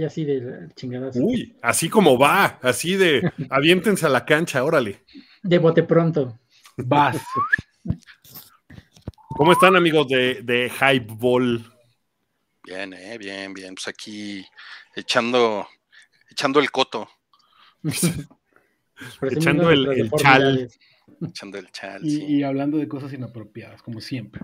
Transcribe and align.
así 0.00 0.24
de 0.24 0.68
chingadas. 0.74 1.16
Uy, 1.16 1.56
así 1.62 1.88
como 1.90 2.18
va, 2.18 2.58
así 2.62 2.96
de 2.96 3.30
aviéntense 3.50 4.06
a 4.06 4.08
la 4.08 4.24
cancha, 4.24 4.64
órale. 4.64 5.04
De 5.42 5.58
bote 5.58 5.82
pronto. 5.82 6.38
Vas. 6.78 7.18
¿Cómo 9.36 9.52
están 9.52 9.76
amigos 9.76 10.08
de, 10.08 10.40
de 10.42 10.70
Hype 10.70 11.12
Ball? 11.14 11.64
Bien, 12.64 12.92
eh, 12.94 13.18
bien, 13.18 13.52
bien. 13.52 13.74
Pues 13.74 13.88
aquí 13.88 14.44
echando, 14.94 15.66
echando 16.30 16.60
el 16.60 16.70
coto, 16.70 17.08
Echando 19.30 19.70
el- 19.70 19.88
el 19.88 20.10
chal. 20.12 20.70
echando 21.26 21.58
el 21.58 21.70
chal. 21.72 22.00
Y, 22.04 22.10
sí. 22.16 22.24
y 22.24 22.42
hablando 22.44 22.78
de 22.78 22.88
cosas 22.88 23.12
inapropiadas, 23.12 23.82
como 23.82 24.00
siempre. 24.00 24.42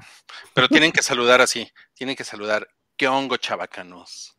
Pero 0.53 0.69
tienen 0.69 0.91
que 0.93 1.03
saludar 1.03 1.41
así, 1.41 1.67
tienen 1.95 2.17
que 2.17 2.25
saludar. 2.25 2.69
¿Qué 2.97 3.07
hongo, 3.09 3.37
chavacanos? 3.37 4.38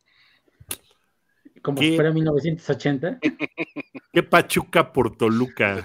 Como 1.62 1.78
¿Qué? 1.78 1.90
si 1.90 1.94
fuera 1.94 2.10
1980. 2.10 3.18
¿Qué 4.12 4.22
pachuca 4.22 4.92
por 4.92 5.16
Toluca? 5.16 5.84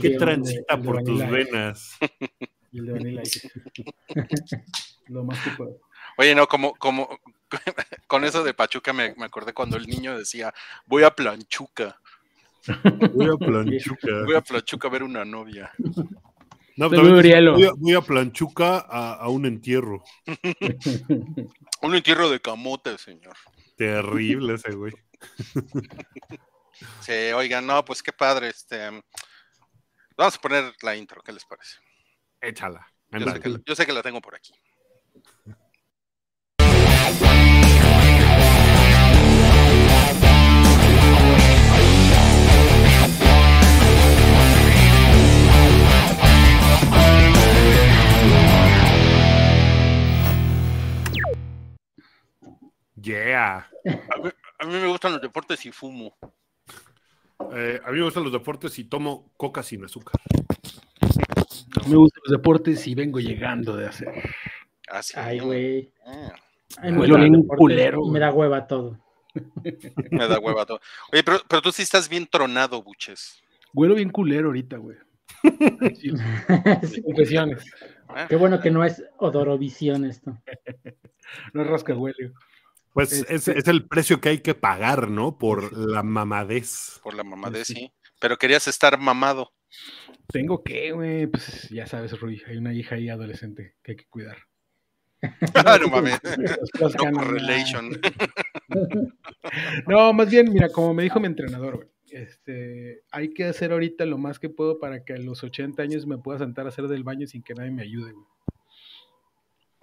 ¿Qué 0.00 0.10
transita 0.10 0.76
de 0.76 0.82
por 0.82 1.02
tus 1.02 1.18
Vanilla 1.20 1.30
venas? 1.30 1.96
Y 2.72 2.80
el 2.80 2.86
de 2.86 2.92
Vanilla 2.92 3.22
Ice. 3.22 3.50
Lo 5.06 5.24
más 5.24 5.42
que 5.42 5.50
puedo. 5.50 5.80
Oye, 6.18 6.34
no, 6.34 6.46
como, 6.46 6.74
como 6.74 7.08
con 8.06 8.24
eso 8.24 8.42
de 8.42 8.52
Pachuca 8.52 8.92
me, 8.92 9.14
me 9.14 9.24
acordé 9.24 9.54
cuando 9.54 9.76
el 9.76 9.86
niño 9.86 10.18
decía, 10.18 10.52
voy 10.84 11.04
a 11.04 11.10
Planchuca, 11.10 11.96
Voy 13.12 13.28
a 13.28 13.36
Planchuca. 13.36 14.24
voy 14.24 14.34
a 14.34 14.40
Planchuca 14.40 14.88
a 14.88 14.90
ver 14.90 15.02
una 15.02 15.24
novia. 15.24 15.70
No, 16.76 16.90
voy, 16.90 17.32
a, 17.32 17.72
voy 17.76 17.94
a 17.94 18.00
Planchuca 18.00 18.78
a, 18.78 19.14
a 19.14 19.28
un 19.28 19.46
entierro. 19.46 20.02
Un 21.82 21.94
entierro 21.94 22.28
de 22.28 22.40
camote, 22.40 22.98
señor. 22.98 23.34
Terrible 23.76 24.54
ese 24.54 24.72
güey. 24.72 24.92
Sí, 27.00 27.12
oigan, 27.34 27.66
no, 27.66 27.84
pues 27.84 28.02
qué 28.02 28.12
padre. 28.12 28.48
Este, 28.48 28.90
vamos 30.16 30.36
a 30.36 30.40
poner 30.40 30.74
la 30.82 30.96
intro, 30.96 31.22
¿qué 31.22 31.32
les 31.32 31.44
parece? 31.44 31.76
Échala. 32.40 32.86
Yo 33.10 33.30
sé, 33.30 33.40
que, 33.40 33.56
yo 33.64 33.74
sé 33.74 33.86
que 33.86 33.92
la 33.92 34.02
tengo 34.02 34.20
por 34.20 34.34
aquí. 34.34 34.52
Yeah. 53.06 53.68
A 53.84 54.18
mí, 54.18 54.30
a 54.58 54.66
mí 54.66 54.72
me 54.72 54.86
gustan 54.88 55.12
los 55.12 55.22
deportes 55.22 55.64
y 55.64 55.70
fumo. 55.70 56.16
Eh, 57.54 57.80
a 57.84 57.90
mí 57.92 57.98
me 57.98 58.04
gustan 58.04 58.24
los 58.24 58.32
deportes 58.32 58.76
y 58.80 58.84
tomo 58.84 59.30
coca 59.36 59.62
sin 59.62 59.84
azúcar. 59.84 60.20
Me 61.86 61.94
gustan 61.96 62.22
los 62.24 62.32
deportes 62.32 62.84
y 62.88 62.94
vengo 62.96 63.20
llegando 63.20 63.76
de 63.76 63.86
hacer. 63.86 64.08
Ah, 64.88 65.02
sí. 65.02 65.14
Ay, 65.16 65.38
güey. 65.38 65.92
Ah, 66.04 66.32
A 66.78 66.86
mí 66.86 66.92
me 66.92 66.98
Huelo 66.98 67.14
gustan 67.14 67.20
bien 67.20 67.32
los 67.34 67.42
deportes 67.42 67.58
culero, 67.60 68.00
y 68.06 68.10
Me 68.10 68.18
da 68.18 68.32
hueva 68.32 68.66
todo. 68.66 68.98
me 70.10 70.26
da 70.26 70.38
hueva 70.40 70.66
todo. 70.66 70.80
Oye, 71.12 71.22
pero, 71.22 71.38
pero 71.48 71.62
tú 71.62 71.70
sí 71.70 71.82
estás 71.82 72.08
bien 72.08 72.26
tronado, 72.26 72.82
buches. 72.82 73.40
Huelo 73.72 73.94
bien 73.94 74.10
culero 74.10 74.48
ahorita, 74.48 74.78
güey. 74.78 74.96
Sí, 75.96 76.10
Sí. 76.82 77.02
Confesiones. 77.02 77.64
Ah, 78.08 78.26
Qué 78.28 78.34
bueno 78.34 78.58
que 78.60 78.70
no 78.72 78.84
es 78.84 79.04
odorovisión 79.18 80.04
esto. 80.06 80.36
No 81.52 81.62
es 81.62 81.68
rascahuele. 81.68 82.32
Pues 82.96 83.12
Este- 83.12 83.34
es, 83.34 83.46
es 83.48 83.68
el 83.68 83.86
precio 83.86 84.22
que 84.22 84.30
hay 84.30 84.38
que 84.38 84.54
pagar, 84.54 85.10
¿no? 85.10 85.36
Por 85.36 85.70
la 85.76 86.02
mamadez. 86.02 86.98
Por 87.02 87.12
la 87.12 87.24
mamá 87.24 87.50
de 87.50 87.62
Sí. 87.66 87.74
sí. 87.74 87.92
Pero 88.18 88.38
querías 88.38 88.66
estar 88.68 88.98
mamado. 88.98 89.52
Tengo 90.28 90.64
que, 90.64 90.92
güey. 90.92 91.26
Pues 91.26 91.68
ya 91.68 91.86
sabes, 91.86 92.18
Rui. 92.18 92.42
Hay 92.46 92.56
una 92.56 92.72
hija 92.72 92.94
ahí 92.94 93.10
adolescente 93.10 93.74
que 93.82 93.92
hay 93.92 93.96
que 93.96 94.06
cuidar. 94.06 94.38
Ah, 95.54 95.78
no 95.78 95.88
mames. 95.88 96.18
Las 96.80 96.94
No. 96.96 97.90
No, 99.86 100.12
más 100.14 100.30
bien, 100.30 100.50
mira, 100.50 100.70
como 100.70 100.94
me 100.94 101.02
dijo 101.02 101.20
mi 101.20 101.26
entrenador, 101.26 101.76
güey, 101.76 101.88
este, 102.10 103.02
hay 103.10 103.32
que 103.34 103.44
hacer 103.44 103.72
ahorita 103.72 104.06
lo 104.06 104.16
más 104.18 104.38
que 104.38 104.48
puedo 104.48 104.78
para 104.78 105.04
que 105.04 105.12
a 105.12 105.18
los 105.18 105.44
80 105.44 105.82
años 105.82 106.06
me 106.06 106.16
pueda 106.18 106.38
sentar 106.38 106.64
a 106.66 106.70
hacer 106.70 106.88
del 106.88 107.04
baño 107.04 107.26
sin 107.26 107.42
que 107.42 107.52
nadie 107.54 107.70
me 107.72 107.82
ayude, 107.82 108.12
güey. 108.12 108.26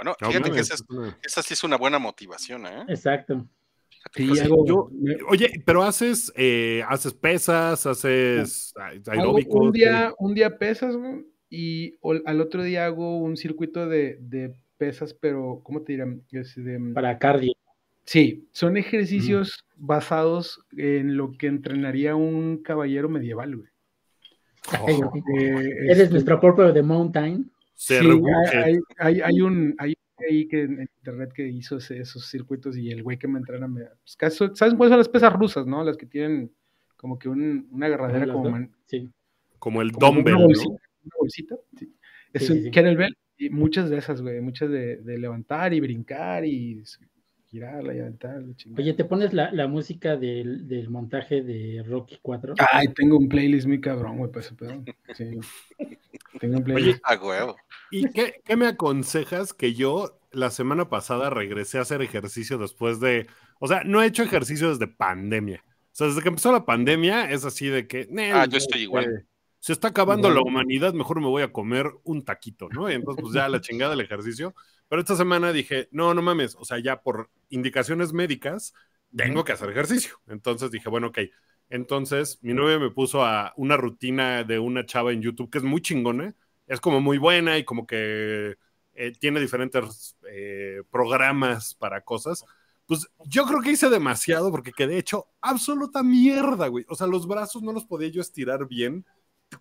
Bueno, 0.04 0.18
No 0.22 0.28
fíjate 0.28 0.52
que 0.52 0.60
esa, 0.60 0.74
es- 0.74 0.84
esa 1.24 1.42
sí 1.42 1.54
es 1.54 1.64
una 1.64 1.78
buena 1.78 1.98
motivación, 2.00 2.66
¿eh? 2.66 2.84
Exacto. 2.90 3.48
Sí, 4.14 4.28
sí, 4.36 4.42
hago, 4.42 4.66
yo- 4.68 4.90
me- 4.92 5.16
Oye, 5.30 5.64
pero 5.66 5.82
haces, 5.84 6.32
eh, 6.36 6.84
haces 6.90 7.14
pesas, 7.14 7.86
haces 7.86 8.74
aeróbicos. 9.08 9.62
un 9.62 9.72
día, 9.72 10.14
un 10.20 10.34
día 10.34 10.58
pesas, 10.58 10.96
güey, 10.98 11.26
y 11.50 11.96
ol- 12.02 12.22
al 12.26 12.42
otro 12.42 12.64
día 12.64 12.86
hago 12.86 13.20
un 13.20 13.38
circuito 13.38 13.88
de, 13.88 14.18
de 14.20 14.54
pesas, 14.78 15.14
pero, 15.14 15.62
¿cómo 15.64 15.84
te 15.84 15.94
dirán? 15.94 16.22
Es 16.32 16.54
de- 16.56 16.92
Para 16.94 17.18
cardio. 17.18 17.54
sí, 18.04 18.46
son 18.52 18.76
ejercicios 18.76 19.64
basados 19.78 20.60
en 20.76 21.16
lo 21.16 21.32
que 21.38 21.48
entrenaría 21.48 22.16
un 22.18 22.58
caballero 22.62 23.08
medieval, 23.08 23.56
güey. 23.56 23.70
Oh, 24.82 25.12
Eh, 25.40 25.70
Eres 25.86 26.00
este, 26.00 26.10
nuestro 26.12 26.40
propio 26.42 26.74
de 26.74 26.82
Mountain. 26.84 27.50
Se 27.86 28.00
Sí, 28.00 28.08
hay, 28.56 28.80
hay, 28.98 29.22
hay 29.22 29.42
un 29.42 29.76
hay 29.78 29.94
ahí 30.30 30.48
que 30.48 30.62
en 30.62 30.82
internet 30.82 31.32
que 31.34 31.46
hizo 31.48 31.78
ese- 31.78 32.00
esos 32.00 32.26
circuitos 32.30 32.78
y 32.78 32.90
el 32.92 33.04
güey 33.04 33.18
que 33.18 33.28
me 33.28 33.40
entrena 33.40 33.68
me 33.68 33.82
pues, 34.04 34.16
caso- 34.16 34.56
¿sabes 34.56 34.74
cuáles 34.76 34.92
son 34.92 35.00
las 35.00 35.10
pesas 35.10 35.34
rusas, 35.34 35.66
no? 35.68 35.84
Las 35.84 35.98
que 35.98 36.06
tienen 36.06 36.50
como 36.96 37.20
que 37.20 37.28
un- 37.28 37.68
una 37.72 37.88
agarradera 37.88 38.28
como, 38.32 38.44
dos. 38.44 38.52
man- 38.54 38.72
Sí. 38.86 39.10
como 39.60 39.82
el 39.82 39.92
como 39.92 40.08
dumbbell, 40.16 40.36
una 40.36 40.42
¿no? 40.44 40.48
bolsita, 40.48 40.70
una 41.04 41.16
bolsita, 41.20 41.56
sí. 41.78 41.94
Es 42.32 42.48
Sí, 42.48 42.54
un 42.54 42.72
kettlebell 42.72 43.18
y 43.38 43.50
muchas 43.50 43.90
de 43.90 43.98
esas, 43.98 44.22
güey, 44.22 44.40
muchas 44.40 44.70
de, 44.70 44.98
de 44.98 45.18
levantar 45.18 45.74
y 45.74 45.82
brincar 45.82 46.46
y 46.46 46.82
girarla 47.54 47.94
y 47.94 48.00
aventar, 48.00 48.42
la 48.42 48.56
chingada. 48.56 48.82
Oye, 48.82 48.94
¿te 48.94 49.06
pones 49.06 49.32
la, 49.32 49.52
la 49.52 49.68
música 49.68 50.18
del, 50.18 50.68
del 50.68 50.90
montaje 50.90 51.44
de 51.44 51.84
Rocky 51.86 52.18
4? 52.22 52.56
Ay, 52.72 52.88
tengo 52.96 53.16
un 53.16 53.30
playlist 53.30 53.68
muy 53.68 53.80
cabrón, 53.80 54.18
güey, 54.18 54.32
para 54.32 54.44
ese 54.44 54.56
pedo. 54.56 54.84
Sí. 55.14 55.38
Tengo 56.40 56.58
un 56.58 56.64
playlist. 56.64 57.00
A 57.04 57.16
huevo. 57.16 57.56
¿Y 57.92 58.10
qué, 58.10 58.42
qué 58.44 58.58
me 58.58 58.66
aconsejas 58.66 59.54
que 59.54 59.76
yo 59.76 60.20
la 60.32 60.50
semana 60.50 60.90
pasada 60.90 61.30
regresé 61.30 61.78
a 61.78 61.82
hacer 61.82 62.02
ejercicio 62.02 62.58
después 62.58 63.00
de, 63.00 63.28
o 63.60 63.68
sea, 63.68 63.84
no 63.84 64.02
he 64.02 64.08
hecho 64.08 64.24
ejercicio 64.24 64.70
desde 64.70 64.88
pandemia. 64.88 65.64
O 65.68 65.96
sea, 65.96 66.08
desde 66.08 66.24
que 66.24 66.30
empezó 66.30 66.52
la 66.52 66.66
pandemia 66.66 67.30
es 67.30 67.46
así 67.46 67.68
de 67.68 67.88
que, 67.88 68.08
"Nel, 68.10 68.34
Ah, 68.34 68.48
yo 68.48 68.58
estoy 68.58 68.82
igual. 68.82 69.28
Se 69.60 69.72
está 69.74 69.90
acabando 69.90 70.30
la 70.32 70.42
humanidad, 70.42 70.94
mejor 70.94 71.22
me 71.22 71.28
voy 71.28 71.44
a 71.44 71.54
comer 71.54 71.90
un 72.04 72.26
taquito, 72.26 72.68
¿no? 72.70 72.90
Y 72.92 72.96
entonces, 72.96 73.22
pues 73.22 73.34
ya 73.34 73.48
la 73.48 73.62
chingada 73.62 73.94
el 73.94 74.02
ejercicio. 74.02 74.56
Pero 74.94 75.02
esta 75.02 75.16
semana 75.16 75.52
dije, 75.52 75.88
no, 75.90 76.14
no 76.14 76.22
mames, 76.22 76.56
o 76.60 76.66
sea, 76.66 76.78
ya 76.78 77.02
por 77.02 77.32
indicaciones 77.50 78.14
médicas, 78.14 78.76
tengo 79.18 79.44
que 79.44 79.52
hacer 79.52 79.72
ejercicio. 79.72 80.22
Entonces 80.28 80.70
dije, 80.70 80.88
bueno, 80.88 81.08
ok. 81.08 81.18
Entonces, 81.68 82.38
mi 82.44 82.54
novia 82.54 82.78
me 82.78 82.92
puso 82.92 83.26
a 83.26 83.54
una 83.58 83.76
rutina 83.76 84.44
de 84.44 84.60
una 84.60 84.86
chava 84.86 85.12
en 85.12 85.24
YouTube 85.24 85.50
que 85.50 85.58
es 85.58 85.64
muy 85.64 85.82
chingona, 85.82 86.36
es 86.68 86.80
como 86.80 87.02
muy 87.02 87.18
buena 87.18 87.58
y 87.58 87.64
como 87.66 87.88
que 87.88 88.58
eh, 88.94 89.14
tiene 89.20 89.40
diferentes 89.40 90.16
eh, 90.30 90.84
programas 90.92 91.74
para 91.74 92.02
cosas. 92.02 92.46
Pues 92.86 93.08
yo 93.26 93.46
creo 93.46 93.62
que 93.62 93.72
hice 93.72 93.90
demasiado 93.90 94.52
porque 94.52 94.74
quedé 94.74 95.00
hecho 95.00 95.26
absoluta 95.42 96.04
mierda, 96.04 96.68
güey. 96.68 96.86
O 96.88 96.94
sea, 96.94 97.08
los 97.08 97.28
brazos 97.28 97.64
no 97.64 97.74
los 97.74 97.86
podía 97.86 98.10
yo 98.10 98.22
estirar 98.22 98.68
bien. 98.68 99.08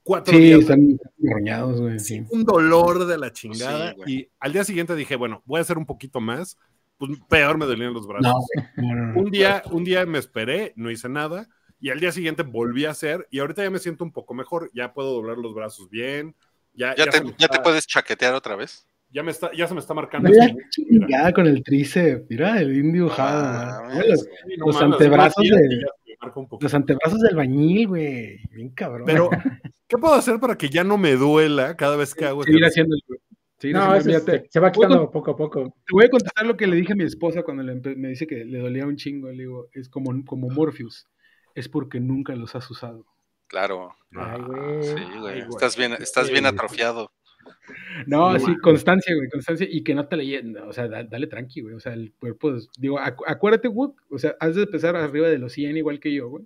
Cuatro 0.02 0.34
Sí, 0.34 0.40
días 0.40 0.60
están 0.60 0.98
roñados, 1.20 1.80
güey. 1.80 1.98
Sí, 1.98 2.24
un 2.30 2.44
dolor 2.44 3.06
de 3.06 3.18
la 3.18 3.32
chingada. 3.32 3.90
Sí, 3.90 3.96
güey. 3.96 4.12
y 4.14 4.28
al 4.40 4.52
día 4.52 4.64
siguiente 4.64 4.94
dije, 4.96 5.16
bueno, 5.16 5.42
voy 5.44 5.58
a 5.58 5.62
hacer 5.62 5.78
un 5.78 5.86
poquito 5.86 6.20
más. 6.20 6.58
Pues 6.98 7.10
peor 7.28 7.58
me 7.58 7.66
dolían 7.66 7.92
los 7.94 8.06
brazos. 8.06 8.32
No, 8.76 8.94
no, 8.94 9.06
no, 9.06 9.20
un, 9.20 9.30
día, 9.30 9.62
un 9.70 9.82
día 9.84 10.06
me 10.06 10.18
esperé, 10.18 10.72
no 10.76 10.90
hice 10.90 11.08
nada. 11.08 11.48
Y 11.80 11.90
al 11.90 11.98
día 11.98 12.12
siguiente 12.12 12.44
volví 12.44 12.84
a 12.84 12.90
hacer. 12.90 13.26
Y 13.30 13.40
ahorita 13.40 13.64
ya 13.64 13.70
me 13.70 13.80
siento 13.80 14.04
un 14.04 14.12
poco 14.12 14.34
mejor. 14.34 14.70
Ya 14.72 14.92
puedo 14.94 15.12
doblar 15.12 15.36
los 15.38 15.52
brazos 15.54 15.90
bien. 15.90 16.36
Ya, 16.74 16.94
¿Ya, 16.94 17.06
ya 17.06 17.10
te, 17.10 17.34
ya 17.38 17.48
puedes 17.62 17.86
chaquetear 17.86 18.34
otra 18.34 18.54
vez? 18.56 18.86
ya 19.14 19.22
me 19.22 19.30
está, 19.30 19.50
ya 19.52 19.68
se 19.68 19.74
me 19.74 19.80
está 19.80 19.92
marcando. 19.92 20.30
Mira, 20.30 20.46
este- 20.46 20.62
chingada 20.70 21.32
con 21.32 21.46
el 21.46 21.62
tríceps, 21.62 22.24
mira, 22.30 22.58
el 22.60 22.70
bien 22.70 22.92
dibujado. 22.92 23.42
Ah, 23.44 23.90
güey. 23.94 24.08
Los, 24.08 24.26
no 24.80 24.80
antebrazos 24.80 25.36
unos 25.36 25.48
días 25.50 25.68
de- 25.68 25.74
y 25.76 25.80
ya 25.80 25.86
se 25.86 26.10
me 26.10 26.16
marca 26.20 26.40
un 26.40 26.48
poquito. 26.48 26.64
los 26.64 26.74
antebrazos 26.74 27.20
del 27.20 27.36
bañil, 27.36 27.88
güey. 27.88 28.38
Bien 28.52 28.70
cabrón. 28.70 29.02
Pero, 29.04 29.28
¿qué 29.94 30.00
puedo 30.00 30.14
hacer 30.14 30.40
para 30.40 30.56
que 30.56 30.68
ya 30.68 30.84
no 30.84 30.96
me 30.98 31.12
duela 31.16 31.76
cada 31.76 31.96
vez 31.96 32.14
que 32.14 32.24
hago 32.24 32.42
seguir 32.44 32.64
haciendo 32.64 32.94
el- 32.96 33.18
seguir 33.58 33.76
No, 33.76 33.82
haciendo- 33.82 33.98
eso 33.98 34.06
mira, 34.06 34.18
es- 34.18 34.42
te, 34.44 34.50
se 34.50 34.60
va 34.60 34.72
¿puedo 34.72 34.88
quitando 34.88 35.10
poco 35.10 35.30
a 35.32 35.36
poco. 35.36 35.64
te 35.86 35.92
voy 35.92 36.04
a 36.06 36.10
contestar 36.10 36.46
lo 36.46 36.56
que 36.56 36.66
le 36.66 36.76
dije 36.76 36.92
a 36.94 36.96
mi 36.96 37.04
esposa 37.04 37.42
cuando 37.42 37.62
le 37.62 37.74
me 37.96 38.08
dice 38.08 38.26
que 38.26 38.44
le 38.44 38.58
dolía 38.58 38.86
un 38.86 38.96
chingo. 38.96 39.28
Le 39.28 39.42
digo, 39.44 39.68
es 39.72 39.88
como, 39.88 40.24
como 40.24 40.48
Morpheus. 40.48 41.06
Es 41.54 41.68
porque 41.68 42.00
nunca 42.00 42.34
los 42.34 42.54
has 42.54 42.68
usado. 42.70 43.04
Claro. 43.46 43.94
Ay, 44.16 44.40
güey. 44.40 44.82
Sí, 44.82 44.94
Ay, 44.96 45.20
güey. 45.20 45.40
Estás 45.40 45.76
bien, 45.76 45.92
estás 46.00 46.30
bien 46.30 46.44
Sí. 46.44 46.48
atrofiado. 46.48 47.12
No, 48.06 48.32
No 48.32 48.38
sí, 48.38 48.56
constancia, 48.58 49.14
güey, 49.14 49.28
constancia 49.28 49.66
y 49.68 49.82
que 49.82 49.94
no 49.94 50.06
te 50.06 50.16
le 50.16 50.60
o 50.62 50.72
sea, 50.72 50.88
da- 50.88 51.02
dale 51.04 51.26
tranqui, 51.26 51.60
güey, 51.60 51.74
o 51.74 51.80
sea, 51.80 51.92
el 51.92 52.12
cuerpo, 52.18 52.54
digo, 52.78 52.98
acu- 52.98 53.24
acuérdate, 53.26 53.68
güey, 53.68 53.90
o 54.10 54.18
sea, 54.18 54.36
has 54.40 54.54
de 54.54 54.62
empezar 54.62 54.94
arriba 54.96 55.28
de 55.28 55.38
los 55.38 55.52
100 55.52 55.76
igual 55.76 55.98
que 56.00 56.12
yo, 56.14 56.28
güey. 56.28 56.44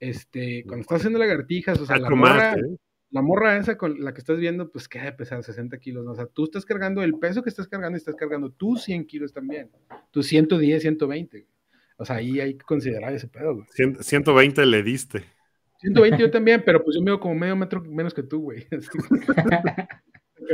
Este, 0.00 0.64
cuando 0.66 0.80
estás 0.82 0.98
haciendo 0.98 1.18
lagartijas, 1.18 1.78
o 1.78 1.86
sea, 1.86 1.96
la 1.98 2.04
Taco 2.04 2.16
más, 2.16 2.34
morra, 2.34 2.54
¿eh? 2.54 2.76
la 3.10 3.22
morra 3.22 3.56
esa 3.58 3.76
con 3.76 4.02
la 4.02 4.14
que 4.14 4.20
estás 4.20 4.38
viendo, 4.38 4.70
pues 4.70 4.88
que 4.88 4.98
ha 4.98 5.04
de 5.04 5.12
pesar 5.12 5.42
60 5.42 5.78
kilos, 5.78 6.04
¿no? 6.04 6.12
O 6.12 6.14
sea, 6.16 6.26
tú 6.26 6.44
estás 6.44 6.64
cargando 6.64 7.02
el 7.02 7.18
peso 7.18 7.42
que 7.42 7.50
estás 7.50 7.68
cargando 7.68 7.96
y 7.96 8.00
estás 8.00 8.16
cargando 8.16 8.50
tus 8.50 8.82
100 8.84 9.06
kilos 9.06 9.32
también, 9.32 9.70
tus 10.10 10.26
110, 10.26 10.80
120, 10.82 11.40
güey. 11.40 11.50
O 11.98 12.04
sea, 12.06 12.16
ahí 12.16 12.40
hay 12.40 12.54
que 12.54 12.64
considerar 12.64 13.12
ese 13.12 13.28
pedo, 13.28 13.56
güey. 13.56 13.66
Cien- 13.76 14.02
120 14.02 14.64
le 14.64 14.82
diste. 14.82 15.22
120 15.80 16.18
yo 16.18 16.30
también, 16.30 16.62
pero 16.64 16.82
pues 16.82 16.96
yo 16.96 17.02
mido 17.02 17.20
como 17.20 17.34
medio 17.34 17.56
metro 17.56 17.82
menos 17.82 18.14
que 18.14 18.22
tú, 18.22 18.40
güey. 18.40 18.66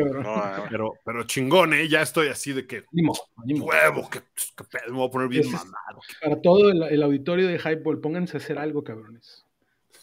No, 0.04 0.64
Pero, 0.70 0.92
pero 1.04 1.24
chingón, 1.24 1.72
¿eh? 1.74 1.88
Ya 1.88 2.02
estoy 2.02 2.28
así 2.28 2.52
de 2.52 2.66
que 2.66 2.84
ánimo. 2.92 3.14
huevo, 3.46 4.08
que, 4.10 4.20
que 4.56 4.64
pedo, 4.64 4.92
me 4.92 4.98
voy 4.98 5.08
a 5.08 5.10
poner 5.10 5.28
bien 5.28 5.44
es- 5.44 5.50
mamado. 5.52 6.00
Para 6.22 6.40
todo 6.42 6.70
el, 6.70 6.82
el 6.82 7.02
auditorio 7.02 7.46
de 7.48 7.58
Hypeball, 7.58 8.00
pónganse 8.00 8.36
a 8.36 8.40
hacer 8.40 8.58
algo, 8.58 8.84
cabrones. 8.84 9.44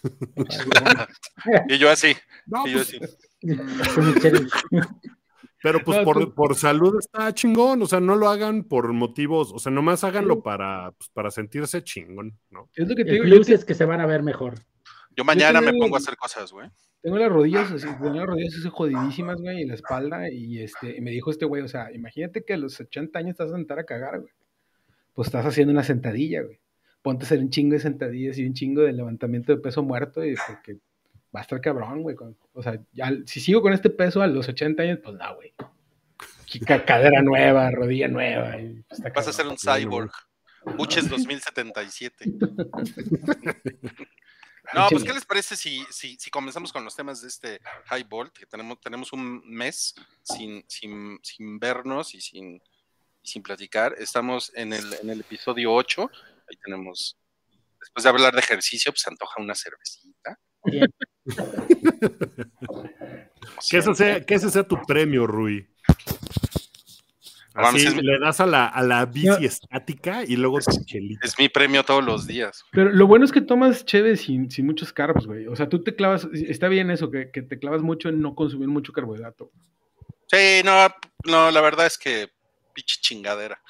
y 1.70 1.78
yo 1.78 1.90
así, 1.90 2.14
No, 2.46 2.68
y 2.68 2.72
yo 2.72 2.78
pues, 2.80 2.88
así. 2.90 3.00
Pero 5.62 5.82
pues 5.84 6.00
No, 6.00 6.04
por, 6.04 6.16
pues- 6.16 6.28
por 6.36 6.56
salud 6.56 7.00
está 7.00 7.34
chingón, 7.34 7.82
o 7.82 7.86
sea, 7.86 8.02
no 8.02 8.16
lo 8.16 8.28
hagan 8.28 8.64
por 8.64 8.92
motivos, 8.92 9.52
o 9.54 9.60
sea, 9.60 9.72
nomás 9.72 10.04
háganlo 10.04 10.42
para, 10.44 10.92
pues, 10.92 11.10
para 11.14 11.32
sentirse 11.32 11.82
chingón, 11.84 12.38
¿no? 12.52 12.70
Es 12.76 12.88
lo 12.88 12.96
que 12.96 13.06
te 13.06 13.12
El 13.12 13.16
digo, 13.16 13.26
yo 13.28 13.36
plus 13.36 13.48
te- 13.48 13.54
es 13.54 13.64
que 13.66 13.74
se 13.74 13.86
van 13.86 14.02
a 14.02 14.06
ver 14.06 14.24
mejor. 14.24 14.56
Yo 15.16 15.24
mañana 15.24 15.62
me 15.62 15.68
tengo- 15.72 15.84
pongo 15.86 15.96
a 15.96 16.00
hacer 16.00 16.16
cosas, 16.18 16.52
güey. 16.52 16.70
tengo 17.02 17.18
las 17.18 17.30
rodillas 17.30 17.72
así, 17.72 17.86
tengo 17.86 18.14
las 18.16 18.26
rodillas 18.26 18.56
así 18.58 18.70
jodidísimas, 18.70 19.36
güey, 19.42 19.62
y 19.62 19.66
la 19.66 19.74
espalda, 19.76 20.30
y 20.30 20.62
este, 20.62 20.96
y 20.98 21.02
me 21.02 21.12
dijo 21.12 21.32
este 21.32 21.46
güey, 21.46 21.62
o 21.62 21.68
sea, 21.68 21.92
imagínate 21.94 22.44
que 22.46 22.54
a 22.54 22.58
los 22.58 22.80
80 22.80 23.20
años 23.20 23.32
estás 23.32 23.52
a 23.52 23.56
sentar 23.56 23.78
a 23.80 23.84
cagar, 23.86 24.20
güey. 24.22 24.32
Pues 25.14 25.28
estás 25.28 25.46
haciendo 25.46 25.72
una 25.74 25.84
sentadilla, 25.84 26.42
güey. 26.44 26.60
Ponte 27.02 27.24
a 27.24 27.26
hacer 27.26 27.40
un 27.40 27.50
chingo 27.50 27.74
de 27.74 27.80
sentadillas 27.82 28.38
y 28.38 28.46
un 28.46 28.54
chingo 28.54 28.82
de 28.82 28.94
levantamiento 28.94 29.52
de 29.54 29.62
peso 29.62 29.84
muerto, 29.84 30.24
y 30.26 30.36
porque 30.48 30.76
va 31.36 31.40
a 31.40 31.42
estar 31.42 31.60
cabrón, 31.62 32.02
güey. 32.02 32.16
con- 32.16 32.38
O 32.54 32.64
sea, 32.64 32.80
ya, 32.94 33.12
si 33.26 33.40
sigo 33.42 33.62
con 33.62 33.74
este 33.74 33.90
peso 33.90 34.22
a 34.22 34.28
los 34.28 34.48
80 34.48 34.84
años, 34.84 35.00
pues 35.04 35.16
no, 35.18 35.36
güey. 35.36 35.54
Ca- 36.66 36.86
Cadera 36.86 37.22
nueva, 37.22 37.70
rodilla 37.72 38.08
nueva. 38.08 38.58
y 38.62 38.82
pues, 38.88 39.02
Vas 39.14 39.28
a 39.28 39.34
ser 39.34 39.48
un 39.48 39.58
cyborg. 39.58 40.12
Buches 40.78 41.10
2077. 41.10 42.26
No, 44.74 44.88
pues, 44.90 45.04
¿qué 45.04 45.14
les 45.14 45.26
parece 45.26 45.56
si, 45.56 45.86
si, 45.90 46.18
si 46.18 46.32
comenzamos 46.32 46.72
con 46.72 46.84
los 46.84 46.96
temas 46.96 47.22
de 47.22 47.28
este 47.28 47.60
High 47.86 48.04
Bolt? 48.04 48.38
Que 48.38 48.46
tenemos, 48.46 48.80
tenemos 48.82 49.14
un 49.14 49.42
mes 49.46 49.96
sin, 50.24 50.64
sin, 50.68 51.20
sin 51.22 51.60
vernos 51.60 52.16
y 52.16 52.22
sin, 52.22 52.62
sin 53.22 53.44
platicar. 53.44 53.96
Estamos 53.98 54.52
en 54.56 54.74
el, 54.74 54.94
en 55.02 55.10
el 55.10 55.22
episodio 55.22 55.74
8. 55.74 56.10
Ahí 56.50 56.58
tenemos, 56.64 57.18
después 57.80 58.04
de 58.04 58.10
hablar 58.10 58.34
de 58.34 58.40
ejercicio, 58.40 58.92
pues 58.92 59.02
se 59.02 59.10
antoja 59.10 59.42
una 59.42 59.56
cervecita. 59.56 60.40
Que 63.70 63.78
ese 63.78 63.94
sea, 63.94 64.26
que 64.26 64.36
ese 64.36 64.50
sea 64.50 64.68
tu 64.68 64.82
premio, 64.84 65.28
Rui. 65.28 65.70
Así 67.54 67.86
es 67.86 67.96
le 67.96 68.20
das 68.20 68.40
a 68.40 68.46
la, 68.46 68.66
a 68.66 68.82
la 68.82 69.06
bici 69.06 69.46
estática 69.46 70.24
y 70.24 70.36
luego 70.36 70.60
tu 70.60 70.84
chelita. 70.86 71.26
Es 71.26 71.38
mi 71.38 71.50
premio 71.50 71.84
todos 71.84 72.04
los 72.04 72.26
días. 72.26 72.64
Pero 72.72 72.92
lo 72.92 73.06
bueno 73.06 73.26
es 73.26 73.32
que 73.32 73.42
tomas 73.42 73.86
cheve 73.86 74.18
sin, 74.18 74.50
sin 74.50 74.66
muchos 74.66 74.92
carbos, 74.92 75.28
güey. 75.28 75.48
O 75.48 75.56
sea, 75.56 75.70
tú 75.70 75.84
te 75.84 75.96
clavas, 75.96 76.28
está 76.34 76.68
bien 76.68 76.90
eso, 76.90 77.12
que, 77.12 77.30
que 77.32 77.44
te 77.44 77.60
clavas 77.60 77.82
mucho 77.82 78.10
en 78.10 78.22
no 78.22 78.34
consumir 78.34 78.70
mucho 78.70 78.92
carbohidrato. 78.92 79.52
Sí, 80.28 80.62
no, 80.66 80.88
no, 81.26 81.52
la 81.52 81.62
verdad 81.62 81.86
es 81.86 81.98
que 81.98 82.30
pinche 82.74 82.98
chingadera. 83.00 83.62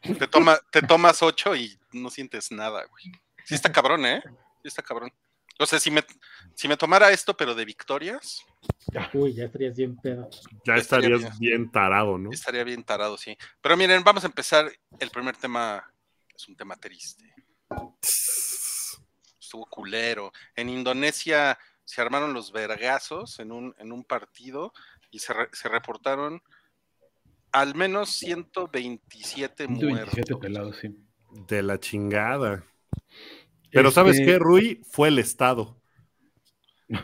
Te, 0.00 0.26
toma, 0.26 0.58
te 0.72 0.82
tomas 0.82 1.22
ocho 1.22 1.54
y 1.54 1.78
no 1.92 2.10
sientes 2.10 2.50
nada, 2.50 2.84
güey. 2.86 3.04
Sí 3.44 3.54
está 3.54 3.70
cabrón, 3.70 4.06
¿eh? 4.06 4.22
Sí 4.62 4.68
está 4.68 4.82
cabrón. 4.82 5.12
O 5.62 5.66
sea, 5.66 5.78
si 5.78 5.90
me, 5.90 6.02
si 6.54 6.66
me 6.68 6.76
tomara 6.76 7.10
esto, 7.10 7.36
pero 7.36 7.54
de 7.54 7.64
victorias, 7.64 8.42
Uy, 9.14 9.34
ya 9.34 9.44
estarías 9.44 9.76
bien 9.76 9.96
pedo. 9.96 10.28
Ya 10.64 10.74
estaría 10.76 11.14
estarías 11.16 11.38
bien 11.38 11.70
tarado, 11.70 12.18
¿no? 12.18 12.30
estaría 12.32 12.64
bien 12.64 12.82
tarado, 12.82 13.16
sí. 13.16 13.36
Pero 13.60 13.76
miren, 13.76 14.02
vamos 14.02 14.24
a 14.24 14.26
empezar. 14.26 14.70
El 14.98 15.10
primer 15.10 15.36
tema 15.36 15.84
es 16.34 16.48
un 16.48 16.56
tema 16.56 16.76
triste. 16.76 17.32
Estuvo 19.40 19.66
culero. 19.66 20.32
En 20.56 20.68
Indonesia 20.68 21.58
se 21.84 22.00
armaron 22.00 22.32
los 22.34 22.52
vergazos 22.52 23.38
en 23.40 23.52
un, 23.52 23.74
en 23.78 23.92
un 23.92 24.04
partido 24.04 24.72
y 25.10 25.18
se, 25.18 25.32
re- 25.32 25.48
se 25.52 25.68
reportaron 25.68 26.40
al 27.52 27.74
menos 27.74 28.10
127 28.10 29.66
127 29.66 30.34
muertos. 30.34 30.40
pelados, 30.40 30.76
sí. 30.80 30.88
De 31.48 31.62
la 31.62 31.78
chingada. 31.78 32.64
Pero 33.72 33.90
¿sabes 33.90 34.18
Este, 34.18 34.26
qué, 34.32 34.38
Rui? 34.38 34.80
Fue 34.90 35.08
el 35.08 35.18
Estado. 35.18 35.76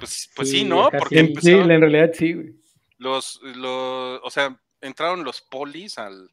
Pues, 0.00 0.30
pues 0.34 0.50
Sí, 0.50 0.58
sí, 0.60 0.64
¿no? 0.64 0.90
Porque 0.90 1.34
sí. 1.40 1.50
En 1.52 1.80
realidad 1.80 2.10
sí, 2.12 2.32
güey. 2.32 2.54
los, 2.98 3.40
los, 3.42 4.20
o 4.22 4.30
sea, 4.30 4.60
entraron 4.80 5.22
los 5.22 5.40
polis 5.42 5.96
al, 5.98 6.28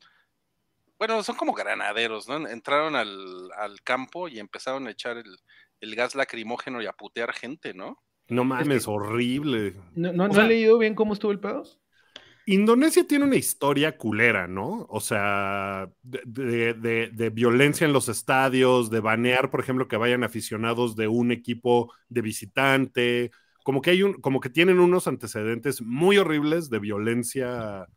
bueno, 0.97 1.21
son 1.23 1.35
como 1.35 1.53
granaderos, 1.53 2.27
¿no? 2.27 2.47
Entraron 2.47 2.95
al, 2.95 3.51
al 3.57 3.81
campo 3.83 4.27
y 4.27 4.39
empezaron 4.39 4.87
a 4.87 4.91
echar 4.91 5.17
el, 5.17 5.37
el 5.81 5.95
gas 5.95 6.15
lacrimógeno 6.15 6.81
y 6.81 6.87
a 6.87 6.93
putear 6.93 7.31
gente, 7.33 7.73
¿no? 7.73 8.01
No 8.27 8.43
mames, 8.43 8.87
horrible. 8.87 9.75
¿No, 9.95 10.13
no, 10.13 10.23
O 10.23 10.27
¿no 10.29 10.33
sea- 10.33 10.43
han 10.43 10.49
leído 10.49 10.77
bien 10.79 10.95
cómo 10.95 11.13
estuvo 11.13 11.31
el 11.31 11.39
pedo? 11.39 11.63
Indonesia 12.45 13.05
tiene 13.07 13.25
una 13.25 13.37
historia 13.37 13.97
culera, 13.97 14.47
¿no? 14.47 14.85
O 14.89 14.99
sea, 14.99 15.89
de, 16.03 17.31
violencia 17.33 17.85
en 17.85 17.93
los 17.93 18.09
estadios, 18.09 18.89
de 18.89 18.99
banear, 18.99 19.49
por 19.49 19.61
ejemplo, 19.61 19.87
que 19.87 19.97
vayan 19.97 20.23
aficionados 20.23 20.95
de 20.95 21.07
un 21.07 21.31
equipo 21.31 21.93
de 22.09 22.21
visitante, 22.21 23.31
como 23.63 23.81
que 23.81 23.91
hay 23.91 24.03
un, 24.03 24.13
como 24.15 24.41
que 24.41 24.49
tienen 24.49 24.79
unos 24.79 25.07
antecedentes 25.07 25.81
muy 25.81 26.17
horribles 26.17 26.69
de 26.69 26.79
violencia 26.79 27.87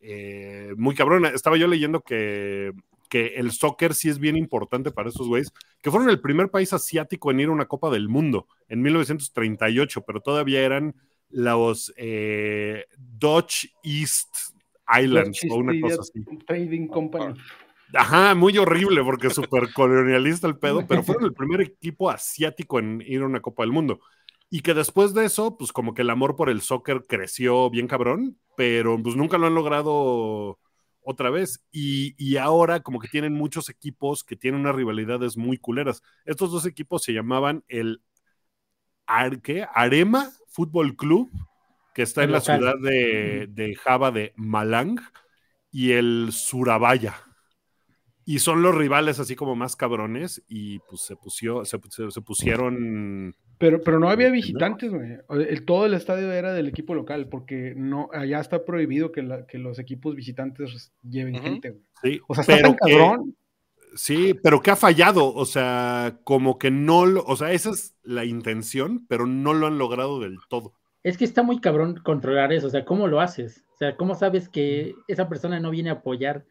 eh, 0.00 0.74
muy 0.76 0.94
cabrona. 0.94 1.30
Estaba 1.30 1.56
yo 1.56 1.66
leyendo 1.66 2.02
que, 2.02 2.72
que 3.08 3.34
el 3.36 3.50
soccer 3.50 3.94
sí 3.94 4.08
es 4.08 4.18
bien 4.20 4.36
importante 4.36 4.92
para 4.92 5.08
esos 5.08 5.26
güeyes, 5.26 5.52
que 5.82 5.90
fueron 5.90 6.10
el 6.10 6.20
primer 6.20 6.50
país 6.50 6.72
asiático 6.72 7.30
en 7.30 7.40
ir 7.40 7.48
a 7.48 7.52
una 7.52 7.66
Copa 7.66 7.90
del 7.90 8.08
Mundo 8.08 8.46
en 8.68 8.82
1938, 8.82 10.04
pero 10.06 10.20
todavía 10.20 10.60
eran 10.60 10.94
los 11.30 11.92
eh, 11.96 12.86
Dutch 12.96 13.66
East 13.82 14.28
Islands 15.00 15.40
o 15.50 15.56
una 15.56 15.78
cosa 15.80 16.00
así. 16.00 16.24
Trading 16.46 16.88
Company. 16.88 17.34
Ajá, 17.94 18.34
muy 18.34 18.56
horrible 18.58 19.02
porque 19.02 19.30
súper 19.30 19.72
colonialista 19.72 20.46
el 20.46 20.58
pedo, 20.58 20.86
pero 20.86 21.02
fueron 21.04 21.24
el 21.24 21.34
primer 21.34 21.60
equipo 21.60 22.10
asiático 22.10 22.78
en 22.78 23.02
ir 23.06 23.22
a 23.22 23.26
una 23.26 23.40
Copa 23.40 23.62
del 23.62 23.72
Mundo. 23.72 24.00
Y 24.50 24.60
que 24.60 24.72
después 24.72 25.12
de 25.12 25.26
eso, 25.26 25.58
pues 25.58 25.72
como 25.72 25.92
que 25.92 26.02
el 26.02 26.10
amor 26.10 26.34
por 26.36 26.48
el 26.48 26.62
soccer 26.62 27.02
creció 27.06 27.68
bien 27.68 27.86
cabrón, 27.86 28.38
pero 28.56 29.00
pues 29.02 29.14
nunca 29.14 29.36
lo 29.36 29.46
han 29.46 29.54
logrado 29.54 30.58
otra 31.02 31.28
vez. 31.28 31.66
Y, 31.70 32.14
y 32.16 32.38
ahora 32.38 32.80
como 32.80 32.98
que 32.98 33.08
tienen 33.08 33.34
muchos 33.34 33.68
equipos 33.68 34.24
que 34.24 34.36
tienen 34.36 34.62
unas 34.62 34.74
rivalidades 34.74 35.36
muy 35.36 35.58
culeras. 35.58 36.02
Estos 36.24 36.50
dos 36.50 36.64
equipos 36.64 37.02
se 37.02 37.12
llamaban 37.12 37.62
el 37.68 38.02
Ar- 39.06 39.40
¿qué? 39.40 39.66
Arema 39.74 40.30
Fútbol 40.58 40.96
Club, 40.96 41.30
que 41.94 42.02
está 42.02 42.22
El 42.22 42.30
en 42.30 42.32
la 42.32 42.40
ciudad 42.40 42.74
de, 42.82 43.46
de 43.48 43.76
Java 43.76 44.10
de 44.10 44.32
Malang, 44.34 44.98
y 45.70 45.92
el 45.92 46.30
Surabaya. 46.32 47.14
Y 48.24 48.40
son 48.40 48.60
los 48.60 48.74
rivales 48.74 49.20
así 49.20 49.36
como 49.36 49.54
más 49.54 49.76
cabrones 49.76 50.42
y 50.48 50.80
pues 50.80 51.02
se, 51.02 51.14
pusió, 51.14 51.64
se, 51.64 51.78
se- 52.10 52.20
pusieron... 52.22 53.36
Pero, 53.58 53.80
pero 53.82 54.00
no 54.00 54.10
había 54.10 54.30
visitantes, 54.30 54.90
güey. 54.90 55.18
El- 55.30 55.64
todo 55.64 55.86
el 55.86 55.94
estadio 55.94 56.32
era 56.32 56.52
del 56.52 56.66
equipo 56.66 56.92
local, 56.92 57.28
porque 57.28 57.74
no, 57.76 58.08
allá 58.12 58.40
está 58.40 58.64
prohibido 58.64 59.12
que, 59.12 59.22
la- 59.22 59.46
que 59.46 59.58
los 59.58 59.78
equipos 59.78 60.16
visitantes 60.16 60.92
lleven 61.08 61.40
gente, 61.40 61.70
güey. 61.70 61.82
Sí, 62.02 62.20
O 62.26 62.34
sea, 62.34 62.42
está 62.42 62.56
pero 62.56 62.68
tan 62.74 62.78
que- 62.84 62.98
cabrón. 62.98 63.36
Sí, 63.94 64.34
pero 64.42 64.60
que 64.60 64.70
ha 64.70 64.76
fallado, 64.76 65.34
o 65.34 65.44
sea, 65.44 66.18
como 66.24 66.58
que 66.58 66.70
no 66.70 67.06
lo, 67.06 67.24
o 67.24 67.36
sea, 67.36 67.52
esa 67.52 67.70
es 67.70 67.96
la 68.02 68.24
intención, 68.24 69.06
pero 69.08 69.26
no 69.26 69.54
lo 69.54 69.66
han 69.66 69.78
logrado 69.78 70.20
del 70.20 70.36
todo. 70.48 70.74
Es 71.02 71.16
que 71.16 71.24
está 71.24 71.42
muy 71.42 71.60
cabrón 71.60 72.00
controlar 72.04 72.52
eso, 72.52 72.66
o 72.66 72.70
sea, 72.70 72.84
¿cómo 72.84 73.06
lo 73.08 73.20
haces? 73.20 73.64
O 73.74 73.76
sea, 73.76 73.96
¿cómo 73.96 74.14
sabes 74.14 74.48
que 74.48 74.94
esa 75.06 75.28
persona 75.28 75.60
no 75.60 75.70
viene 75.70 75.90
a 75.90 75.94
apoyar 75.94 76.44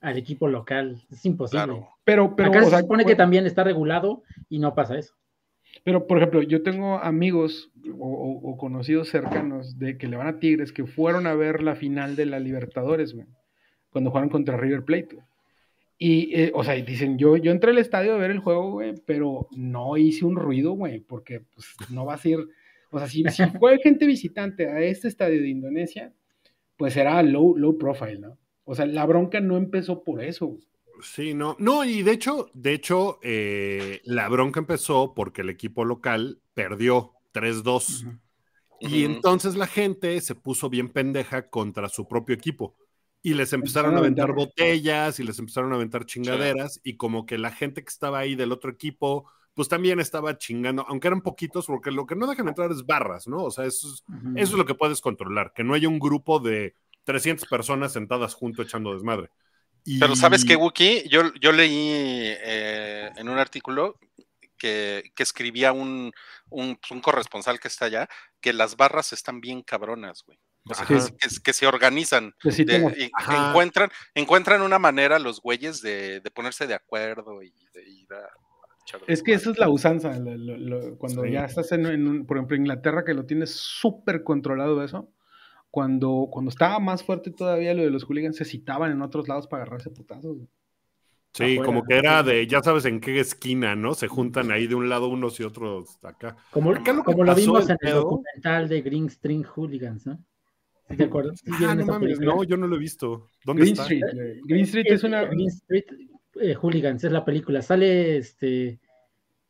al 0.00 0.18
equipo 0.18 0.48
local? 0.48 1.00
Es 1.10 1.24
imposible. 1.24 1.64
Claro. 1.64 1.88
Pero, 2.04 2.34
pero, 2.36 2.50
Acá 2.50 2.60
o 2.60 2.64
se 2.64 2.70
sea, 2.70 2.80
supone 2.80 3.04
que 3.04 3.14
también 3.14 3.46
está 3.46 3.62
regulado 3.64 4.22
y 4.48 4.58
no 4.58 4.74
pasa 4.74 4.98
eso. 4.98 5.14
Pero, 5.84 6.06
por 6.06 6.18
ejemplo, 6.18 6.42
yo 6.42 6.62
tengo 6.62 6.98
amigos 6.98 7.70
o, 7.98 8.06
o- 8.06 8.50
o 8.50 8.56
conocidos 8.58 9.08
cercanos 9.08 9.78
de 9.78 9.96
que 9.96 10.06
le 10.08 10.16
van 10.16 10.26
a 10.26 10.38
Tigres 10.38 10.72
que 10.72 10.84
fueron 10.84 11.26
a 11.26 11.34
ver 11.34 11.62
la 11.62 11.74
final 11.76 12.14
de 12.16 12.26
la 12.26 12.40
Libertadores, 12.40 13.14
güey, 13.14 13.26
cuando 13.90 14.10
jugaron 14.10 14.28
contra 14.28 14.56
River 14.56 14.84
Plate. 14.84 15.08
güey. 15.14 15.26
Y, 16.04 16.34
eh, 16.34 16.50
o 16.52 16.64
sea, 16.64 16.74
dicen, 16.74 17.16
yo, 17.16 17.36
yo 17.36 17.52
entré 17.52 17.70
al 17.70 17.78
estadio 17.78 18.14
a 18.14 18.16
ver 18.16 18.32
el 18.32 18.40
juego, 18.40 18.72
güey, 18.72 18.92
pero 19.06 19.46
no 19.52 19.96
hice 19.96 20.24
un 20.24 20.34
ruido, 20.34 20.72
güey, 20.72 20.98
porque 20.98 21.38
pues, 21.54 21.68
no 21.90 22.04
va 22.04 22.14
a 22.14 22.18
ser, 22.18 22.40
o 22.90 22.98
sea, 22.98 23.06
si, 23.06 23.22
si 23.30 23.46
fue 23.60 23.78
gente 23.78 24.04
visitante 24.04 24.68
a 24.68 24.80
este 24.80 25.06
estadio 25.06 25.40
de 25.40 25.48
Indonesia, 25.48 26.12
pues 26.76 26.96
era 26.96 27.22
low, 27.22 27.56
low 27.56 27.78
profile, 27.78 28.18
¿no? 28.18 28.36
O 28.64 28.74
sea, 28.74 28.84
la 28.84 29.06
bronca 29.06 29.38
no 29.38 29.56
empezó 29.56 30.02
por 30.02 30.24
eso. 30.24 30.46
güey. 30.46 30.62
Sí, 31.02 31.34
no, 31.34 31.54
no, 31.60 31.84
y 31.84 32.02
de 32.02 32.10
hecho, 32.10 32.50
de 32.52 32.72
hecho, 32.72 33.20
eh, 33.22 34.00
la 34.02 34.28
bronca 34.28 34.58
empezó 34.58 35.14
porque 35.14 35.42
el 35.42 35.50
equipo 35.50 35.84
local 35.84 36.40
perdió 36.52 37.12
3-2. 37.32 38.18
Y 38.80 39.04
entonces 39.04 39.54
la 39.54 39.68
gente 39.68 40.20
se 40.20 40.34
puso 40.34 40.68
bien 40.68 40.88
pendeja 40.88 41.48
contra 41.48 41.88
su 41.88 42.08
propio 42.08 42.34
equipo. 42.34 42.74
Y 43.22 43.34
les 43.34 43.52
empezaron 43.52 43.94
a 43.94 43.98
aventar 43.98 44.32
botellas 44.32 45.20
y 45.20 45.22
les 45.24 45.38
empezaron 45.38 45.72
a 45.72 45.76
aventar 45.76 46.04
chingaderas. 46.06 46.80
Y 46.82 46.96
como 46.96 47.24
que 47.24 47.38
la 47.38 47.52
gente 47.52 47.82
que 47.84 47.88
estaba 47.88 48.18
ahí 48.18 48.34
del 48.34 48.50
otro 48.50 48.70
equipo, 48.70 49.30
pues 49.54 49.68
también 49.68 50.00
estaba 50.00 50.38
chingando, 50.38 50.84
aunque 50.88 51.06
eran 51.08 51.20
poquitos, 51.20 51.66
porque 51.66 51.90
lo 51.92 52.04
que 52.06 52.16
no 52.16 52.26
dejan 52.26 52.48
entrar 52.48 52.72
es 52.72 52.84
barras, 52.84 53.28
¿no? 53.28 53.44
O 53.44 53.50
sea, 53.50 53.64
eso 53.66 53.86
es, 53.92 54.02
eso 54.36 54.52
es 54.52 54.58
lo 54.58 54.66
que 54.66 54.74
puedes 54.74 55.00
controlar, 55.00 55.52
que 55.54 55.62
no 55.62 55.74
haya 55.74 55.88
un 55.88 55.98
grupo 56.00 56.40
de 56.40 56.74
300 57.04 57.46
personas 57.48 57.92
sentadas 57.92 58.34
junto 58.34 58.62
echando 58.62 58.92
desmadre. 58.92 59.30
Y- 59.84 59.98
Pero 60.00 60.16
sabes 60.16 60.44
que, 60.44 60.56
Wookie, 60.56 61.08
yo, 61.08 61.32
yo 61.40 61.52
leí 61.52 61.90
eh, 61.90 63.10
en 63.16 63.28
un 63.28 63.38
artículo 63.38 63.98
que, 64.56 65.12
que 65.14 65.22
escribía 65.22 65.72
un, 65.72 66.12
un, 66.48 66.78
un 66.90 67.00
corresponsal 67.00 67.58
que 67.60 67.68
está 67.68 67.84
allá, 67.86 68.08
que 68.40 68.52
las 68.52 68.76
barras 68.76 69.12
están 69.12 69.40
bien 69.40 69.62
cabronas, 69.62 70.22
güey. 70.24 70.38
O 70.68 70.74
sea, 70.74 70.86
que, 70.86 70.94
Ajá. 70.94 71.08
que- 71.10 71.42
que 71.42 71.52
se 71.52 71.66
organizan, 71.66 72.34
de- 72.44 73.10
encuentran, 73.28 73.90
encuentran 74.14 74.62
una 74.62 74.78
manera 74.78 75.18
los 75.18 75.40
güeyes 75.40 75.82
de, 75.82 76.20
de 76.20 76.30
ponerse 76.30 76.66
de 76.68 76.74
acuerdo 76.74 77.42
y 77.42 77.50
de 77.74 77.88
ir 77.88 78.12
a... 78.12 78.28
Es 79.06 79.22
que 79.22 79.32
esa 79.34 79.50
es 79.50 79.58
la 79.58 79.68
usanza. 79.68 80.16
lo- 80.18 80.36
lo- 80.36 80.56
lo- 80.56 80.98
cuando 80.98 81.22
Sí. 81.24 81.32
ya 81.32 81.44
estás 81.46 81.72
en, 81.72 81.86
en 81.86 82.06
un- 82.06 82.26
por 82.26 82.36
ejemplo, 82.36 82.56
Inglaterra, 82.56 83.04
que 83.04 83.14
lo 83.14 83.26
tienes 83.26 83.50
súper 83.50 84.22
controlado 84.22 84.82
eso. 84.84 85.08
Cuando, 85.70 86.28
cuando 86.30 86.50
estaba 86.50 86.78
más 86.80 87.02
fuerte 87.02 87.30
todavía 87.30 87.72
lo 87.74 87.82
de 87.82 87.90
los 87.90 88.04
hooligans, 88.04 88.36
se 88.36 88.44
citaban 88.44 88.92
en 88.92 89.00
otros 89.02 89.26
lados 89.28 89.46
para 89.46 89.62
agarrarse 89.62 89.90
putazos. 89.90 90.36
Sí, 91.32 91.44
afuera. 91.54 91.62
como 91.64 91.82
que 91.84 91.96
era 91.96 92.22
de, 92.22 92.46
ya 92.46 92.62
sabes 92.62 92.84
en 92.84 93.00
qué 93.00 93.18
esquina, 93.18 93.74
¿no? 93.74 93.94
Se 93.94 94.06
juntan 94.06 94.52
ahí 94.52 94.66
de 94.66 94.74
un 94.74 94.90
lado 94.90 95.08
unos 95.08 95.40
y 95.40 95.44
otros 95.44 95.98
acá. 96.02 96.36
Como, 96.50 96.72
Acá 96.72 96.92
lo 96.92 97.02
que 97.02 97.12
como 97.12 97.24
lo 97.24 97.34
vimos 97.34 97.70
en 97.70 97.78
el 97.80 97.94
documental 97.94 98.68
de 98.68 98.82
Green 98.82 99.08
String 99.08 99.42
Hooligans, 99.44 100.04
¿no? 100.06 100.22
¿Sí 100.92 100.96
¿Te 100.98 101.04
acuerdas? 101.04 101.40
¿Sí 101.44 101.50
Ah, 101.66 101.74
no 101.74 101.82
esa 101.82 101.92
mames, 101.92 102.08
película? 102.18 102.34
no, 102.36 102.44
yo 102.44 102.56
no 102.56 102.66
lo 102.68 102.76
he 102.76 102.78
visto. 102.78 103.28
¿Dónde 103.44 103.62
Green 103.62 103.72
está? 103.72 103.82
Street. 103.84 104.02
güey. 104.14 104.40
Green 104.44 104.64
Street 104.64 104.86
es 104.88 105.04
una. 105.04 105.24
Green 105.24 105.48
Street 105.48 105.84
eh, 106.40 106.54
Hooligans, 106.54 107.04
es 107.04 107.12
la 107.12 107.24
película. 107.24 107.60
Sale 107.62 108.16
este. 108.18 108.80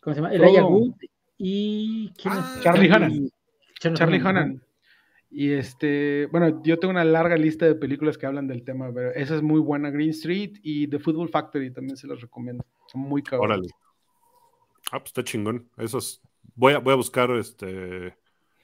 ¿Cómo 0.01 0.15
se 0.15 0.21
llama? 0.21 0.35
Elijah 0.35 0.65
Wood 0.65 0.95
y. 1.39 2.13
¿quién 2.21 2.35
Ah, 2.37 2.55
es? 2.57 2.63
Charlie 2.63 2.89
Hunnam. 2.89 3.29
Charlie, 3.81 3.99
Charlie 3.99 4.19
Hunnam, 4.19 4.37
ajá. 4.37 4.45
Hunnam. 4.45 4.61
Y 5.35 5.53
este, 5.53 6.27
bueno, 6.31 6.63
yo 6.63 6.79
tengo 6.79 6.91
una 6.93 7.05
larga 7.05 7.37
lista 7.37 7.65
de 7.65 7.75
películas 7.75 8.19
que 8.19 8.27
hablan 8.27 8.47
del 8.49 8.65
tema, 8.65 8.93
pero 8.93 9.13
esa 9.15 9.35
es 9.37 9.43
muy 9.43 9.61
buena, 9.61 9.89
Green 9.91 10.11
Street 10.11 10.59
y 10.63 10.89
The 10.89 10.99
Football 10.99 11.31
Factory 11.31 11.73
también 11.73 11.97
se 11.97 12.07
las 12.07 12.21
recomiendo. 12.21 12.67
Son 12.89 13.01
muy 13.01 13.23
cabrones. 13.23 13.57
Órale. 13.57 13.69
Ah, 14.91 14.99
pues 14.99 15.07
está 15.07 15.25
chingón. 15.25 15.71
Esos. 15.79 16.21
Voy 16.55 16.75
a, 16.75 16.79
voy 16.81 16.93
a 16.93 16.97
buscar 16.97 17.31
este 17.31 18.15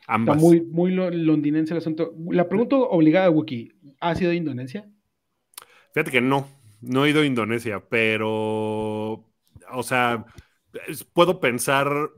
Está 0.09 0.15
ambas. 0.15 0.38
muy, 0.38 0.62
muy 0.62 0.91
lo- 0.93 1.11
londinense 1.11 1.75
el 1.75 1.79
asunto. 1.79 2.15
La 2.31 2.49
pregunta 2.49 2.77
obligada, 2.77 3.29
Wookie, 3.31 3.73
¿ha 4.00 4.15
sido 4.15 4.33
Indonesia? 4.33 4.91
Fíjate 5.93 6.11
que 6.11 6.21
no, 6.23 6.49
no 6.81 7.05
he 7.05 7.11
ido 7.11 7.21
a 7.21 7.27
Indonesia, 7.27 7.85
pero, 7.88 9.25
o 9.71 9.83
sea, 9.83 10.25
puedo 11.12 11.41
pensar 11.41 12.11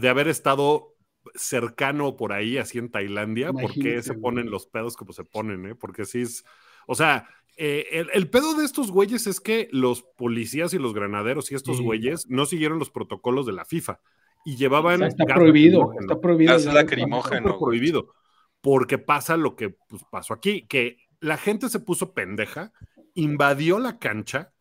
de 0.00 0.08
haber 0.08 0.28
estado 0.28 0.94
cercano 1.34 2.16
por 2.16 2.32
ahí, 2.32 2.56
así 2.58 2.78
en 2.78 2.90
Tailandia, 2.90 3.52
por 3.52 3.72
qué 3.72 3.80
Imagínate, 3.80 4.02
se 4.02 4.14
ponen 4.14 4.50
los 4.50 4.66
pedos 4.66 4.96
como 4.96 5.12
se 5.12 5.24
ponen, 5.24 5.66
¿eh? 5.66 5.74
Porque 5.74 6.04
sí 6.04 6.22
es, 6.22 6.44
o 6.86 6.94
sea, 6.94 7.28
eh, 7.56 7.86
el, 7.92 8.08
el 8.12 8.28
pedo 8.30 8.54
de 8.54 8.64
estos 8.64 8.90
güeyes 8.90 9.26
es 9.26 9.40
que 9.40 9.68
los 9.70 10.02
policías 10.02 10.74
y 10.74 10.78
los 10.78 10.92
granaderos 10.94 11.50
y 11.52 11.54
estos 11.54 11.76
Sí. 11.78 11.82
güeyes 11.82 12.28
no 12.28 12.46
siguieron 12.46 12.78
los 12.78 12.90
protocolos 12.90 13.46
de 13.46 13.52
la 13.52 13.64
FIFA 13.64 14.00
y 14.44 14.56
llevaban... 14.56 14.96
O 14.96 14.98
sea, 14.98 15.08
está 15.08 15.24
gas 15.24 15.36
prohibido, 15.36 15.80
lacrimógeno 15.80 16.00
está 16.00 16.20
prohibido. 16.20 16.52
Gas 16.52 16.64
lacrimógeno. 16.66 17.58
prohibido. 17.58 18.14
Porque 18.60 18.98
pasa 18.98 19.36
lo 19.36 19.56
que 19.56 19.70
pues, 19.70 20.02
pasó 20.10 20.34
aquí, 20.34 20.66
que 20.66 20.98
la 21.20 21.36
gente 21.36 21.68
se 21.68 21.80
puso 21.80 22.12
pendeja, 22.14 22.72
invadió 23.14 23.78
la 23.78 23.98
cancha, 23.98 24.52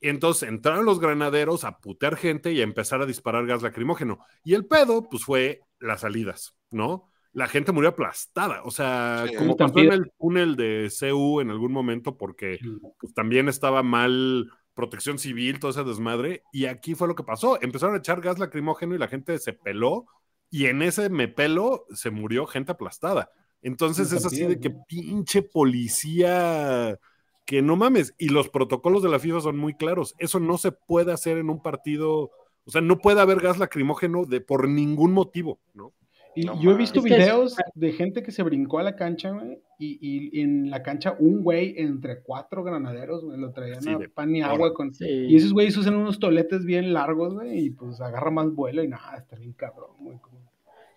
y 0.00 0.08
entonces 0.08 0.48
entraron 0.48 0.84
los 0.86 0.98
granaderos 0.98 1.64
a 1.64 1.78
putear 1.78 2.16
gente 2.16 2.52
y 2.52 2.60
a 2.60 2.64
empezar 2.64 3.02
a 3.02 3.06
disparar 3.06 3.46
gas 3.46 3.62
lacrimógeno. 3.62 4.18
Y 4.42 4.54
el 4.54 4.66
pedo, 4.66 5.08
pues 5.08 5.24
fue 5.24 5.60
las 5.78 6.00
salidas, 6.00 6.56
¿no? 6.70 7.10
La 7.32 7.46
gente 7.46 7.70
murió 7.70 7.90
aplastada, 7.90 8.62
o 8.64 8.70
sea, 8.70 9.26
Sí. 9.28 9.36
como 9.36 9.56
pasó 9.56 9.78
en 9.78 9.92
el 9.92 10.10
túnel 10.18 10.56
de 10.56 10.90
CU 10.90 11.40
en 11.40 11.50
algún 11.50 11.70
momento, 11.70 12.16
porque 12.16 12.58
pues, 12.98 13.14
también 13.14 13.48
estaba 13.48 13.82
mal 13.82 14.50
protección 14.74 15.18
civil, 15.18 15.60
todo 15.60 15.70
ese 15.70 15.84
desmadre, 15.84 16.42
y 16.52 16.66
aquí 16.66 16.94
fue 16.94 17.08
lo 17.08 17.14
que 17.14 17.22
pasó. 17.22 17.60
Empezaron 17.62 17.94
a 17.94 17.98
echar 17.98 18.20
gas 18.20 18.38
lacrimógeno 18.38 18.94
y 18.94 18.98
la 18.98 19.08
gente 19.08 19.38
se 19.38 19.52
peló, 19.52 20.06
y 20.50 20.66
en 20.66 20.82
ese 20.82 21.08
me 21.10 21.28
pelo 21.28 21.86
se 21.94 22.10
murió 22.10 22.46
gente 22.46 22.72
aplastada. 22.72 23.30
Entonces 23.62 24.12
es 24.12 24.24
así 24.24 24.46
de 24.46 24.58
que 24.58 24.70
pinche 24.70 25.42
policía, 25.42 26.98
que 27.46 27.62
no 27.62 27.76
mames, 27.76 28.14
y 28.18 28.28
los 28.30 28.48
protocolos 28.48 29.02
de 29.02 29.10
la 29.10 29.18
FIFA 29.18 29.40
son 29.40 29.58
muy 29.58 29.74
claros. 29.74 30.14
Eso 30.18 30.40
no 30.40 30.56
se 30.56 30.72
puede 30.72 31.12
hacer 31.12 31.38
en 31.38 31.50
un 31.50 31.62
partido, 31.62 32.30
o 32.64 32.70
sea, 32.70 32.80
no 32.80 32.98
puede 32.98 33.20
haber 33.20 33.40
gas 33.40 33.58
lacrimógeno 33.58 34.24
de 34.24 34.40
por 34.40 34.68
ningún 34.68 35.12
motivo, 35.12 35.60
¿no? 35.74 35.92
Y 36.34 36.42
No 36.44 36.60
yo 36.60 36.70
he 36.70 36.74
visto 36.76 37.00
mames. 37.00 37.12
Es 37.12 37.18
videos 37.18 37.56
de 37.74 37.92
gente 37.92 38.22
que 38.22 38.30
se 38.30 38.42
brincó 38.44 38.78
a 38.78 38.84
la 38.84 38.94
cancha, 38.94 39.30
güey, 39.30 39.58
y, 39.78 39.98
y 40.32 40.40
en 40.42 40.70
la 40.70 40.82
cancha 40.82 41.16
un 41.18 41.42
güey 41.42 41.74
entre 41.76 42.22
cuatro 42.22 42.62
granaderos, 42.62 43.24
güey, 43.24 43.38
lo 43.38 43.50
traían 43.52 43.82
Sí, 43.82 43.90
a 43.90 43.98
pan 44.14 44.34
y 44.36 44.42
agua 44.42 44.72
con... 44.72 44.94
Sí. 44.94 45.06
Y 45.08 45.36
esos 45.36 45.52
güeyes 45.52 45.76
usan 45.76 45.96
unos 45.96 46.20
toletes 46.20 46.64
bien 46.64 46.92
largos, 46.92 47.34
güey, 47.34 47.66
y 47.66 47.70
pues 47.70 48.00
agarra 48.00 48.30
más 48.30 48.54
vuelo 48.54 48.84
y 48.84 48.88
nada, 48.88 49.16
está 49.16 49.36
bien 49.36 49.52
cabrón, 49.54 49.90
güey. 49.98 50.18
como- 50.18 50.40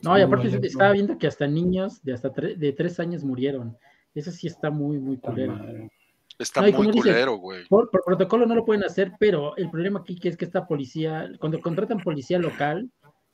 No, 0.03 0.17
y 0.19 0.21
aparte 0.21 0.49
estaba 0.67 0.89
no. 0.89 0.93
viendo 0.93 1.17
que 1.17 1.25
hasta 1.27 1.47
niños 1.47 2.03
de 2.03 2.13
hasta 2.13 2.31
tre- 2.31 2.55
de 2.55 2.71
tres 2.73 2.99
años 2.99 3.23
murieron. 3.23 3.75
Eso 4.13 4.29
sí 4.31 4.45
está 4.45 4.69
muy, 4.69 4.99
muy 4.99 5.17
culero. 5.17 5.57
Está 6.37 6.61
No, 6.61 6.77
muy 6.77 6.91
culero, 6.91 7.37
güey. 7.37 7.65
Por, 7.67 7.89
por 7.89 8.03
protocolo 8.03 8.45
no 8.45 8.53
lo 8.53 8.65
pueden 8.65 8.83
hacer, 8.83 9.13
pero 9.19 9.55
el 9.57 9.71
problema 9.71 10.01
aquí 10.01 10.19
que 10.19 10.29
es 10.29 10.37
que 10.37 10.45
esta 10.45 10.67
policía, 10.67 11.31
cuando 11.39 11.59
contratan 11.61 11.99
policía 11.99 12.37
local 12.37 12.91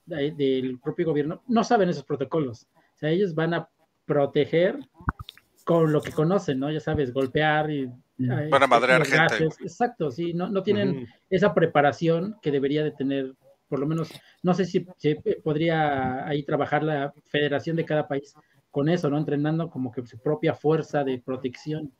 de- 0.09 0.31
del 0.31 0.79
propio 0.79 1.05
gobierno, 1.07 1.43
no 1.47 1.63
saben 1.63 1.89
esos 1.89 2.03
protocolos. 2.03 2.67
O 2.95 2.97
sea, 2.97 3.09
ellos 3.09 3.33
van 3.33 3.53
a 3.53 3.69
proteger 4.05 4.79
con 5.63 5.91
lo 5.91 6.01
que 6.01 6.11
conocen, 6.11 6.59
¿no? 6.59 6.71
Ya 6.71 6.79
sabes, 6.79 7.13
golpear 7.13 7.69
y... 7.71 7.89
Van 8.17 8.63
a 8.63 8.67
madrear 8.67 9.05
gente, 9.05 9.17
gases. 9.17 9.61
Exacto, 9.61 10.11
sí, 10.11 10.33
no, 10.33 10.49
no 10.49 10.61
tienen 10.61 11.07
esa 11.29 11.53
preparación 11.53 12.35
que 12.41 12.51
debería 12.51 12.83
de 12.83 12.91
tener, 12.91 13.33
por 13.69 13.79
lo 13.79 13.85
menos, 13.85 14.09
no 14.43 14.53
sé 14.53 14.65
si, 14.65 14.85
si 14.97 15.15
podría 15.41 16.27
ahí 16.27 16.43
trabajar 16.43 16.83
la 16.83 17.13
federación 17.27 17.77
de 17.77 17.85
cada 17.85 18.09
país 18.09 18.33
con 18.71 18.89
eso, 18.89 19.09
¿no? 19.09 19.17
Entrenando 19.17 19.69
como 19.69 19.91
que 19.91 20.05
su 20.05 20.17
propia 20.19 20.53
fuerza 20.53 21.05
de 21.05 21.19
protección. 21.19 21.93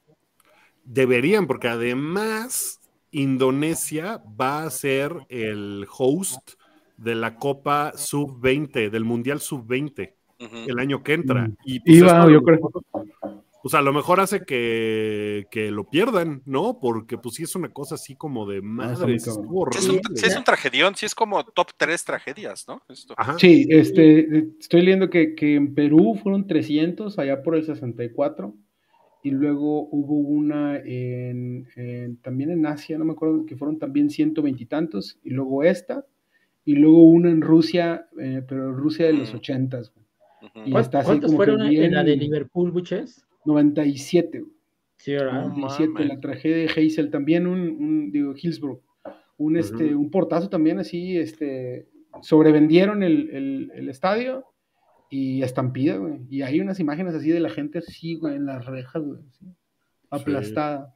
Deberían, 0.83 1.47
porque 1.47 1.69
además 1.69 2.81
Indonesia 3.11 4.21
va 4.39 4.63
a 4.63 4.69
ser 4.71 5.15
el 5.29 5.87
host 5.89 6.58
de 7.01 7.15
la 7.15 7.35
Copa 7.35 7.93
Sub-20, 7.95 8.89
del 8.89 9.05
Mundial 9.05 9.39
Sub-20, 9.39 10.13
Ujú. 10.39 10.55
el 10.67 10.79
año 10.79 11.03
que 11.03 11.13
entra. 11.13 11.47
Mm. 11.47 11.55
Y 11.65 11.79
pues, 11.79 11.97
Iba, 11.97 12.19
esto 12.19 12.29
yo 12.31 12.43
creo. 12.43 12.57
mejor- 12.57 12.83
Pues 13.61 13.73
a 13.73 13.81
lo 13.81 13.91
mejor 13.91 14.21
hace 14.21 14.45
que, 14.45 15.45
que 15.51 15.69
lo 15.69 15.83
pierdan, 15.89 16.41
¿no? 16.45 16.79
Porque 16.79 17.17
pues 17.17 17.35
sí 17.35 17.43
es 17.43 17.55
una 17.57 17.67
cosa 17.67 17.95
así 17.95 18.15
como 18.15 18.47
de 18.47 18.57
está 18.59 18.67
madre. 18.69 19.19
Sí 19.19 19.29
es, 19.29 19.35
un, 19.37 19.99
sí 20.15 20.25
es 20.27 20.37
un 20.37 20.43
tragedión, 20.45 20.95
sí 20.95 21.05
es 21.05 21.13
como 21.13 21.43
top 21.43 21.67
3 21.75 22.05
tragedias, 22.05 22.65
¿no? 22.69 22.81
Esto. 22.87 23.13
Ajá. 23.17 23.37
Sí, 23.37 23.67
este, 23.69 24.47
estoy 24.61 24.81
leyendo 24.83 25.09
que, 25.09 25.35
que 25.35 25.55
en 25.55 25.73
Perú 25.75 26.17
fueron 26.23 26.47
300, 26.47 27.19
allá 27.19 27.43
por 27.43 27.55
el 27.57 27.65
64, 27.65 28.55
y 29.23 29.31
luego 29.31 29.89
hubo 29.91 30.15
una 30.19 30.77
en, 30.77 31.67
en- 31.75 32.15
también 32.21 32.51
en 32.51 32.65
Asia, 32.65 32.97
no 32.97 33.03
me 33.03 33.11
acuerdo, 33.11 33.45
que 33.45 33.57
fueron 33.57 33.77
también 33.77 34.09
120 34.09 34.63
y 34.63 34.65
tantos, 34.67 35.19
y 35.21 35.31
luego 35.31 35.63
esta, 35.63 36.05
y 36.71 36.75
luego 36.75 37.03
una 37.03 37.29
en 37.31 37.41
Rusia, 37.41 38.07
eh, 38.19 38.43
pero 38.47 38.71
Rusia 38.73 39.07
de 39.07 39.13
los 39.13 39.33
Mm. 39.33 39.37
80, 39.37 39.79
Ujú. 39.79 39.89
Y 40.65 40.71
¿Cuán- 40.71 40.83
está 40.83 40.99
así 40.99 41.07
¿Cuántos 41.07 41.31
como 41.31 41.39
que 41.43 41.45
fueron 41.51 41.69
bien- 41.69 41.83
en 41.85 41.93
la 41.95 42.03
de 42.03 42.15
Liverpool, 42.15 42.71
Buches? 42.71 43.25
97, 43.45 44.39
güey. 44.39 44.51
Sí, 44.97 45.13
¿verdad? 45.13 45.33
No 45.47 45.57
97, 45.57 45.91
mames. 45.93 46.07
la 46.09 46.19
tragedia 46.19 46.57
de 46.57 46.65
Hazel, 46.69 47.09
también 47.11 47.47
un, 47.47 47.59
un, 47.61 48.11
digo, 48.11 48.33
Hillsborough, 48.35 48.81
un, 49.37 49.57
este, 49.57 49.95
un 49.95 50.09
portazo 50.11 50.49
también 50.49 50.79
así, 50.79 51.17
este, 51.17 51.87
sobrevendieron 52.21 53.01
el, 53.03 53.29
el, 53.31 53.71
el 53.75 53.89
estadio 53.89 54.45
y 55.09 55.41
estampida, 55.41 55.95
güey, 55.97 56.19
y 56.29 56.41
hay 56.43 56.59
unas 56.59 56.79
imágenes 56.79 57.15
así 57.15 57.29
de 57.29 57.39
la 57.39 57.49
gente 57.49 57.79
así, 57.79 58.15
güey, 58.15 58.35
en 58.35 58.45
las 58.45 58.65
rejas, 58.65 59.01
güey, 59.03 59.19
así, 59.27 59.45
aplastada. 60.09 60.93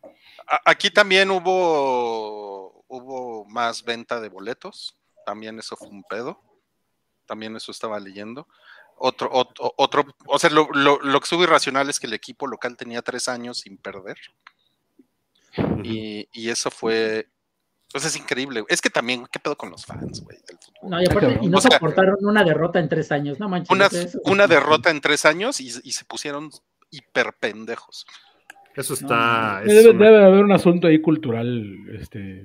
Aquí 0.65 0.89
también 0.89 1.31
hubo, 1.31 2.83
hubo 2.87 3.45
más 3.45 3.83
venta 3.83 4.19
de 4.21 4.29
boletos. 4.29 4.97
También 5.25 5.57
eso 5.59 5.75
fue 5.75 5.87
un 5.89 6.03
pedo. 6.03 6.39
También 7.25 7.55
eso 7.55 7.71
estaba 7.71 7.99
leyendo. 7.99 8.47
otro, 8.97 9.29
otro, 9.31 9.73
otro, 9.77 10.05
o 10.27 10.37
sea, 10.39 10.49
lo, 10.49 10.67
lo, 10.73 10.99
lo 10.99 11.19
que 11.19 11.23
estuvo 11.23 11.43
irracional 11.43 11.89
es 11.89 11.99
que 11.99 12.07
el 12.07 12.13
equipo 12.13 12.47
local 12.47 12.77
tenía 12.77 13.01
tres 13.01 13.27
años 13.27 13.59
sin 13.59 13.77
perder. 13.77 14.17
Y, 15.83 16.27
y 16.33 16.49
eso 16.49 16.71
fue, 16.71 17.27
pues 17.91 18.05
es 18.05 18.15
increíble. 18.17 18.63
Es 18.69 18.81
que 18.81 18.89
también, 18.89 19.25
¿qué 19.31 19.39
pedo 19.39 19.55
con 19.55 19.69
los 19.69 19.85
fans, 19.85 20.21
güey? 20.23 20.37
del 20.47 20.57
fútbol? 20.57 20.89
No, 20.89 21.01
y 21.01 21.05
aparte, 21.05 21.39
y 21.41 21.47
no 21.47 21.57
O 21.57 21.61
sea, 21.61 21.71
soportaron 21.71 22.17
una 22.21 22.43
derrota 22.43 22.79
en 22.79 22.89
tres 22.89 23.11
años, 23.11 23.39
no 23.39 23.49
manches. 23.49 23.69
Una, 23.71 23.85
eso- 23.87 24.19
una 24.25 24.47
derrota 24.47 24.89
en 24.89 24.99
tres 25.01 25.25
años 25.25 25.59
y, 25.61 25.67
y 25.67 25.91
se 25.91 26.05
pusieron 26.05 26.49
hiper 26.89 27.33
pendejos. 27.39 28.05
Eso 28.75 28.95
está. 28.95 29.61
es 29.63 29.67
Debe, 29.67 29.91
una- 29.91 30.05
debe 30.05 30.25
haber 30.25 30.43
un 30.43 30.51
asunto 30.51 30.87
ahí 30.87 30.99
cultural, 30.99 31.75
este, 31.99 32.43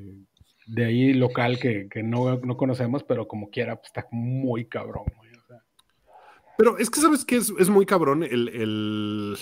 de 0.68 0.84
ahí 0.84 1.12
local 1.14 1.58
que, 1.58 1.88
que 1.88 2.02
no, 2.02 2.36
no 2.38 2.56
conocemos, 2.56 3.02
pero 3.04 3.26
como 3.26 3.50
quiera, 3.50 3.76
pues 3.76 3.86
está 3.88 4.06
muy 4.12 4.66
cabrón, 4.66 5.04
güey. 5.16 5.30
o 5.32 5.46
sea. 5.46 5.62
Pero 6.56 6.78
es 6.78 6.90
que 6.90 7.00
sabes 7.00 7.24
que 7.24 7.36
es, 7.36 7.52
es 7.58 7.70
muy 7.70 7.86
cabrón 7.86 8.22
el, 8.22 8.48
el- 8.48 9.36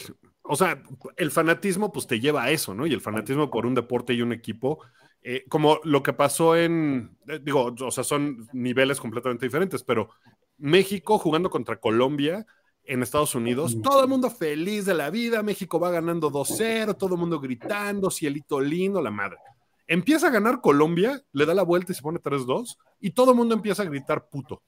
o 0.49 0.55
sea, 0.55 0.81
el 1.17 1.31
fanatismo 1.33 1.91
pues 1.93 2.07
te 2.07 2.21
lleva 2.21 2.45
a 2.45 2.51
eso, 2.51 2.73
¿no? 2.73 2.87
Y 2.87 2.93
el 2.93 3.01
fanatismo 3.01 3.51
por 3.51 3.67
un 3.67 3.75
deporte 3.75 4.15
y 4.15 4.23
un 4.23 4.33
equipo, 4.33 4.79
eh, 5.23 5.45
como 5.49 5.81
lo 5.83 6.05
que 6.05 6.13
pasó 6.13 6.55
en, 6.57 7.17
eh, 7.27 7.41
digo, 7.43 7.75
o 7.81 7.91
sea, 7.91 8.05
son 8.05 8.47
niveles 8.53 9.01
completamente 9.01 9.47
diferentes, 9.47 9.83
pero 9.83 10.11
México 10.59 11.19
jugando 11.19 11.51
contra 11.51 11.81
Colombia 11.81 12.47
en 12.85 13.03
Estados 13.03 13.35
Unidos, 13.35 13.83
todo 13.83 14.03
el 14.05 14.09
mundo 14.09 14.31
feliz 14.31 14.85
de 14.87 14.95
la 14.95 15.11
vida, 15.11 15.43
México 15.43 15.81
va 15.81 15.91
ganando 15.91 16.31
2-0, 16.31 16.95
todo 16.97 17.15
el 17.15 17.21
mundo 17.21 17.41
gritando, 17.41 18.09
cielito 18.13 18.61
lindo, 18.61 19.03
la 19.03 19.11
madre. 19.11 19.39
Empieza 19.87 20.29
a 20.29 20.31
ganar 20.31 20.61
Colombia, 20.61 21.23
le 21.33 21.47
da 21.47 21.55
la 21.55 21.63
vuelta 21.63 21.93
y 21.93 21.95
se 21.95 22.03
pone 22.03 22.19
3-2, 22.19 22.77
y 23.01 23.11
todo 23.11 23.31
el 23.33 23.37
mundo 23.37 23.55
empieza 23.55 23.83
a 23.83 23.87
gritar 23.87 24.29
puto. 24.29 24.63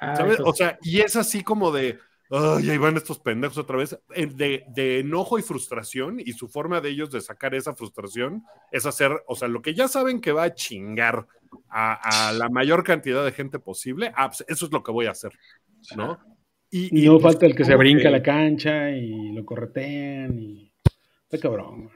Ah, 0.00 0.16
¿Sabes? 0.16 0.34
eso 0.34 0.44
O 0.44 0.52
sea, 0.52 0.78
y 0.82 1.00
es 1.00 1.16
así 1.16 1.42
como 1.42 1.70
de, 1.70 1.98
ay, 2.30 2.70
ahí 2.70 2.78
van 2.78 2.96
estos 2.96 3.18
pendejos 3.18 3.58
otra 3.58 3.76
vez, 3.76 3.98
eh, 4.14 4.26
de, 4.26 4.64
de 4.68 5.00
enojo 5.00 5.38
y 5.38 5.42
frustración, 5.42 6.20
y 6.20 6.32
su 6.32 6.48
forma 6.48 6.80
de 6.80 6.90
ellos 6.90 7.10
de 7.10 7.20
sacar 7.20 7.54
esa 7.54 7.74
frustración 7.74 8.44
es 8.72 8.86
hacer, 8.86 9.22
o 9.26 9.36
sea, 9.36 9.48
lo 9.48 9.62
que 9.62 9.74
ya 9.74 9.88
saben 9.88 10.20
que 10.20 10.32
va 10.32 10.44
a 10.44 10.54
chingar 10.54 11.26
a, 11.68 12.28
a 12.28 12.32
la 12.32 12.48
mayor 12.48 12.84
cantidad 12.84 13.24
de 13.24 13.32
gente 13.32 13.58
posible, 13.58 14.12
ah, 14.16 14.28
pues, 14.28 14.44
eso 14.48 14.66
es 14.66 14.72
lo 14.72 14.82
que 14.82 14.92
voy 14.92 15.06
a 15.06 15.12
hacer, 15.12 15.32
¿no? 15.96 16.18
Y 16.70 17.06
no 17.06 17.12
pues, 17.12 17.22
falta 17.22 17.46
el 17.46 17.54
que 17.54 17.64
se 17.64 17.74
brinca 17.76 18.08
a 18.08 18.12
la 18.12 18.22
cancha 18.22 18.90
y 18.90 19.32
lo 19.32 19.44
corretean 19.44 20.38
y... 20.38 20.70
Está 21.24 21.38
cabrón. 21.38 21.90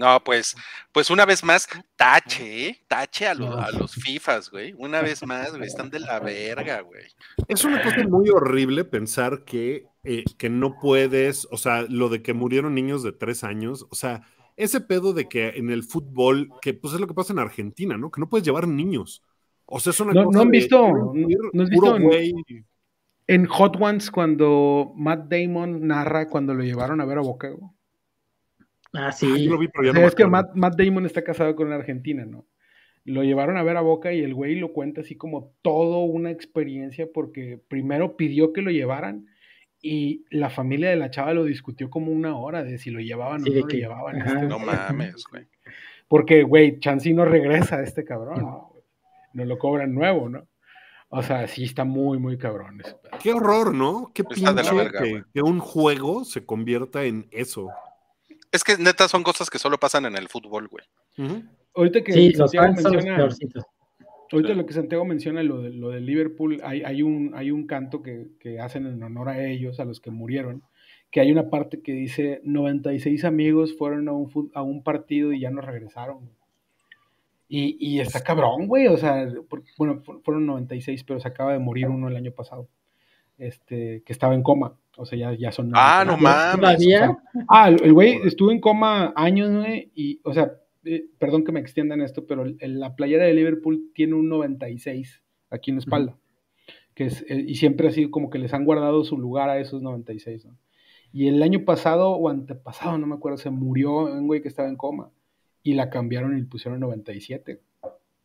No, 0.00 0.24
pues, 0.24 0.56
pues 0.92 1.10
una 1.10 1.26
vez 1.26 1.44
más, 1.44 1.68
tache, 1.94 2.68
¿eh? 2.68 2.80
Tache 2.88 3.26
a, 3.26 3.34
los 3.34 3.54
a 3.54 3.70
los 3.70 3.92
FIFAs, 3.94 4.50
güey. 4.50 4.74
Una 4.78 5.02
vez 5.02 5.26
más, 5.26 5.50
güey. 5.54 5.64
Están 5.68 5.90
de 5.90 6.00
la 6.00 6.18
verga, 6.20 6.80
güey. 6.80 7.02
Es 7.48 7.64
una 7.64 7.82
cosa 7.82 8.02
muy 8.08 8.30
horrible 8.30 8.84
pensar 8.84 9.44
que, 9.44 9.84
eh, 10.04 10.24
que 10.38 10.48
no 10.48 10.78
puedes, 10.80 11.46
o 11.50 11.58
sea, 11.58 11.82
lo 11.82 12.08
de 12.08 12.22
que 12.22 12.32
murieron 12.32 12.74
niños 12.74 13.02
de 13.02 13.12
tres 13.12 13.44
años, 13.44 13.86
o 13.90 13.94
sea, 13.94 14.22
ese 14.56 14.80
pedo 14.80 15.12
de 15.12 15.28
que 15.28 15.48
en 15.56 15.70
el 15.70 15.82
fútbol, 15.84 16.48
que 16.62 16.72
pues 16.72 16.94
es 16.94 17.00
lo 17.00 17.06
que 17.06 17.12
pasa 17.14 17.34
en 17.34 17.38
Argentina, 17.38 17.98
¿no? 17.98 18.10
Que 18.10 18.20
no 18.22 18.28
puedes 18.30 18.46
llevar 18.46 18.66
niños. 18.66 19.22
O 19.66 19.80
sea, 19.80 19.90
es 19.90 20.00
una 20.00 20.14
No- 20.14 20.24
cosa 20.24 20.36
no 20.38 20.42
han 20.44 20.50
de- 20.50 20.58
visto- 20.58 20.88
no 21.52 21.62
has 21.62 21.70
puro 21.70 21.92
visto 21.92 21.96
en- 21.96 22.02
güey. 22.02 22.34
En 23.26 23.46
Hot 23.46 23.76
Ones, 23.78 24.10
cuando 24.10 24.92
Matt 24.96 25.28
Damon 25.30 25.86
narra 25.86 26.26
cuando 26.28 26.54
lo 26.54 26.64
llevaron 26.64 27.00
a 27.00 27.04
ver 27.04 27.18
a 27.18 27.20
Boca, 27.20 27.48
güey. 27.50 27.70
Ah, 28.92 29.08
Ah, 29.08 29.12
sí. 29.12 29.44
yo 29.44 29.52
lo 29.52 29.58
vi, 29.58 29.68
pero 29.68 29.82
O 29.82 29.86
ya 29.86 29.92
sea, 29.92 30.00
no 30.00 30.00
me 30.00 30.06
es 30.08 30.14
que. 30.14 30.26
Matt, 30.26 30.54
Matt 30.54 30.74
Damon 30.76 31.06
está 31.06 31.22
casado 31.22 31.54
con 31.54 31.68
una 31.68 31.76
argentina, 31.76 32.24
¿no? 32.26 32.46
Lo 33.04 33.22
llevaron 33.22 33.56
a 33.56 33.62
ver 33.62 33.76
a 33.76 33.80
Boca 33.80 34.12
y 34.12 34.20
el 34.22 34.34
güey 34.34 34.56
lo 34.56 34.72
cuenta 34.72 35.00
así 35.00 35.16
como 35.16 35.54
todo 35.62 36.00
una 36.00 36.30
experiencia 36.30 37.08
porque 37.12 37.60
primero 37.68 38.16
pidió 38.16 38.52
que 38.52 38.62
lo 38.62 38.70
llevaran 38.70 39.26
y 39.80 40.24
la 40.30 40.50
familia 40.50 40.90
de 40.90 40.96
la 40.96 41.10
chava 41.10 41.32
lo 41.32 41.44
discutió 41.44 41.88
como 41.88 42.12
una 42.12 42.36
hora 42.36 42.62
de 42.62 42.76
si 42.78 42.90
lo 42.90 43.00
llevaban 43.00 43.42
Sí, 43.42 43.50
o 43.50 43.60
no 43.60 43.66
que- 43.66 43.76
lo 43.76 43.80
llevaban. 43.80 44.16
este 44.20 44.42
No 44.46 44.58
mames, 44.58 45.24
güey. 45.30 45.46
Porque, 46.08 46.42
güey, 46.42 46.78
Chansey 46.80 47.14
no 47.14 47.24
regresa 47.24 47.76
a 47.76 47.82
este 47.82 48.04
cabrón, 48.04 48.40
¿no? 48.42 48.72
No 49.32 49.44
lo 49.44 49.58
cobran 49.58 49.94
nuevo, 49.94 50.28
¿no? 50.28 50.46
O 51.08 51.22
sea, 51.22 51.46
sí 51.48 51.64
está 51.64 51.84
muy, 51.84 52.18
muy 52.18 52.36
cabrón. 52.36 52.82
Qué 53.22 53.32
horror, 53.32 53.74
¿no? 53.74 54.10
Qué 54.12 54.22
Está 54.28 54.52
de 54.52 54.62
la 54.62 54.70
pinche 54.70 54.76
verga, 54.76 55.02
que, 55.02 55.22
que 55.32 55.42
un 55.42 55.58
juego 55.60 56.24
se 56.24 56.44
convierta 56.44 57.04
en 57.04 57.28
eso. 57.30 57.68
Es 58.52 58.64
que 58.64 58.76
neta 58.78 59.08
son 59.08 59.22
cosas 59.22 59.48
que 59.50 59.58
solo 59.58 59.78
pasan 59.78 60.06
en 60.06 60.16
el 60.16 60.28
fútbol, 60.28 60.68
güey. 60.68 60.84
Ahorita 61.74 62.02
que 62.02 62.12
Sí, 62.12 62.30
los 62.32 62.50
Santiago 62.50 62.66
fans 62.66 62.82
son 62.82 62.92
los 62.92 63.04
menciona, 63.04 63.22
ahorita 64.32 64.48
Sí. 64.52 64.54
lo 64.54 64.66
que 64.66 64.72
Santiago 64.74 65.04
menciona, 65.04 65.42
lo 65.42 65.60
de, 65.62 65.70
lo 65.70 65.90
de 65.90 66.00
Liverpool, 66.00 66.60
hay, 66.64 66.82
hay, 66.82 67.02
un, 67.02 67.32
hay 67.34 67.50
un 67.50 67.66
canto 67.66 68.02
que, 68.02 68.28
que 68.40 68.60
hacen 68.60 68.86
en 68.86 69.02
honor 69.02 69.28
a 69.28 69.44
ellos, 69.44 69.78
a 69.80 69.84
los 69.84 70.00
que 70.00 70.10
murieron, 70.10 70.62
que 71.10 71.20
hay 71.20 71.32
una 71.32 71.50
parte 71.50 71.80
que 71.82 71.92
dice 71.92 72.40
96 72.44 73.24
amigos 73.24 73.76
fueron 73.76 74.08
a 74.08 74.12
un, 74.12 74.50
a 74.54 74.62
un 74.62 74.82
partido 74.82 75.32
y 75.32 75.40
ya 75.40 75.50
no 75.50 75.60
regresaron. 75.60 76.18
güey". 76.18 76.30
Y, 77.48 77.76
y 77.80 78.00
está 78.00 78.22
cabrón, 78.22 78.68
güey, 78.68 78.86
o 78.86 78.96
sea, 78.96 79.26
por- 79.48 79.64
bueno, 79.76 80.00
fu- 80.04 80.20
fueron 80.22 80.46
96, 80.46 81.02
pero 81.02 81.18
se 81.18 81.26
acaba 81.26 81.52
de 81.52 81.58
morir 81.58 81.88
uno 81.88 82.06
el 82.08 82.14
año 82.16 82.30
pasado, 82.30 82.68
este, 83.40 84.02
que 84.04 84.12
estaba 84.12 84.34
en 84.34 84.42
coma, 84.42 84.76
o 84.96 85.04
sea, 85.04 85.18
ya, 85.18 85.32
ya 85.32 85.50
son... 85.50 85.72
Ah, 85.74 86.04
no 86.06 86.16
96. 86.16 86.22
mames. 86.22 86.60
Todavía, 86.60 87.18
Ah, 87.48 87.70
el 87.70 87.92
güey 87.92 88.20
estuvo 88.24 88.50
en 88.52 88.60
coma 88.60 89.12
años, 89.16 89.50
güey, 89.50 89.90
y, 89.94 90.20
o 90.24 90.32
sea, 90.32 90.52
eh, 90.84 91.06
perdón 91.18 91.44
que 91.44 91.52
me 91.52 91.60
extienda 91.60 91.94
en 91.94 92.02
esto, 92.02 92.26
pero 92.26 92.44
la 92.60 92.94
playera 92.94 93.24
de 93.24 93.34
Liverpool 93.34 93.90
tiene 93.94 94.14
un 94.14 94.28
96 94.28 95.22
aquí 95.50 95.70
en 95.70 95.76
la 95.76 95.80
espalda, 95.80 96.16
que 96.94 97.06
es, 97.06 97.22
eh, 97.28 97.44
y 97.46 97.56
siempre 97.56 97.88
ha 97.88 97.92
sido 97.92 98.10
como 98.10 98.30
que 98.30 98.38
les 98.38 98.54
han 98.54 98.64
guardado 98.64 99.02
su 99.04 99.18
lugar 99.18 99.50
a 99.50 99.58
esos 99.58 99.82
96, 99.82 100.46
¿no? 100.46 100.56
Y 101.12 101.26
el 101.26 101.42
año 101.42 101.64
pasado 101.64 102.10
o 102.10 102.28
antepasado, 102.28 102.96
no 102.96 103.06
me 103.06 103.16
acuerdo, 103.16 103.36
se 103.36 103.50
murió 103.50 104.04
un 104.04 104.28
güey 104.28 104.42
que 104.42 104.48
estaba 104.48 104.68
en 104.68 104.76
coma, 104.76 105.10
y 105.62 105.74
la 105.74 105.90
cambiaron 105.90 106.36
y 106.36 106.40
le 106.40 106.46
pusieron 106.46 106.80
97, 106.80 107.60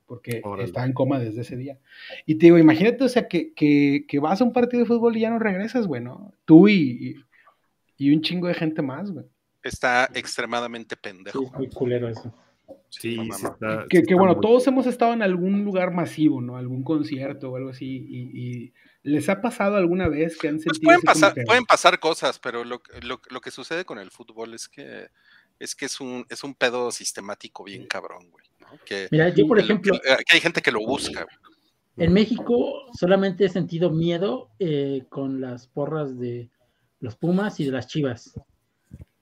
porque 0.06 0.41
Órale. 0.44 0.65
estaba 0.65 0.86
en 0.86 0.94
coma 0.94 1.20
desde 1.20 1.41
ese 1.41 1.58
día. 1.58 1.78
Y 2.26 2.36
te 2.36 2.46
digo, 2.48 2.58
imagínate, 2.58 3.04
o 3.04 3.10
sea, 3.10 3.28
que, 3.28 3.54
que, 3.54 4.06
que 4.08 4.20
vas 4.20 4.39
a 4.39 4.44
un 4.44 4.54
partido 4.54 4.82
de 4.84 4.88
fútbol 4.88 5.18
y 5.18 5.22
ya 5.22 5.30
no 5.30 5.39
regresas, 5.39 5.88
güey, 5.88 6.02
¿no? 6.02 6.34
Tú 6.46 6.68
y, 6.68 7.15
y, 7.98 8.06
y 8.10 8.15
un 8.15 8.22
chingo 8.22 8.48
de 8.48 8.54
gente 8.54 8.82
más, 8.82 9.12
güey. 9.12 9.26
Está 9.63 10.10
extremadamente 10.13 10.96
sí, 10.96 11.00
pendejo. 11.02 11.44
es 11.44 11.52
muy 11.54 11.70
culero 11.70 12.08
eso. 12.08 12.34
Sí, 12.89 13.15
sí 13.15 13.30
está- 13.46 13.86
que, 13.89 13.98
sí 13.98 14.04
que 14.04 14.12
está 14.12 14.15
bueno, 14.15 14.34
muy- 14.34 14.41
todos 14.41 14.65
hemos 14.68 14.86
estado 14.88 15.13
en 15.13 15.22
algún 15.22 15.63
lugar 15.65 15.91
masivo, 15.91 16.41
¿no? 16.41 16.56
Algún 16.58 16.84
concierto 16.84 17.52
o 17.52 17.56
algo 17.58 17.70
así. 17.70 17.86
Y, 18.10 18.39
y 18.39 18.74
¿les 19.04 19.28
ha 19.30 19.41
pasado 19.41 19.76
alguna 19.76 20.08
vez 20.08 20.38
que 20.38 20.48
han 20.48 20.56
Pues 20.56 20.63
sentido 20.65 20.84
pueden 20.88 21.02
pasar, 21.02 21.34
que- 21.34 21.44
pueden 21.44 21.65
pasar 21.65 22.00
cosas, 22.00 22.39
pero 22.39 22.63
lo, 22.63 22.82
lo, 23.04 23.20
lo 23.30 23.41
que 23.41 23.52
sucede 23.52 23.86
con 23.86 23.98
el 24.00 24.12
fútbol 24.12 24.54
es 24.54 24.68
que 24.70 25.08
es 25.58 25.74
que 25.74 25.86
es 25.86 26.02
un, 26.02 26.26
es 26.30 26.44
un 26.44 26.54
pedo 26.54 26.91
sistemático 26.91 27.63
bien 27.63 27.88
cabrón, 27.88 28.30
güey. 28.30 28.46
Que, 28.85 29.07
Mira, 29.11 29.29
yo, 29.29 29.47
por 29.47 29.59
ejemplo, 29.59 29.93
que- 30.01 30.33
hay 30.33 30.39
gente 30.39 30.61
que 30.61 30.71
lo 30.71 30.79
busca, 30.85 31.25
en 31.97 32.11
México 32.11 32.73
solamente 32.97 33.45
he 33.45 33.49
sentido 33.49 33.89
miedo 33.89 34.49
eh, 34.59 35.03
con 35.09 35.39
las 35.39 35.67
porras 35.67 36.19
de 36.19 36.49
los 36.99 37.15
Pumas 37.15 37.59
y 37.59 37.65
de 37.65 37.71
las 37.71 37.88
Chivas. 37.88 38.39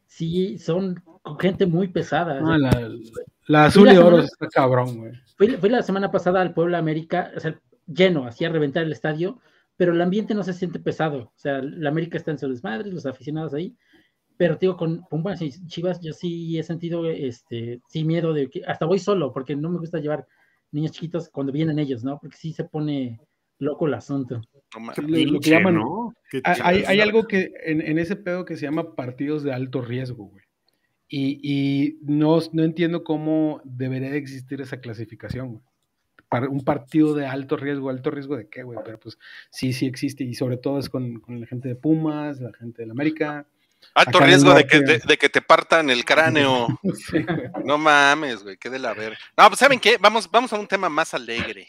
Sí, 0.08 0.58
son 0.58 1.04
gente 1.40 1.66
muy 1.66 1.88
pesada. 1.88 2.40
Ah, 2.44 2.58
la, 2.58 2.92
la 3.48 3.66
azul 3.66 3.92
y 3.92 3.98
oro 3.98 4.20
está 4.20 4.48
cabrón, 4.48 4.98
güey. 4.98 5.12
Fui, 5.38 5.50
fui 5.58 5.70
la 5.70 5.84
semana 5.84 6.12
pasada 6.12 6.42
al 6.42 6.54
Puebla 6.54 6.78
América, 6.78 7.32
o 7.36 7.40
sea, 7.40 7.60
lleno, 7.88 8.26
hacía 8.28 8.50
reventar 8.50 8.84
el 8.84 8.92
estadio, 8.92 9.40
pero 9.76 9.92
el 9.94 10.02
ambiente 10.02 10.34
no 10.34 10.44
se 10.44 10.54
siente 10.54 10.80
pesado. 10.80 11.32
O 11.36 11.40
sea, 11.40 11.62
la 11.62 11.90
América 11.90 12.18
está 12.18 12.32
en 12.32 12.40
su 12.40 12.48
desmadre, 12.48 12.92
los 12.92 13.06
aficionados 13.06 13.54
ahí. 13.54 13.76
Pero 14.38 14.56
digo, 14.56 14.76
con 14.78 15.06
Pumas 15.10 15.42
y 15.42 15.52
Chivas, 15.68 16.02
yo 16.02 16.12
sí 16.14 16.58
he 16.58 16.64
sentido 16.64 17.06
este, 17.10 17.82
sí 17.88 18.04
miedo 18.04 18.34
de 18.34 18.50
que 18.50 18.64
hasta 18.66 18.86
voy 18.86 19.00
solo, 19.00 19.32
porque 19.32 19.56
no 19.56 19.70
me 19.70 19.80
gusta 19.80 20.00
llevar 20.00 20.26
niños 20.72 20.92
chiquitos 20.92 21.30
cuando 21.30 21.52
vienen 21.54 21.78
ellos, 21.80 22.04
¿no? 22.04 22.18
Porque 22.20 22.36
sí 22.38 22.52
se 22.52 22.64
pone 22.64 23.20
loco 23.60 23.86
el 23.88 23.94
asunto. 23.94 24.42
No. 24.76 24.92
Qué 24.96 25.26
lo 25.26 25.40
que 25.40 25.50
llaman- 25.52 25.76
¿no? 25.76 26.14
Hay, 26.64 26.84
hay- 26.88 27.00
algo 27.00 27.28
que 27.28 27.54
en, 27.64 27.80
en 27.82 28.00
ese 28.00 28.16
pedo 28.16 28.44
que 28.44 28.58
se 28.58 28.64
llama 28.66 28.96
partidos 28.96 29.44
de 29.44 29.54
alto 29.54 29.82
riesgo, 29.82 30.26
güey. 30.26 30.44
Y, 31.08 31.40
y 31.44 32.00
no, 32.02 32.40
no 32.54 32.64
entiendo 32.64 33.04
cómo 33.04 33.62
debería 33.64 34.10
de 34.10 34.18
existir 34.18 34.62
esa 34.62 34.82
clasificación, 34.82 35.50
güey. 35.50 35.62
Para 36.28 36.50
un 36.50 36.62
partido 36.62 37.14
de 37.14 37.28
alto 37.28 37.56
riesgo, 37.56 37.92
alto 37.92 38.10
riesgo 38.10 38.36
de 38.36 38.48
qué, 38.48 38.64
güey, 38.64 38.80
pero 38.84 39.00
pues 39.00 39.20
sí, 39.52 39.72
sí 39.72 39.86
existe 39.86 40.24
y 40.24 40.34
sobre 40.34 40.58
todo 40.58 40.80
es 40.80 40.90
con, 40.90 41.20
con 41.20 41.40
la 41.40 41.46
gente 41.46 41.68
de 41.70 41.76
Pumas, 41.76 42.42
la 42.42 42.52
gente 42.54 42.82
de 42.82 42.88
la 42.88 42.94
América. 42.94 43.46
Alto 43.96 44.20
riesgo 44.20 44.54
de 44.54 44.66
que, 44.66 44.80
de, 44.82 45.00
de 45.00 45.18
que 45.18 45.30
te 45.30 45.42
partan 45.42 45.90
el 45.90 46.04
cráneo. 46.06 46.68
Sí. 46.94 47.26
No 47.66 47.78
mames, 47.78 48.44
güey, 48.44 48.58
qué 48.58 48.70
de 48.70 48.80
la 48.80 48.94
ver. 48.94 49.18
No, 49.38 49.48
pues 49.48 49.60
¿saben 49.60 49.80
qué? 49.80 49.98
Vamos, 50.00 50.30
vamos 50.32 50.52
a 50.54 50.60
un 50.60 50.68
tema 50.68 50.90
más 50.90 51.14
alegre, 51.14 51.68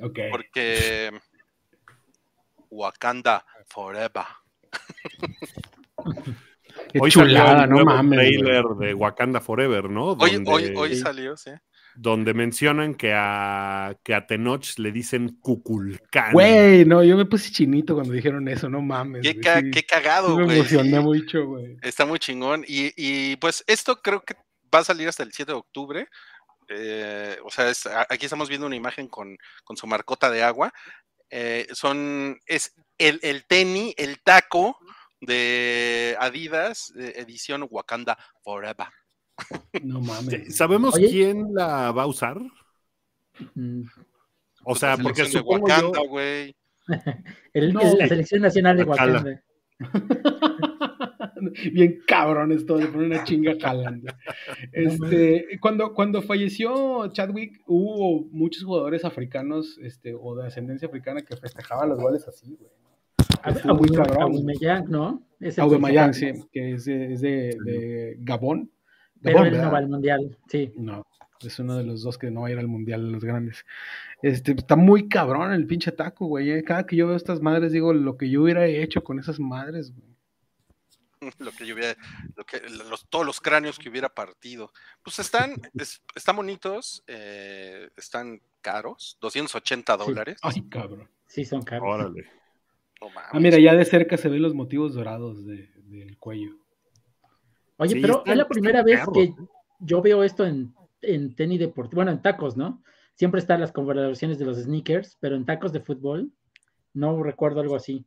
ok. 0.00 0.18
porque 0.30 1.10
Wakanda 2.70 3.44
Forever. 3.66 4.24
Qué 6.92 6.98
Hoy 7.00 7.10
salió 7.10 7.36
chulada, 7.38 7.64
el 7.64 7.70
no 7.70 7.76
nuevo 7.76 7.90
mames. 7.90 8.18
trailer 8.18 8.64
de 8.78 8.94
Wakanda 8.94 9.40
Forever, 9.40 9.88
¿no? 9.88 10.08
Hoy, 10.12 10.34
Donde- 10.34 10.50
hoy, 10.50 10.72
hoy 10.76 10.96
salió, 10.96 11.36
sí. 11.36 11.50
Donde 11.96 12.34
mencionan 12.34 12.94
que 12.94 13.12
a, 13.14 13.96
que 14.04 14.14
a 14.14 14.26
Tenoch 14.26 14.78
le 14.78 14.92
dicen 14.92 15.38
Cuculcán. 15.40 16.32
Güey, 16.32 16.84
no, 16.84 17.02
yo 17.02 17.16
me 17.16 17.24
puse 17.24 17.50
chinito 17.50 17.94
cuando 17.94 18.12
dijeron 18.12 18.46
eso, 18.48 18.68
no 18.68 18.80
mames. 18.82 19.22
Qué, 19.22 19.32
güey, 19.32 19.42
ca- 19.42 19.60
sí, 19.60 19.70
qué 19.70 19.82
cagado, 19.84 20.28
sí 20.30 20.36
me 20.38 20.44
güey. 20.44 20.58
emocioné 20.58 20.90
sí. 20.90 20.98
mucho, 20.98 21.46
güey. 21.46 21.76
Está 21.82 22.04
muy 22.06 22.18
chingón. 22.18 22.64
Y, 22.66 22.92
y, 22.96 23.36
pues 23.36 23.64
esto 23.66 24.00
creo 24.02 24.22
que 24.22 24.34
va 24.74 24.80
a 24.80 24.84
salir 24.84 25.08
hasta 25.08 25.22
el 25.22 25.32
7 25.32 25.52
de 25.52 25.58
octubre. 25.58 26.08
Eh, 26.68 27.38
o 27.44 27.50
sea, 27.50 27.70
es- 27.70 27.86
aquí 28.08 28.26
estamos 28.26 28.48
viendo 28.48 28.66
una 28.66 28.76
imagen 28.76 29.08
con, 29.08 29.36
con 29.64 29.76
su 29.76 29.86
marcota 29.86 30.30
de 30.30 30.42
agua. 30.42 30.72
Eh, 31.30 31.66
son, 31.72 32.38
es 32.46 32.74
el, 32.98 33.18
el 33.22 33.46
tenis, 33.46 33.94
el 33.96 34.20
taco 34.22 34.78
de 35.20 36.16
Adidas, 36.20 36.92
eh, 36.98 37.14
edición 37.16 37.66
Wakanda 37.70 38.18
Forever. 38.42 38.86
No 39.82 40.00
mames. 40.00 40.56
¿Sabemos 40.56 40.94
Oye. 40.94 41.08
quién 41.10 41.48
la 41.54 41.92
va 41.92 42.02
a 42.04 42.06
usar? 42.06 42.38
Mm, 43.54 43.82
O 44.64 44.74
sea, 44.74 44.96
La 44.96 45.02
porque 45.02 45.22
de 45.22 45.28
supongo 45.28 45.64
Wakanda, 45.66 46.00
güey. 46.08 46.56
el- 47.52 47.72
No. 47.72 47.80
la 47.96 48.08
selección 48.08 48.42
nacional 48.42 48.76
de. 48.76 48.84
Wakanda. 48.84 49.42
Bien 51.72 52.00
cabrones 52.06 52.64
todos, 52.66 52.80
le 52.82 52.86
ponen 52.88 53.06
una 53.12 53.24
chinga 53.24 53.54
jalando. 53.60 54.12
Este, 54.72 55.58
cuando, 55.60 55.92
cuando 55.94 56.22
falleció 56.22 57.08
Chadwick, 57.12 57.60
hubo 57.66 58.24
muchos 58.30 58.64
jugadores 58.64 59.04
africanos 59.04 59.78
este, 59.82 60.14
o 60.18 60.34
de 60.36 60.46
ascendencia 60.46 60.88
africana 60.88 61.22
que 61.22 61.36
festejaban 61.36 61.88
los 61.90 62.00
goles 62.00 62.26
así, 62.26 62.56
güey. 62.58 62.70
Cabrón. 63.94 64.22
Aubameyang, 64.22 64.90
¿no? 64.90 65.22
Es 65.38 65.58
Aubameyang, 65.58 66.14
sí, 66.14 66.32
que 66.50 66.72
es 66.72 66.84
de, 66.86 67.12
es 67.12 67.20
de- 67.20 67.56
de 67.64 68.16
Gabón. 68.20 68.70
Pero 69.26 69.44
él 69.44 69.60
no 69.62 69.70
va 69.70 69.78
al 69.78 69.88
mundial, 69.88 70.36
sí. 70.48 70.72
No, 70.76 71.04
es 71.40 71.58
uno 71.58 71.76
de 71.76 71.84
los 71.84 72.02
dos 72.02 72.16
que 72.18 72.30
no 72.30 72.42
va 72.42 72.48
a 72.48 72.50
ir 72.52 72.58
al 72.58 72.68
mundial 72.68 73.04
de 73.06 73.10
los 73.12 73.24
grandes. 73.24 73.64
Este, 74.22 74.52
está 74.52 74.76
muy 74.76 75.08
cabrón 75.08 75.52
el 75.52 75.66
pinche 75.66 75.92
taco, 75.92 76.26
güey. 76.26 76.50
eh. 76.50 76.64
Cada 76.64 76.86
que 76.86 76.96
yo 76.96 77.06
veo 77.06 77.16
estas 77.16 77.40
madres, 77.42 77.72
digo 77.72 77.92
lo 77.92 78.16
que 78.16 78.30
yo 78.30 78.42
hubiera 78.42 78.66
hecho 78.66 79.04
con 79.04 79.18
esas 79.18 79.38
madres, 79.38 79.92
güey. 79.94 80.16
lo 81.38 81.50
que 81.52 81.66
yo 81.66 81.74
hubiera, 81.74 81.96
lo 82.36 82.44
que, 82.44 82.60
los, 82.88 83.06
todos 83.08 83.24
los 83.26 83.40
cráneos 83.40 83.78
que 83.78 83.88
hubiera 83.88 84.08
partido. 84.08 84.72
Pues 85.02 85.18
están, 85.18 85.54
es- 85.78 86.00
están 86.14 86.36
bonitos, 86.36 87.02
eh, 87.06 87.88
están 87.96 88.40
caros, 88.60 89.16
280 89.20 89.96
dólares. 89.96 90.38
Ay, 90.42 90.62
cabrón. 90.68 91.08
Sí, 91.26 91.44
son 91.44 91.62
caros. 91.62 91.88
órale. 91.88 92.24
No 93.00 93.10
mames. 93.10 93.30
Ah, 93.32 93.40
mira, 93.40 93.58
ya 93.58 93.74
de 93.74 93.84
cerca 93.84 94.16
se 94.16 94.28
ven 94.28 94.40
los 94.42 94.54
motivos 94.54 94.94
dorados 94.94 95.44
de- 95.46 95.70
del 95.84 96.16
cuello. 96.18 96.56
Oye, 97.78 97.94
Sí, 97.94 98.00
pero 98.00 98.22
es 98.24 98.36
la 98.36 98.48
primera 98.48 98.82
vez 98.82 99.00
que 99.12 99.22
¿eh? 99.24 99.34
yo 99.80 100.00
veo 100.02 100.24
esto 100.24 100.46
en, 100.46 100.74
en 101.02 101.34
tenis 101.34 101.60
deportivo, 101.60 101.96
bueno, 101.96 102.10
en 102.10 102.22
tacos, 102.22 102.56
¿no? 102.56 102.82
Siempre 103.14 103.40
están 103.40 103.60
las 103.60 103.72
conversaciones 103.72 104.38
de 104.38 104.44
los 104.44 104.58
sneakers, 104.58 105.16
pero 105.20 105.36
en 105.36 105.44
tacos 105.44 105.72
de 105.72 105.80
fútbol 105.80 106.32
no 106.92 107.22
recuerdo 107.22 107.60
algo 107.60 107.76
así. 107.76 108.06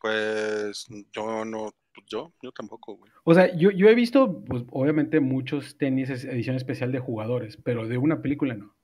Pues 0.00 0.86
yo 1.12 1.44
no, 1.44 1.74
pues, 1.94 2.06
yo, 2.08 2.32
yo 2.42 2.52
tampoco, 2.52 2.96
güey. 2.96 3.12
O 3.24 3.34
sea, 3.34 3.54
yo, 3.56 3.70
yo 3.70 3.88
he 3.88 3.94
visto, 3.94 4.42
pues, 4.44 4.64
obviamente, 4.70 5.20
muchos 5.20 5.76
tenis 5.76 6.10
edición 6.10 6.56
especial 6.56 6.92
de 6.92 7.00
jugadores, 7.00 7.56
pero 7.56 7.86
de 7.86 7.98
una 7.98 8.22
película 8.22 8.54
no. 8.54 8.74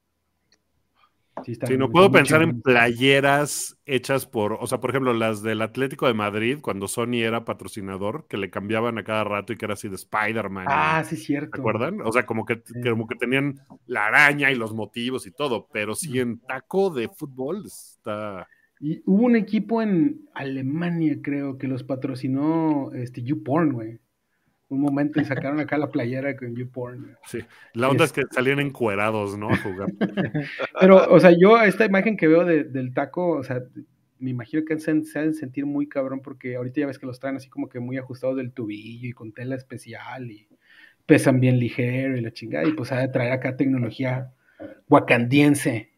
Sí, 1.45 1.55
Sí, 1.67 1.77
no 1.77 1.91
puedo 1.91 2.11
pensar 2.11 2.43
en 2.43 2.63
playeras 2.63 3.79
hechas 3.85 4.27
por, 4.27 4.55
o 4.55 4.67
sea, 4.67 4.81
por 4.81 4.91
ejemplo, 4.91 5.13
las 5.13 5.43
del 5.43 5.61
Atlético 5.63 6.07
de 6.07 6.15
Madrid, 6.15 6.59
cuando 6.63 6.89
Sony 6.89 7.17
era 7.23 7.45
patrocinador, 7.45 8.27
que 8.27 8.37
le 8.39 8.51
cambiaban 8.51 8.97
a 8.99 9.05
cada 9.05 9.23
rato 9.25 9.53
y 9.53 9.57
que 9.57 9.67
era 9.67 9.75
así 9.75 9.89
de 9.89 9.97
Spider-Man. 9.97 10.67
Ah, 10.69 11.05
sí, 11.05 11.17
cierto. 11.17 11.51
¿Se 11.55 11.61
acuerdan? 11.61 12.01
O 12.03 12.11
sea, 12.11 12.25
como 12.25 12.47
que, 12.47 12.63
Sí. 12.65 12.81
como 12.89 13.07
que 13.07 13.17
tenían 13.17 13.61
la 13.87 14.07
araña 14.07 14.51
y 14.51 14.55
los 14.55 14.75
motivos 14.75 15.27
y 15.27 15.31
todo, 15.31 15.69
pero 15.73 15.95
sí 15.95 16.19
en 16.19 16.39
taco 16.41 16.91
de 16.91 17.09
fútbol 17.09 17.65
está... 17.67 18.49
Y 18.81 19.03
hubo 19.07 19.25
un 19.25 19.37
equipo 19.37 19.81
en 19.83 20.29
Alemania, 20.35 21.19
creo, 21.23 21.57
que 21.59 21.67
los 21.69 21.83
patrocinó 21.85 22.93
este, 22.93 23.23
YouPorn, 23.23 23.73
güey. 23.73 24.01
Un 24.69 24.81
momento 24.81 25.21
y 25.21 25.25
sacaron 25.25 25.61
acá 25.61 25.79
la 25.79 25.91
playera 25.91 26.37
con 26.37 26.55
YouPorn. 26.57 27.17
Sí. 27.25 27.39
La 27.73 27.89
onda 27.89 28.05
es 28.05 28.13
que 28.13 28.23
salían 28.33 28.59
encuerados, 28.59 29.39
¿no? 29.39 29.51
A 29.51 29.57
jugar. 29.57 29.89
Pero, 30.81 31.09
o 31.09 31.21
sea, 31.21 31.31
yo 31.39 31.61
esta 31.63 31.85
imagen 31.85 32.17
que 32.17 32.27
veo 32.27 32.45
de- 32.45 32.65
del 32.65 32.93
taco, 32.93 33.31
o 33.31 33.45
sea, 33.45 33.63
me 34.19 34.31
imagino 34.31 34.65
que 34.65 34.79
se, 34.81 35.05
se 35.05 35.19
han 35.19 35.29
de 35.29 35.35
sentir 35.35 35.67
muy 35.67 35.89
cabrón 35.89 36.21
porque 36.21 36.57
ahorita 36.57 36.81
ya 36.81 36.87
ves 36.89 36.99
que 36.99 37.07
los 37.07 37.21
traen 37.21 37.37
así 37.37 37.49
como 37.49 37.69
que 37.69 37.79
muy 37.79 37.97
ajustados 37.99 38.37
del 38.37 38.53
tubillo 38.53 39.09
y 39.09 39.13
con 39.13 39.33
tela 39.33 39.55
especial 39.55 40.31
y 40.31 40.49
pesan 41.05 41.39
bien 41.39 41.59
ligero 41.61 42.17
y 42.17 42.21
la 42.21 42.33
chingada 42.33 42.67
y 42.67 42.73
pues 42.73 42.91
ha 42.91 42.99
de 42.99 43.09
traer 43.09 43.33
acá 43.33 43.57
tecnología 43.57 44.33
wakandiense. 44.89 45.91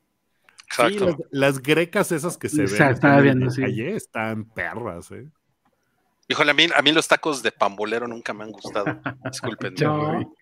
Sí, 0.71 0.83
Exacto. 0.83 1.07
las, 1.07 1.17
las 1.31 1.63
grecas 1.63 2.13
esas 2.13 2.37
que 2.37 2.49
se 2.51 2.65
O 2.65 2.67
ven 2.67 2.69
sea, 2.69 2.87
así 2.89 2.95
estaba 2.95 3.19
en 3.19 3.25
viendo, 3.25 3.47
la 3.47 3.51
sí. 3.53 3.63
calle 3.63 3.97
están 3.97 4.45
perras, 4.51 5.11
¿eh? 5.13 5.27
Híjole, 6.29 6.51
a 6.51 6.55
mí, 6.55 6.67
a 6.75 6.83
mí 6.83 6.93
los 6.93 7.09
tacos 7.09 7.43
de 7.43 7.51
pambolero 7.53 8.07
nunca 8.07 8.33
me 8.35 8.45
han 8.45 8.53
gustado. 8.53 9.01
Disculpen. 9.31 9.75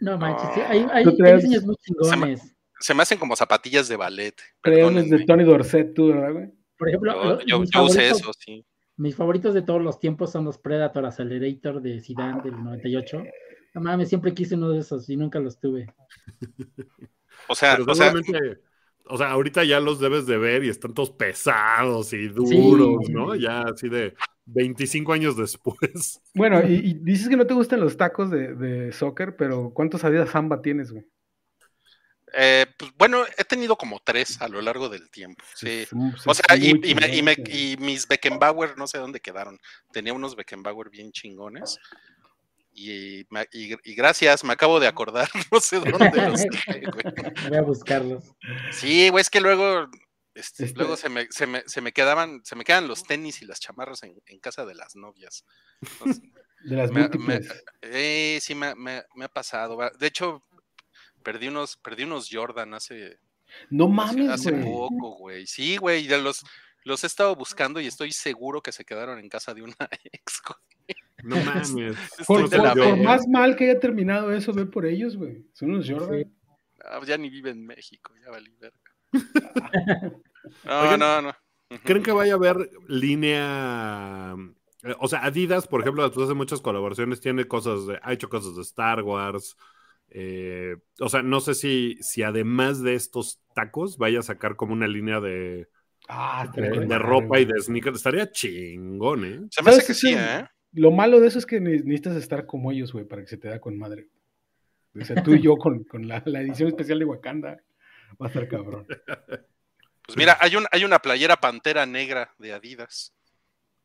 No, 0.00 0.12
no 0.12 0.18
manches, 0.18 0.48
sí, 0.54 0.60
hay, 0.60 0.86
hay, 0.92 1.02
Tú 1.02 1.10
hay 1.10 1.16
traes- 1.16 1.42
diseños 1.42 1.64
muy 1.64 1.74
chingones. 1.76 2.56
Se 2.78 2.94
me 2.94 3.02
hacen 3.02 3.18
como 3.18 3.34
zapatillas 3.34 3.88
de 3.88 3.96
ballet. 3.96 4.34
Traían 4.62 4.94
de. 5.10 5.24
Tony 5.26 5.42
Dorset, 5.42 5.92
tú, 5.94 6.08
¿verdad, 6.08 6.32
güey? 6.32 6.46
Por 6.78 6.88
ejemplo, 6.88 7.40
Yo, 7.40 7.46
yo- 7.46 7.58
mis, 7.60 7.70
yo 7.72 7.82
usé 7.82 8.08
eso, 8.10 8.30
sí. 8.38 8.64
mis 8.96 9.16
favoritos 9.16 9.52
de 9.52 9.62
todos 9.62 9.82
los 9.82 9.98
tiempos 9.98 10.30
son 10.30 10.44
los 10.44 10.58
Predator 10.58 11.04
Accelerator 11.06 11.82
de 11.82 12.00
Zidane 12.00 12.40
del 12.42 12.52
98. 12.62 13.24
No 13.74 13.80
mames, 13.80 14.08
siempre 14.08 14.32
quise 14.32 14.54
uno 14.54 14.68
de 14.70 14.78
esos 14.78 15.08
y 15.10 15.16
nunca 15.16 15.40
los 15.40 15.58
tuve. 15.58 15.92
O 17.48 17.54
sea, 17.56 17.76
o 17.86 17.94
sea, 17.96 18.14
o 19.06 19.18
sea, 19.18 19.30
ahorita 19.32 19.64
ya 19.64 19.80
los 19.80 19.98
debes 19.98 20.24
de 20.26 20.38
ver 20.38 20.62
y 20.64 20.68
están 20.68 20.94
todos 20.94 21.10
pesados 21.10 22.12
y 22.12 22.28
duros, 22.28 23.04
Sí. 23.06 23.12
¿no? 23.12 23.34
Ya 23.34 23.62
así 23.62 23.88
de 23.88 24.14
25 24.46 25.12
años 25.12 25.36
después. 25.36 26.20
Bueno, 26.34 26.60
y, 26.66 26.74
y 26.74 26.94
dices 26.94 27.28
que 27.28 27.36
no 27.36 27.46
te 27.46 27.54
gustan 27.54 27.80
los 27.80 27.96
tacos 27.96 28.30
de, 28.30 28.54
de 28.54 28.92
soccer, 28.92 29.36
pero 29.36 29.70
¿cuántos 29.72 30.04
Adidas 30.04 30.30
Samba 30.30 30.60
tienes, 30.62 30.90
güey? 30.92 31.04
eh, 32.36 32.66
pues, 32.76 32.90
bueno, 32.98 33.22
he 33.38 33.44
tenido 33.44 33.76
como 33.76 34.00
tres 34.02 34.40
a 34.42 34.48
lo 34.48 34.60
largo 34.60 34.88
del 34.88 35.08
tiempo. 35.10 35.44
Sí. 35.54 35.86
O 36.26 36.34
sea, 36.34 36.56
y, 36.56 36.70
y 36.90 36.94
me- 36.96 37.14
y 37.16 37.22
me- 37.22 37.36
chingón, 37.36 37.54
y 37.54 37.76
mis 37.76 38.08
Beckenbauer, 38.08 38.76
no 38.76 38.88
sé 38.88 38.98
dónde 38.98 39.20
quedaron. 39.20 39.58
Tenía 39.92 40.12
unos 40.12 40.34
Beckenbauer 40.34 40.90
bien 40.90 41.12
chingones. 41.12 41.78
Y, 42.72 43.24
me- 43.30 43.46
y- 43.52 43.76
y 43.88 43.94
gracias, 43.94 44.42
me 44.42 44.52
acabo 44.52 44.80
de 44.80 44.88
acordar, 44.88 45.28
no 45.52 45.60
sé 45.60 45.78
dónde 45.78 46.10
los 46.28 46.42
dejé, 46.50 46.80
güey. 46.90 47.04
Voy 47.48 47.56
a 47.56 47.62
buscarlos. 47.62 48.24
Sí, 48.72 49.10
güey, 49.10 49.22
es 49.22 49.30
que 49.30 49.40
luego, 49.40 49.88
este, 50.34 50.64
Este- 50.64 50.78
luego 50.78 50.96
se 50.96 51.08
me, 51.08 51.26
se, 51.30 51.46
me, 51.46 51.62
se 51.66 51.80
me 51.80 51.92
quedaban, 51.92 52.44
se 52.44 52.56
me 52.56 52.64
quedan 52.64 52.88
los 52.88 53.04
tenis 53.04 53.40
y 53.42 53.46
las 53.46 53.60
chamarras 53.60 54.02
en, 54.02 54.20
en 54.26 54.38
casa 54.40 54.64
de 54.66 54.74
las 54.74 54.96
novias. 54.96 55.44
Entonces, 55.80 56.22
De 56.64 56.76
las 56.76 56.90
me- 56.90 57.00
múltiples. 57.02 57.64
eh, 57.82 58.38
sí, 58.40 58.54
me, 58.54 58.74
me- 58.74 59.02
me 59.14 59.24
ha 59.26 59.28
pasado. 59.28 59.76
va. 59.76 59.90
De 59.90 60.06
hecho, 60.06 60.42
perdí 61.22 61.48
unos, 61.48 61.76
perdí 61.76 62.04
unos 62.04 62.28
Jordan 62.30 62.72
hace, 62.74 63.18
No 63.70 63.88
mames, 63.88 64.28
hace 64.30 64.52
poco, 64.52 65.16
güey. 65.18 65.46
Sí, 65.46 65.76
güey, 65.76 66.06
ya 66.06 66.16
los, 66.18 66.42
los 66.84 67.04
he 67.04 67.06
estado 67.06 67.36
buscando 67.36 67.80
y 67.80 67.86
estoy 67.86 68.12
seguro 68.12 68.62
que 68.62 68.72
se 68.72 68.84
quedaron 68.84 69.18
en 69.18 69.28
casa 69.28 69.52
de 69.54 69.62
una 69.62 69.76
ex. 70.12 70.40
güey. 70.46 70.96
No 71.22 71.36
mames. 71.36 71.70
Estoy 72.18 72.24
Por, 72.26 72.48
de 72.48 72.56
por- 72.56 72.66
la 72.66 72.72
por 72.74 72.84
verga. 72.86 73.02
más 73.02 73.26
mal 73.28 73.56
que 73.56 73.70
haya 73.70 73.78
terminado 73.80 74.32
eso, 74.32 74.52
ve 74.52 74.66
por 74.66 74.86
ellos, 74.86 75.16
güey. 75.16 75.46
Son 75.52 75.70
unos 75.70 75.88
Jordan. 75.88 76.24
Sí. 76.24 76.30
Ah, 76.86 77.00
ya 77.06 77.16
ni 77.18 77.30
vive 77.30 77.50
en 77.50 77.64
México, 77.64 78.12
ya 78.22 78.30
valí 78.30 78.54
verga. 78.58 78.78
No, 80.64 80.82
Oigan, 80.84 80.98
no, 80.98 81.22
no. 81.22 81.32
¿Creen 81.84 82.02
que 82.02 82.12
vaya 82.12 82.34
a 82.34 82.36
haber 82.36 82.70
línea? 82.88 84.34
eh, 84.82 84.94
O 85.00 85.08
sea, 85.08 85.24
Adidas, 85.24 85.66
por 85.66 85.80
ejemplo, 85.80 86.02
después 86.04 86.28
de 86.28 86.34
muchas 86.34 86.60
colaboraciones, 86.60 87.20
tiene 87.20 87.46
cosas 87.46 87.86
de, 87.86 87.98
ha 88.02 88.12
hecho 88.12 88.28
cosas 88.28 88.54
de 88.56 88.62
Star 88.62 89.02
Wars. 89.02 89.56
eh, 90.10 90.76
o 91.00 91.08
sea, 91.08 91.22
no 91.22 91.40
sé 91.40 91.54
si, 91.54 91.96
si 92.00 92.22
además 92.22 92.82
de 92.82 92.94
estos 92.94 93.40
tacos 93.54 93.98
vaya 93.98 94.20
a 94.20 94.22
sacar 94.22 94.56
como 94.56 94.72
una 94.72 94.86
línea 94.88 95.20
de, 95.20 95.68
Ah, 96.08 96.46
de, 96.54 96.98
ropa 96.98 97.40
y 97.40 97.46
de 97.46 97.60
sneakers. 97.60 97.96
Estaría 97.96 98.30
chingón, 98.30 99.24
¿eh? 99.24 99.40
Se 99.50 99.62
me 99.62 99.70
hace 99.70 99.80
¿Sabes 99.80 99.86
que 99.86 99.94
qué 99.94 99.94
sí, 99.94 100.12
es? 100.12 100.18
¿eh? 100.18 100.46
Lo 100.72 100.90
malo 100.90 101.20
de 101.20 101.28
eso 101.28 101.38
es 101.38 101.46
que 101.46 101.60
ne- 101.60 101.78
necesitas 101.82 102.16
estar 102.16 102.46
como 102.46 102.72
ellos, 102.72 102.92
güey, 102.92 103.04
para 103.04 103.22
que 103.22 103.28
se 103.28 103.36
te 103.38 103.48
da 103.48 103.60
con 103.60 103.78
madre. 103.78 104.08
O 105.00 105.04
sea, 105.04 105.22
tú 105.22 105.34
y 105.34 105.42
yo 105.42 105.56
con, 105.56 105.84
con 105.84 106.08
la, 106.08 106.22
la 106.26 106.40
edición 106.42 106.68
especial 106.68 106.98
de 107.00 107.04
Wakanda 107.06 107.58
va 108.20 108.26
a 108.26 108.28
estar 108.28 108.48
cabrón. 108.48 108.86
Pues 110.06 110.18
mira, 110.18 110.36
hay, 110.38 110.54
un, 110.54 110.66
hay 110.70 110.84
una 110.84 110.98
playera 110.98 111.34
pantera 111.38 111.86
negra 111.86 112.34
de 112.36 112.52
Adidas. 112.52 113.14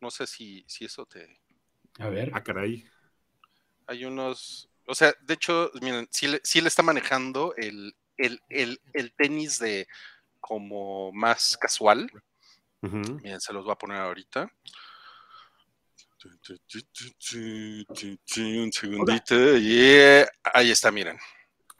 No 0.01 0.11
sé 0.11 0.27
si, 0.27 0.65
si 0.67 0.83
eso 0.83 1.05
te. 1.05 1.39
A 1.97 2.09
ver. 2.09 2.29
Ah, 2.33 2.43
caray. 2.43 2.85
Hay 3.87 4.03
unos. 4.03 4.69
O 4.85 4.93
sea, 4.93 5.13
de 5.21 5.33
hecho, 5.35 5.71
miren, 5.81 6.09
sí 6.11 6.27
le, 6.27 6.41
sí 6.43 6.59
le 6.59 6.67
está 6.67 6.83
manejando 6.83 7.53
el, 7.55 7.95
el, 8.17 8.41
el, 8.49 8.81
el 8.91 9.13
tenis 9.13 9.59
de 9.59 9.87
como 10.41 11.13
más 11.13 11.57
casual. 11.57 12.11
Miren, 12.81 13.39
se 13.39 13.53
los 13.53 13.63
voy 13.63 13.71
a 13.71 13.77
poner 13.77 13.97
ahorita. 13.99 14.51
Un 18.37 18.71
segundito. 18.73 19.57
Y 19.57 20.25
ahí 20.53 20.71
está, 20.71 20.91
miren. 20.91 21.17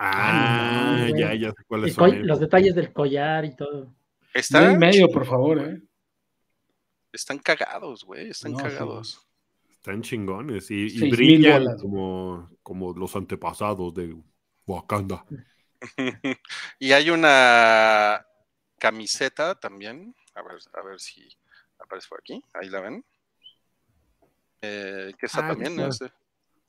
Ah, 0.02 1.08
ya, 1.18 1.34
ya 1.36 1.50
sé 1.52 1.64
cuáles 1.68 1.94
son. 1.94 2.26
los 2.26 2.40
detalles 2.40 2.74
del 2.74 2.94
collar 2.94 3.44
y 3.46 3.56
todo. 3.56 3.86
No 3.86 3.94
Están, 4.34 4.72
en 4.72 4.80
medio, 4.80 5.10
por 5.12 5.26
favor, 5.26 5.60
¿eh? 5.60 5.82
están 7.12 7.38
cagados, 7.40 8.06
güey. 8.06 8.30
Están 8.30 8.54
No, 8.54 8.60
sí. 8.60 8.64
cagados. 8.64 9.28
Están 9.72 10.02
chingones 10.02 10.72
y, 10.72 10.88
y 10.88 11.10
brillan 11.12 11.64
bolas. 11.64 11.82
como, 11.82 12.50
como 12.64 12.94
los 12.94 13.14
antepasados 13.16 13.94
de 13.94 14.16
Wakanda. 14.66 15.26
y 16.80 16.92
hay 16.94 17.10
una 17.10 18.26
camiseta 18.78 19.56
también. 19.56 20.16
A 20.36 20.42
ver, 20.44 20.58
a 20.74 20.82
ver 20.86 21.00
si 21.00 21.28
aparece 21.78 22.08
por 22.08 22.20
aquí. 22.20 22.42
Ahí 22.54 22.70
la 22.70 22.80
ven. 22.82 23.04
Eh, 24.62 25.12
que 25.18 25.26
esa 25.26 25.46
Ah, 25.46 25.50
también 25.50 25.78
está. 25.80 26.14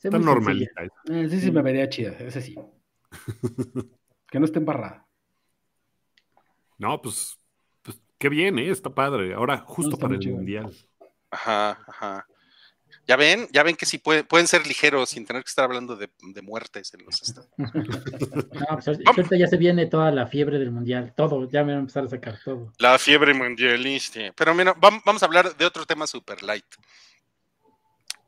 Está 0.03 0.19
normalita. 0.19 0.83
Eh, 0.83 0.91
Ese 1.27 1.41
sí 1.41 1.51
me 1.53 1.63
vería 1.63 1.89
chida, 1.89 2.13
ese 2.19 2.41
sí. 2.41 2.57
Que 4.31 4.39
no 4.39 4.45
esté 4.45 4.59
embarrada. 4.59 5.07
No, 6.79 7.01
pues, 7.03 7.39
pues 7.83 8.01
qué 8.19 8.29
bien, 8.29 8.59
¿eh? 8.59 8.71
Está 8.71 8.91
padre. 8.91 9.35
Ahora, 9.35 9.59
justo 9.59 9.97
para 9.99 10.15
el 10.15 10.21
chido. 10.21 10.37
mundial. 10.37 10.75
Ajá, 11.31 11.79
ajá. 11.87 12.27
Ya 13.07 13.17
ven, 13.17 13.49
ya 13.53 13.63
ven 13.63 13.77
que 13.77 13.87
sí 13.87 13.99
puede- 13.99 14.25
pueden 14.25 14.47
ser 14.47 14.67
ligeros 14.67 15.11
sin 15.11 15.25
tener 15.25 15.43
que 15.43 15.49
estar 15.49 15.65
hablando 15.65 15.97
de, 15.97 16.09
de 16.21 16.43
muertes 16.43 16.93
en 16.95 17.05
los 17.05 17.21
estadios. 17.23 17.51
No, 17.59 18.77
pues 18.77 18.89
ahorita 18.89 19.37
ya 19.37 19.47
se 19.47 19.57
viene 19.57 19.87
toda 19.87 20.11
la 20.11 20.27
fiebre 20.27 20.59
del 20.59 20.71
mundial, 20.71 21.13
todo, 21.17 21.49
ya 21.49 21.63
me 21.63 21.73
van 21.73 21.79
a 21.79 21.81
empezar 21.81 22.05
a 22.05 22.09
sacar 22.09 22.39
todo. 22.45 22.73
La 22.79 22.99
fiebre 22.99 23.33
mundialista. 23.35 24.21
Pero 24.37 24.55
mira, 24.55 24.75
vam- 24.77 25.03
vamos 25.05 25.23
a 25.23 25.27
hablar 25.27 25.57
de 25.57 25.65
otro 25.65 25.85
tema 25.87 26.07
super 26.07 26.43
light. 26.43 26.65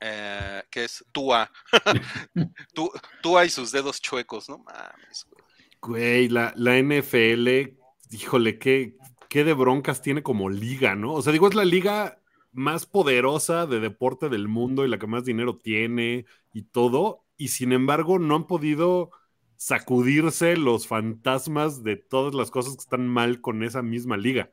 Eh, 0.05 0.63
que 0.71 0.85
es 0.85 1.05
Tua. 1.13 1.51
Tu- 2.75 2.91
Tua 3.23 3.45
y 3.45 3.51
sus 3.51 3.71
dedos 3.73 4.01
chuecos, 4.01 4.49
¿no? 4.49 4.59
Mames, 4.59 5.27
güey. 5.31 5.43
Güey, 5.81 6.29
la, 6.29 6.53
la 6.57 6.79
NFL, 6.79 7.77
híjole, 8.11 8.59
qué, 8.59 8.95
qué 9.29 9.45
de 9.45 9.53
broncas 9.53 10.01
tiene 10.03 10.23
como 10.23 10.49
liga, 10.49 10.95
¿no? 10.95 11.15
O 11.15 11.23
sea, 11.23 11.33
digo, 11.33 11.49
es 11.49 11.55
la 11.55 11.65
liga 11.65 12.19
más 12.53 12.87
poderosa 12.87 13.67
de 13.67 13.81
deporte 13.81 14.29
del 14.29 14.47
mundo 14.49 14.85
y 14.85 14.89
la 14.89 14.99
que 14.99 15.07
más 15.07 15.25
dinero 15.25 15.59
tiene 15.59 16.27
y 16.53 16.63
todo, 16.65 17.25
y 17.37 17.49
sin 17.49 17.73
embargo 17.73 18.19
no 18.19 18.37
han 18.37 18.47
podido 18.47 19.11
sacudirse 19.57 20.57
los 20.57 20.87
fantasmas 20.87 21.83
de 21.83 21.97
todas 21.97 22.35
las 22.35 22.51
cosas 22.51 22.75
que 22.75 22.81
están 22.81 23.09
mal 23.09 23.41
con 23.41 23.63
esa 23.65 23.83
misma 23.83 24.17
liga. 24.17 24.51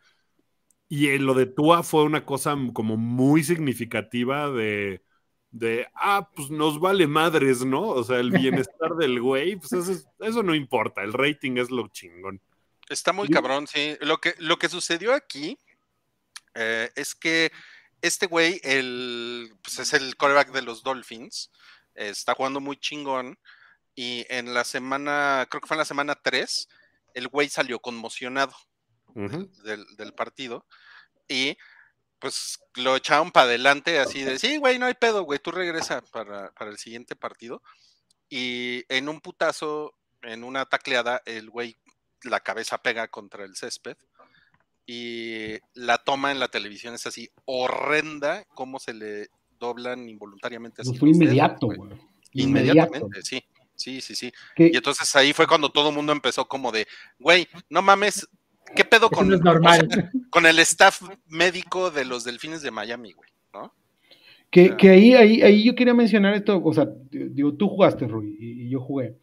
Y 0.88 1.08
eh, 1.10 1.20
lo 1.20 1.34
de 1.36 1.46
Tua 1.46 1.84
fue 1.84 2.04
una 2.04 2.26
cosa 2.26 2.56
como 2.74 2.98
muy 2.98 3.44
significativa 3.44 4.50
de, 4.50 5.04
de, 5.52 5.88
ah, 5.96 6.30
pues 6.36 6.50
nos 6.52 6.80
vale 6.80 7.08
madres, 7.08 7.66
¿no? 7.66 7.82
O 7.88 8.04
sea, 8.04 8.20
el 8.20 8.32
bienestar 8.32 8.96
del 8.96 9.20
güey, 9.22 9.56
pues 9.56 9.74
eso, 9.74 9.92
es- 9.92 10.08
eso 10.20 10.44
no 10.44 10.54
importa, 10.54 11.02
el 11.04 11.14
rating 11.14 11.58
es 11.58 11.70
lo 11.72 11.88
chingón. 11.88 12.40
Está 12.88 13.14
muy 13.14 13.28
cabrón, 13.30 13.68
sí. 13.68 13.98
Lo 14.02 14.20
que, 14.20 14.34
lo 14.40 14.58
que 14.58 14.70
sucedió 14.70 15.14
aquí 15.14 15.58
eh, 16.56 16.90
es 16.96 17.14
que 17.16 17.52
este 18.02 18.26
güey, 18.28 18.60
el, 18.64 19.52
pues 19.62 19.80
es 19.80 19.94
el 19.94 20.16
coreback 20.18 20.52
de 20.52 20.62
los 20.62 20.82
Dolphins, 20.84 21.52
eh, 21.96 22.10
está 22.10 22.34
jugando 22.34 22.60
muy 22.60 22.78
chingón 22.78 23.38
y 23.96 24.26
en 24.30 24.54
la 24.54 24.64
semana, 24.64 25.46
creo 25.50 25.62
que 25.62 25.68
fue 25.68 25.76
en 25.76 25.80
la 25.80 25.86
semana 25.86 26.16
3, 26.16 26.68
el 27.14 27.28
güey 27.28 27.50
salió 27.50 27.80
conmocionado 27.80 28.54
del, 29.64 29.86
del 29.98 30.14
partido 30.14 30.66
y 31.28 31.58
pues 32.20 32.60
lo 32.76 32.96
echaron 32.96 33.32
para 33.32 33.46
adelante 33.48 34.00
así 34.00 34.24
de, 34.24 34.38
sí, 34.40 34.58
güey, 34.58 34.78
no 34.78 34.86
hay 34.86 34.94
pedo, 34.94 35.24
güey, 35.24 35.40
tú 35.40 35.52
regresa 35.52 36.02
para, 36.02 36.52
para 36.52 36.72
el 36.72 36.78
siguiente 36.78 37.16
partido 37.16 37.62
y 38.30 38.84
en 38.90 39.10
un 39.10 39.22
putazo, 39.22 39.96
en 40.22 40.44
una 40.44 40.66
tacleada, 40.66 41.22
el 41.26 41.50
güey 41.50 41.76
la 42.24 42.42
cabeza 42.42 42.78
pega 42.78 43.08
contra 43.08 43.46
el 43.46 43.56
césped 43.56 43.98
y 44.86 45.58
la 45.74 45.98
toma 46.00 46.32
en 46.32 46.40
la 46.40 46.48
televisión 46.48 46.94
es 46.96 47.06
así 47.06 47.30
horrenda, 47.46 48.46
cómo 48.56 48.80
se 48.80 48.94
le 48.94 49.30
doblan 49.60 50.10
involuntariamente 50.10 50.82
así. 50.82 50.98
Fue 50.98 51.10
inmediato, 51.10 51.68
güey. 51.68 51.92
Inmediatamente, 52.34 53.22
sí, 53.22 53.44
sí, 53.76 54.02
sí, 54.02 54.16
sí. 54.16 54.32
Y 54.58 54.76
entonces 54.76 55.16
ahí 55.16 55.34
fue 55.34 55.48
cuando 55.48 55.70
todo 55.70 55.90
el 55.90 55.96
mundo 55.96 56.12
empezó 56.12 56.48
como 56.48 56.72
de, 56.72 56.88
güey, 57.20 57.48
no 57.70 57.82
mames, 57.82 58.28
¿qué 58.76 58.86
pedo 58.86 59.10
con, 59.10 59.28
no 59.28 59.36
es 59.36 59.42
normal. 59.42 59.88
o 59.90 59.94
sea, 59.94 60.12
con 60.30 60.46
el 60.46 60.60
staff 60.60 61.02
médico 61.28 61.92
de 61.92 62.06
los 62.06 62.24
delfines 62.24 62.62
de 62.62 62.72
Miami, 62.72 63.14
güey? 63.14 63.30
¿No? 63.54 63.74
Que, 64.50 64.76
que 64.78 64.90
ahí, 64.90 65.14
ahí, 65.14 65.42
ahí 65.42 65.64
yo 65.64 65.76
quería 65.76 65.94
mencionar 65.94 66.34
esto, 66.34 66.62
o 66.64 66.74
sea, 66.74 66.90
digo, 67.12 67.54
tú 67.54 67.68
jugaste, 67.68 68.08
Rui, 68.08 68.36
y, 68.40 68.64
y 68.64 68.70
yo 68.70 68.80
jugué. 68.80 69.16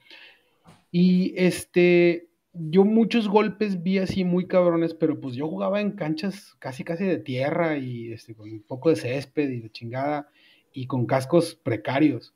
Y 0.92 1.35
este, 1.37 2.28
yo 2.52 2.85
muchos 2.85 3.28
golpes 3.28 3.82
vi 3.82 3.98
así 3.98 4.24
muy 4.24 4.46
cabrones, 4.46 4.94
pero 4.94 5.20
pues 5.20 5.35
yo 5.35 5.48
jugaba 5.48 5.80
en 5.80 5.92
canchas 5.92 6.54
casi 6.59 6.85
casi 6.85 7.04
de 7.04 7.18
tierra 7.18 7.76
y 7.76 8.12
este, 8.12 8.35
con 8.35 8.50
un 8.50 8.62
poco 8.62 8.90
de 8.90 8.96
césped 8.96 9.50
y 9.50 9.61
de 9.61 9.70
chingada 9.70 10.28
y 10.72 10.87
con 10.87 11.06
cascos 11.06 11.54
precarios. 11.54 12.35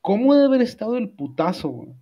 ¿Cómo 0.00 0.34
debe 0.34 0.46
haber 0.46 0.62
estado 0.62 0.96
el 0.96 1.10
putazo, 1.10 1.68
güey? 1.68 1.94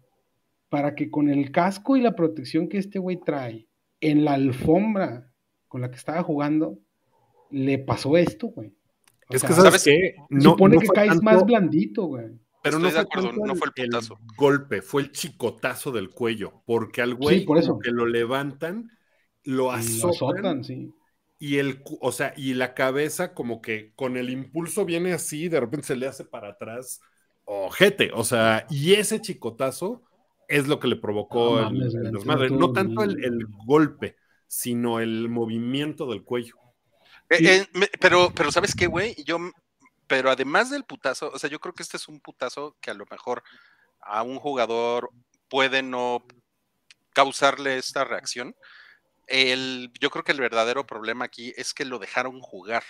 Para 0.68 0.94
que 0.94 1.10
con 1.10 1.28
el 1.28 1.50
casco 1.52 1.96
y 1.96 2.00
la 2.00 2.16
protección 2.16 2.68
que 2.68 2.78
este 2.78 2.98
güey 2.98 3.18
trae 3.18 3.66
en 4.02 4.24
la 4.26 4.34
alfombra 4.34 5.32
con 5.68 5.80
la 5.80 5.90
que 5.90 5.96
estaba 5.96 6.22
jugando, 6.22 6.78
le 7.50 7.78
pasó 7.78 8.16
esto, 8.18 8.48
güey. 8.48 8.68
O 9.30 9.34
Es 9.34 9.40
sea, 9.40 9.48
que, 9.48 9.54
¿sabes, 9.54 9.82
¿sabes? 9.82 9.84
qué? 9.84 10.14
supone 10.40 10.74
no 10.74 10.80
que 10.80 10.86
fue 10.86 10.94
caes 10.94 11.08
tanto- 11.10 11.24
más 11.24 11.44
blandito, 11.46 12.04
güey. 12.04 12.26
Pero 12.62 12.76
Estoy 12.76 12.82
no 12.82 12.86
de 12.88 12.92
fue, 12.92 13.00
acuerdo, 13.00 13.32
no 13.46 13.52
el- 13.54 13.58
fue 13.58 13.68
el 13.74 13.86
putazo. 13.90 14.18
golpe, 14.36 14.82
fue 14.82 15.02
el 15.02 15.12
chicotazo 15.12 15.90
del 15.90 16.10
cuello, 16.10 16.62
porque 16.66 17.00
al 17.02 17.14
güey 17.14 17.40
Sí, 17.40 17.46
por 17.46 17.58
eso. 17.58 17.78
que 17.78 17.90
lo 17.90 18.06
levantan, 18.06 18.90
lo 19.44 19.52
Y 19.54 19.56
lo 19.66 19.72
azotan, 19.72 20.10
azotan, 20.10 20.64
sí. 20.64 20.92
y 21.40 21.56
el, 21.58 21.82
o 22.00 22.12
sea, 22.12 22.34
y 22.36 22.54
la 22.54 22.74
cabeza 22.74 23.34
como 23.34 23.60
que 23.62 23.92
con 23.96 24.16
el 24.16 24.30
impulso 24.30 24.84
viene 24.84 25.12
así, 25.12 25.48
de 25.48 25.58
repente 25.60 25.86
se 25.88 25.96
le 25.96 26.06
hace 26.06 26.24
para 26.24 26.50
atrás, 26.50 27.00
ojete, 27.44 28.12
o 28.14 28.22
sea, 28.24 28.66
y 28.70 28.92
ese 28.94 29.20
chicotazo 29.20 30.02
es 30.52 30.68
lo 30.68 30.78
que 30.78 30.88
le 30.88 30.96
provocó 30.96 31.56
No 31.56 31.58
el, 31.58 31.64
mames, 31.64 31.94
el 31.94 32.00
güey, 32.00 32.12
desmadre, 32.12 32.46
estuvo 32.46 32.60
no 32.60 32.72
tanto 32.72 33.02
el, 33.02 33.46
golpe, 33.66 34.16
sino 34.46 35.00
el 35.00 35.28
movimiento 35.28 36.06
del 36.06 36.22
cuello. 36.22 36.56
Eh, 37.30 37.36
Sí. 37.38 37.46
eh, 37.46 37.66
me- 37.72 37.90
pero, 38.00 38.32
pero 38.34 38.52
¿sabes 38.52 38.74
qué, 38.74 38.86
güey? 38.86 39.14
Yo, 39.24 39.38
pero 40.06 40.30
además 40.30 40.70
del 40.70 40.84
putazo, 40.84 41.30
o 41.32 41.38
sea, 41.38 41.48
yo 41.48 41.58
creo 41.58 41.74
que 41.74 41.82
este 41.82 41.96
es 41.96 42.06
un 42.08 42.20
putazo 42.20 42.76
que 42.80 42.90
a 42.90 42.94
lo 42.94 43.06
mejor 43.10 43.42
a 44.00 44.22
un 44.22 44.38
jugador 44.38 45.10
puede 45.48 45.82
no 45.82 46.22
causarle 47.14 47.78
esta 47.78 48.04
reacción. 48.04 48.54
El, 49.26 49.90
yo 50.00 50.10
creo 50.10 50.24
que 50.24 50.32
el 50.32 50.40
verdadero 50.40 50.84
problema 50.86 51.24
aquí 51.24 51.54
es 51.56 51.72
que 51.72 51.84
lo 51.84 51.98
dejaron 51.98 52.40
jugar. 52.40 52.82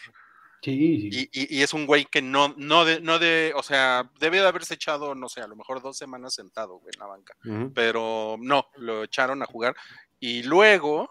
Sí, 0.62 1.10
sí. 1.10 1.28
Y, 1.32 1.40
y- 1.42 1.58
y 1.58 1.62
es 1.62 1.74
un 1.74 1.86
güey 1.86 2.04
que 2.04 2.22
no, 2.22 2.54
no 2.56 2.84
de, 2.84 3.00
no 3.00 3.18
de, 3.18 3.52
o 3.56 3.62
sea, 3.62 4.08
debe 4.20 4.40
de 4.40 4.46
haberse 4.46 4.74
echado, 4.74 5.14
no 5.14 5.28
sé, 5.28 5.40
a 5.40 5.46
lo 5.48 5.56
mejor 5.56 5.82
dos 5.82 5.96
semanas 5.98 6.34
sentado, 6.34 6.78
güey, 6.78 6.92
en 6.94 7.00
la 7.00 7.06
banca. 7.06 7.34
Pero 7.74 8.36
no, 8.40 8.66
lo 8.76 9.02
echaron 9.04 9.42
a 9.42 9.46
jugar. 9.46 9.74
Y 10.20 10.44
luego. 10.44 11.10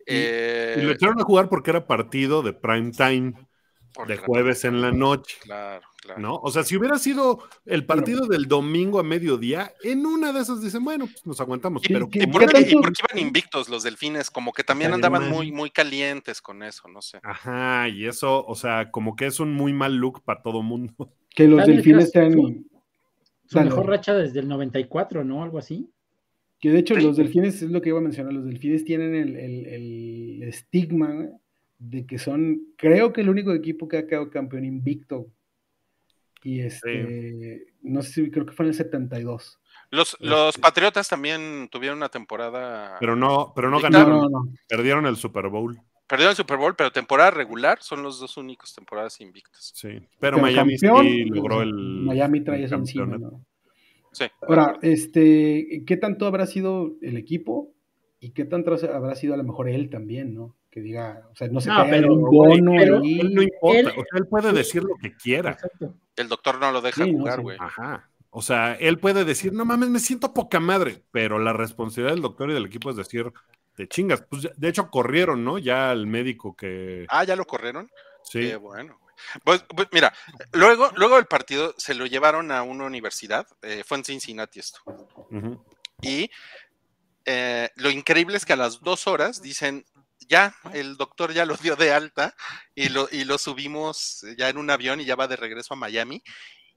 Y- 0.00 0.12
eh, 0.12 0.74
Y 0.78 0.82
lo 0.82 0.92
echaron 0.92 1.18
a 1.20 1.24
jugar 1.24 1.48
porque 1.48 1.70
era 1.70 1.86
partido 1.86 2.42
de 2.42 2.52
prime 2.52 2.90
time, 2.92 3.32
de 4.06 4.16
jueves 4.18 4.64
en 4.64 4.80
la 4.82 4.92
noche. 4.92 5.38
Claro, 5.40 5.86
claro. 6.00 6.20
¿no? 6.20 6.36
O 6.36 6.50
sea, 6.50 6.62
si 6.64 6.76
hubiera 6.76 6.98
sido 6.98 7.40
el 7.66 7.84
partido 7.84 8.26
del 8.26 8.46
domingo 8.46 8.98
a 8.98 9.02
mediodía, 9.02 9.72
en 9.82 10.06
una 10.06 10.32
de 10.32 10.40
esas 10.40 10.62
dicen, 10.62 10.84
bueno, 10.84 11.06
pues 11.06 11.24
nos 11.26 11.40
aguantamos, 11.40 11.82
¿Y 11.88 11.92
pero 11.92 12.08
qué- 12.08 12.20
¿Y 12.20 12.22
como 12.22 12.32
por, 12.38 12.46
qué, 12.50 12.58
el- 12.58 12.70
y 12.70 12.74
por 12.74 12.92
qué 12.92 13.02
iban 13.12 13.26
invictos 13.26 13.68
los 13.68 13.82
delfines? 13.82 14.30
Como 14.30 14.52
que 14.52 14.64
también 14.64 14.92
andaban 14.92 15.28
muy, 15.30 15.52
muy 15.52 15.70
calientes 15.70 16.40
con 16.42 16.62
eso, 16.62 16.88
no 16.88 17.02
sé. 17.02 17.18
Ajá, 17.22 17.88
y 17.88 18.06
eso, 18.06 18.44
o 18.46 18.54
sea, 18.54 18.90
como 18.90 19.14
que 19.16 19.26
es 19.26 19.40
un 19.40 19.52
muy 19.52 19.72
mal 19.72 19.94
look 19.96 20.22
para 20.24 20.42
todo 20.42 20.62
mundo. 20.62 20.94
Que 21.34 21.46
los 21.46 21.60
¿Saben 21.60 21.76
delfines 21.76 22.10
traen. 22.10 22.66
Su 23.46 23.60
mejor 23.60 23.86
racha 23.86 24.14
desde 24.14 24.40
el 24.40 24.48
94, 24.48 25.22
¿no? 25.24 25.42
Algo 25.44 25.58
así. 25.58 25.88
Que 26.58 26.70
de 26.70 26.80
hecho 26.80 26.94
Sí. 26.96 27.02
los 27.02 27.16
delfines, 27.16 27.62
es 27.62 27.70
lo 27.70 27.80
que 27.80 27.90
iba 27.90 27.98
a 27.98 28.02
mencionar, 28.02 28.32
los 28.32 28.44
delfines 28.44 28.84
tienen 28.84 29.14
el, 29.14 29.36
el- 29.36 29.66
el 29.66 30.42
estigma 30.42 31.28
de 31.78 32.04
que 32.04 32.18
son, 32.18 32.60
creo 32.76 33.12
que 33.12 33.20
el 33.22 33.28
único 33.30 33.52
equipo 33.54 33.86
que 33.88 33.96
ha 33.98 34.06
quedado 34.06 34.28
campeón 34.30 34.64
invicto. 34.64 35.28
Y 36.42 36.60
este, 36.60 37.66
no 37.82 38.02
sé 38.02 38.12
si 38.12 38.30
creo 38.30 38.46
que 38.46 38.52
fue 38.52 38.64
en 38.64 38.70
el 38.70 38.74
72. 38.74 39.60
Los, 39.90 40.16
los 40.20 40.56
Patriotas 40.56 41.08
también 41.08 41.68
tuvieron 41.70 41.98
una 41.98 42.08
temporada. 42.08 42.96
Pero 43.00 43.16
no, 43.16 43.52
pero 43.54 43.70
no 43.70 43.80
ganaron, 43.80 44.20
no, 44.20 44.28
no. 44.28 44.52
perdieron 44.68 45.06
el 45.06 45.16
Super 45.16 45.48
Bowl. 45.48 45.78
Perdieron 46.06 46.30
el 46.30 46.36
Super 46.36 46.56
Bowl, 46.56 46.74
pero 46.76 46.92
temporada 46.92 47.30
regular 47.30 47.82
son 47.82 48.02
los 48.02 48.20
dos 48.20 48.36
únicos 48.36 48.74
temporadas 48.74 49.20
invictas. 49.20 49.72
Sí, 49.74 49.88
pero, 49.88 50.36
Pero 50.36 50.38
Miami 50.38 50.78
campeón, 50.78 51.06
sí 51.06 51.24
logró 51.26 51.56
pues, 51.56 51.68
el 51.68 51.74
Miami 51.74 52.40
trae 52.42 52.58
el 52.58 52.64
eso 52.64 52.76
encima. 52.76 53.18
Sí. 54.12 54.24
Ahora, 54.42 54.78
este, 54.82 55.84
¿qué 55.86 55.96
tanto 55.96 56.26
habrá 56.26 56.46
sido 56.46 56.96
el 57.00 57.16
equipo? 57.16 57.72
¿Y 58.18 58.30
qué 58.30 58.44
tanto 58.44 58.74
habrá 58.92 59.14
sido 59.14 59.34
a 59.34 59.36
lo 59.36 59.44
mejor 59.44 59.68
él 59.68 59.88
también, 59.88 60.34
¿no? 60.34 60.56
Que 60.70 60.80
diga, 60.80 61.28
o 61.32 61.34
sea, 61.34 61.48
no 61.48 61.60
se 61.60 61.68
No, 61.68 61.84
pero, 61.90 62.14
un 62.14 62.22
bono 62.22 62.72
pero 62.78 63.00
ahí. 63.00 63.20
Él 63.20 63.34
no 63.34 63.42
importa, 63.42 63.78
Él- 63.80 63.86
o 63.88 63.92
sea, 63.92 64.18
él 64.18 64.26
puede 64.28 64.52
decir 64.52 64.82
lo 64.84 64.94
que 64.96 65.16
quiera. 65.16 65.50
Exacto. 65.52 65.94
el 66.16 66.28
doctor 66.28 66.58
no 66.60 66.70
lo 66.70 66.80
deja 66.80 67.04
Sí, 67.04 67.12
jugar, 67.12 67.40
güey. 67.40 67.56
Ajá. 67.60 68.08
O 68.30 68.42
sea, 68.42 68.74
él 68.74 68.98
puede 68.98 69.24
decir, 69.24 69.52
no 69.52 69.64
mames, 69.64 69.88
me 69.88 69.98
siento 69.98 70.32
poca 70.32 70.60
madre, 70.60 71.02
pero 71.10 71.38
la 71.40 71.52
responsabilidad 71.52 72.12
del 72.14 72.22
doctor 72.22 72.50
y 72.50 72.54
del 72.54 72.66
equipo 72.66 72.90
es 72.90 72.96
decir, 72.96 73.32
te 73.74 73.88
chingas. 73.88 74.22
Pues, 74.22 74.48
de 74.56 74.68
hecho, 74.68 74.90
corrieron, 74.90 75.44
¿no? 75.44 75.58
Ya 75.58 75.90
al 75.90 76.06
médico 76.06 76.54
que. 76.54 77.06
Ah, 77.08 77.24
ya 77.24 77.34
lo 77.34 77.44
corrieron. 77.46 77.90
Sí. 78.22 78.40
Qué 78.40 78.56
bueno. 78.56 79.00
Pues, 79.44 79.64
pues, 79.74 79.88
mira, 79.92 80.12
luego, 80.52 80.90
luego 80.94 81.16
del 81.16 81.26
partido 81.26 81.74
se 81.78 81.94
lo 81.94 82.06
llevaron 82.06 82.52
a 82.52 82.62
una 82.62 82.84
universidad, 82.84 83.46
eh, 83.62 83.82
fue 83.84 83.98
en 83.98 84.04
Cincinnati 84.04 84.60
esto. 84.60 84.80
Y 86.00 86.30
eh, 87.26 87.68
lo 87.76 87.90
increíble 87.90 88.36
es 88.36 88.46
que 88.46 88.52
a 88.54 88.56
las 88.56 88.80
dos 88.80 89.06
horas 89.06 89.42
dicen, 89.42 89.84
ya, 90.30 90.54
el 90.72 90.96
doctor 90.96 91.32
ya 91.34 91.44
lo 91.44 91.56
dio 91.56 91.76
de 91.76 91.92
alta 91.92 92.34
y 92.74 92.88
lo, 92.88 93.08
y 93.10 93.24
lo 93.24 93.36
subimos 93.36 94.24
ya 94.38 94.48
en 94.48 94.56
un 94.56 94.70
avión 94.70 95.00
y 95.00 95.04
ya 95.04 95.16
va 95.16 95.26
de 95.28 95.36
regreso 95.36 95.74
a 95.74 95.76
Miami. 95.76 96.22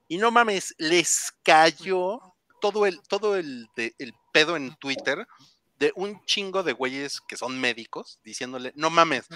Y 0.09 0.17
no 0.17 0.31
mames, 0.31 0.75
les 0.79 1.31
cayó 1.43 2.19
todo 2.59 2.85
el, 2.87 2.99
todo 3.07 3.37
el, 3.37 3.67
de- 3.75 3.95
el 3.99 4.13
pedo 4.33 4.57
en 4.57 4.75
Twitter 4.75 5.27
de 5.79 5.93
un 5.95 6.23
chingo 6.25 6.63
de 6.63 6.73
güeyes 6.73 7.21
que 7.21 7.37
son 7.37 7.59
médicos 7.61 8.19
diciéndole, 8.23 8.73
no 8.75 8.89
mames, 8.89 9.27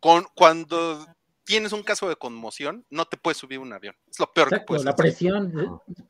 con, 0.00 0.26
cuando 0.34 1.06
tienes 1.44 1.72
un 1.72 1.82
caso 1.82 2.08
de 2.08 2.16
conmoción, 2.16 2.84
no 2.90 3.04
te 3.04 3.16
puedes 3.16 3.38
subir 3.38 3.58
un 3.58 3.72
avión. 3.72 3.94
Es 4.10 4.18
lo 4.18 4.32
peor 4.32 4.48
que 4.48 4.54
Exacto, 4.56 4.66
puedes 4.68 4.84
la 4.84 4.90
hacer. 4.92 5.04
presión. 5.04 5.52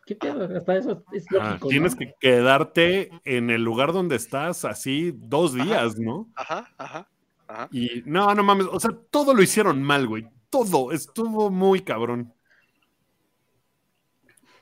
¿Qué 0.06 0.14
pedo? 0.16 0.44
Hasta 0.56 0.76
eso 0.76 1.04
es 1.12 1.24
Ah, 1.38 1.50
lógico. 1.50 1.68
tienes 1.68 1.92
¿no? 1.94 1.98
que 1.98 2.14
quedarte 2.20 3.10
en 3.24 3.50
el 3.50 3.62
lugar 3.62 3.92
donde 3.92 4.16
estás 4.16 4.64
así 4.64 5.12
dos 5.14 5.54
días, 5.54 5.98
¿no? 5.98 6.28
Ajá, 6.36 6.72
ajá, 6.78 7.08
ajá. 7.52 7.68
Y 7.70 8.02
no, 8.04 8.34
no 8.34 8.42
mames, 8.42 8.66
o 8.70 8.80
sea, 8.80 8.90
todo 9.10 9.34
lo 9.34 9.42
hicieron 9.42 9.82
mal, 9.82 10.06
güey. 10.06 10.28
Todo 10.50 10.92
estuvo 10.92 11.50
muy 11.50 11.80
cabrón. 11.82 12.32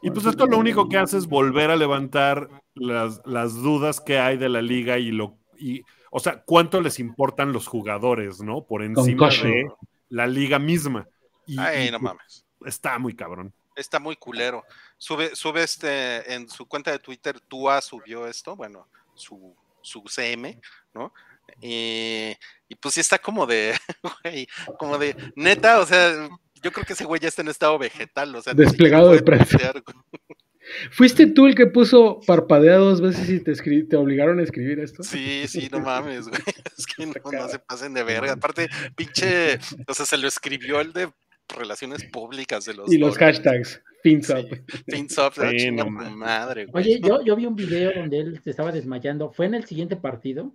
Y 0.02 0.10
pues 0.10 0.24
esto 0.26 0.46
lo 0.46 0.58
único 0.58 0.88
que 0.88 0.96
hace 0.96 1.18
es 1.18 1.26
volver 1.26 1.70
a 1.70 1.76
levantar 1.76 2.48
las, 2.74 3.20
las 3.26 3.54
dudas 3.54 4.00
que 4.00 4.18
hay 4.18 4.38
de 4.38 4.48
la 4.48 4.62
liga 4.62 4.98
y 4.98 5.10
lo 5.10 5.36
y, 5.58 5.82
o 6.10 6.18
sea, 6.18 6.42
cuánto 6.42 6.80
les 6.80 6.98
importan 6.98 7.52
los 7.52 7.66
jugadores, 7.66 8.40
¿no? 8.40 8.64
Por 8.64 8.82
encima 8.82 9.28
de 9.28 9.70
la 10.08 10.26
liga 10.26 10.58
misma. 10.58 11.06
Y, 11.46 11.58
Ay, 11.58 11.88
y, 11.88 11.90
no 11.90 12.00
pues, 12.00 12.12
mames. 12.12 12.46
Está 12.64 12.98
muy 12.98 13.14
cabrón. 13.14 13.54
Está 13.76 14.00
muy 14.00 14.16
culero. 14.16 14.64
Sube, 14.98 15.34
sube 15.36 15.62
este 15.62 16.34
en 16.34 16.48
su 16.48 16.66
cuenta 16.66 16.90
de 16.90 16.98
Twitter, 16.98 17.40
Tua 17.40 17.80
subió 17.80 18.26
esto, 18.26 18.56
bueno, 18.56 18.88
su, 19.14 19.54
su 19.82 20.02
CM, 20.08 20.60
¿no? 20.92 21.12
Y, 21.60 22.32
y 22.68 22.74
pues 22.80 22.94
sí 22.94 23.00
está 23.00 23.18
como 23.18 23.46
de, 23.46 23.74
güey, 24.24 24.46
como 24.78 24.98
de, 24.98 25.16
neta, 25.36 25.80
o 25.80 25.86
sea, 25.86 26.28
yo 26.62 26.72
creo 26.72 26.84
que 26.84 26.92
ese 26.94 27.04
güey 27.04 27.20
ya 27.20 27.28
está 27.28 27.42
en 27.42 27.48
estado 27.48 27.78
vegetal, 27.78 28.34
o 28.34 28.42
sea, 28.42 28.54
Desplegado 28.54 29.12
de 29.12 29.22
prensa. 29.22 29.72
¿Fuiste 30.92 31.26
tú 31.26 31.46
el 31.46 31.54
que 31.56 31.66
puso 31.66 32.20
parpadea 32.26 32.76
dos 32.76 33.00
veces 33.00 33.28
y 33.28 33.40
te, 33.40 33.50
escri- 33.52 33.88
te 33.88 33.96
obligaron 33.96 34.38
a 34.38 34.42
escribir 34.42 34.78
esto? 34.78 35.02
Sí, 35.02 35.42
sí, 35.48 35.68
no 35.72 35.80
mames, 35.80 36.28
güey. 36.28 36.40
Es 36.78 36.86
que 36.86 37.06
no, 37.06 37.12
no 37.32 37.48
se 37.48 37.58
pasen 37.58 37.92
de 37.92 38.04
verga. 38.04 38.32
Aparte, 38.32 38.68
pinche, 38.94 39.58
o 39.88 39.94
sea, 39.94 40.06
se 40.06 40.16
lo 40.16 40.28
escribió 40.28 40.80
el 40.80 40.92
de 40.92 41.10
relaciones 41.56 42.04
públicas 42.04 42.64
de 42.66 42.74
los 42.74 42.92
Y 42.92 42.98
los 42.98 43.18
hashtags, 43.18 43.82
fins 44.02 44.28
Sí. 44.28 44.32
up. 44.32 45.32
Ah, 45.38 45.50
Sí, 45.58 45.70
no 45.72 45.86
mames. 45.90 46.12
madre, 46.12 46.66
güey. 46.66 46.84
Oye, 46.84 47.00
yo, 47.02 47.24
yo 47.24 47.34
vi 47.34 47.46
un 47.46 47.56
video 47.56 47.92
donde 47.92 48.20
él 48.20 48.40
se 48.44 48.50
estaba 48.50 48.70
desmayando. 48.70 49.32
¿Fue 49.32 49.46
en 49.46 49.54
el 49.54 49.64
siguiente 49.66 49.96
partido? 49.96 50.52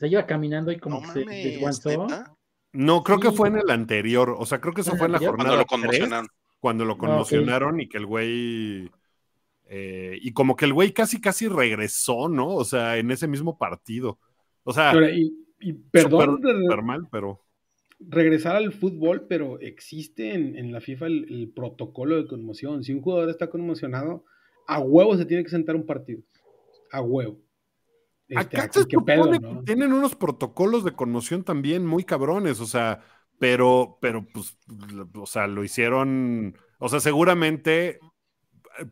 Sea, 0.00 0.08
iba 0.08 0.26
caminando 0.26 0.72
y 0.72 0.80
como 0.80 1.00
no 1.00 1.02
que 1.02 1.08
se 1.12 1.24
desguanzó. 1.42 2.06
No, 2.72 3.02
creo 3.02 3.20
que 3.20 3.32
fue 3.32 3.48
en 3.48 3.56
el 3.58 3.70
anterior. 3.70 4.34
O 4.38 4.46
sea, 4.46 4.60
creo 4.60 4.74
que 4.74 4.82
eso 4.82 4.94
¿En 4.94 4.98
el 4.98 4.98
fue 4.98 5.06
en 5.06 5.12
la 5.12 5.18
anterior? 5.18 5.36
jornada 5.36 5.36
Cuando 5.36 5.56
lo 5.56 5.66
conmocionaron. 5.66 6.28
cuando 6.60 6.84
lo 6.84 6.96
Ah, 6.96 6.98
conmocionaron 6.98 7.80
y 7.80 7.88
que 7.88 7.98
el 7.98 8.06
güey. 8.06 8.90
eh, 9.66 10.18
y 10.20 10.32
como 10.32 10.56
que 10.56 10.64
el 10.66 10.72
güey 10.74 10.92
casi, 10.92 11.20
casi 11.20 11.48
regresó, 11.48 12.28
¿no? 12.28 12.48
O 12.56 12.64
sea, 12.64 12.98
en 12.98 13.10
ese 13.10 13.28
mismo 13.28 13.58
partido. 13.58 14.18
O 14.64 14.72
sea, 14.72 15.02
y, 15.14 15.32
y 15.60 15.72
perdón 15.74 16.40
mal, 16.84 17.08
pero. 17.10 17.40
regresar 17.98 18.56
al 18.56 18.72
fútbol, 18.72 19.26
pero 19.28 19.60
existe 19.60 20.32
en, 20.34 20.56
en 20.56 20.72
la 20.72 20.80
FIFA 20.80 21.06
el, 21.06 21.26
el 21.32 21.52
protocolo 21.54 22.16
de 22.16 22.26
conmoción. 22.26 22.82
Si 22.84 22.92
un 22.92 23.02
jugador 23.02 23.30
está 23.30 23.50
conmocionado, 23.50 24.24
a 24.66 24.80
huevo 24.80 25.16
se 25.16 25.26
tiene 25.26 25.42
que 25.44 25.50
sentar 25.50 25.76
un 25.76 25.86
partido. 25.86 26.22
A 26.92 27.00
huevo. 27.02 27.38
Este, 28.30 28.56
Acá 28.56 28.62
aquí, 28.62 28.78
se 28.78 28.86
¿qué 28.86 28.96
supone 28.96 29.38
pedo, 29.40 29.40
no? 29.40 29.58
que 29.58 29.64
tienen 29.64 29.92
unos 29.92 30.14
protocolos 30.14 30.84
de 30.84 30.92
conmoción 30.92 31.42
también 31.42 31.84
muy 31.84 32.04
cabrones, 32.04 32.60
o 32.60 32.66
sea, 32.66 33.00
pero, 33.40 33.98
pero 34.00 34.24
pues, 34.24 34.56
o 35.14 35.26
sea, 35.26 35.48
lo 35.48 35.64
hicieron, 35.64 36.56
o 36.78 36.88
sea, 36.88 37.00
seguramente 37.00 37.98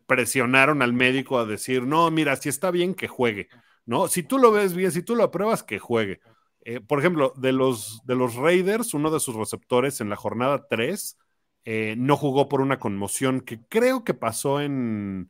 presionaron 0.07 0.81
al 0.81 0.91
médico 0.91 1.39
a 1.39 1.45
decir, 1.45 1.83
no, 1.83 2.11
mira, 2.11 2.35
si 2.35 2.49
está 2.49 2.69
bien 2.69 2.93
que 2.93 3.07
juegue, 3.07 3.47
¿no? 3.85 4.09
Si 4.09 4.23
tú 4.23 4.39
lo 4.39 4.51
ves 4.51 4.73
bien, 4.73 4.91
si 4.91 5.03
tú 5.03 5.15
lo 5.15 5.23
apruebas, 5.23 5.63
que 5.63 5.79
juegue. 5.79 6.19
Eh, 6.65 6.81
por 6.81 6.99
ejemplo, 6.99 7.33
de 7.37 7.53
los, 7.53 8.01
de 8.05 8.15
los 8.15 8.35
Raiders, 8.35 8.93
uno 8.93 9.09
de 9.09 9.21
sus 9.21 9.35
receptores 9.35 10.01
en 10.01 10.09
la 10.09 10.17
jornada 10.17 10.67
3 10.67 11.17
eh, 11.63 11.95
no 11.97 12.17
jugó 12.17 12.49
por 12.49 12.59
una 12.59 12.77
conmoción 12.77 13.39
que 13.39 13.61
creo 13.69 14.03
que 14.03 14.13
pasó 14.13 14.59
en, 14.59 15.29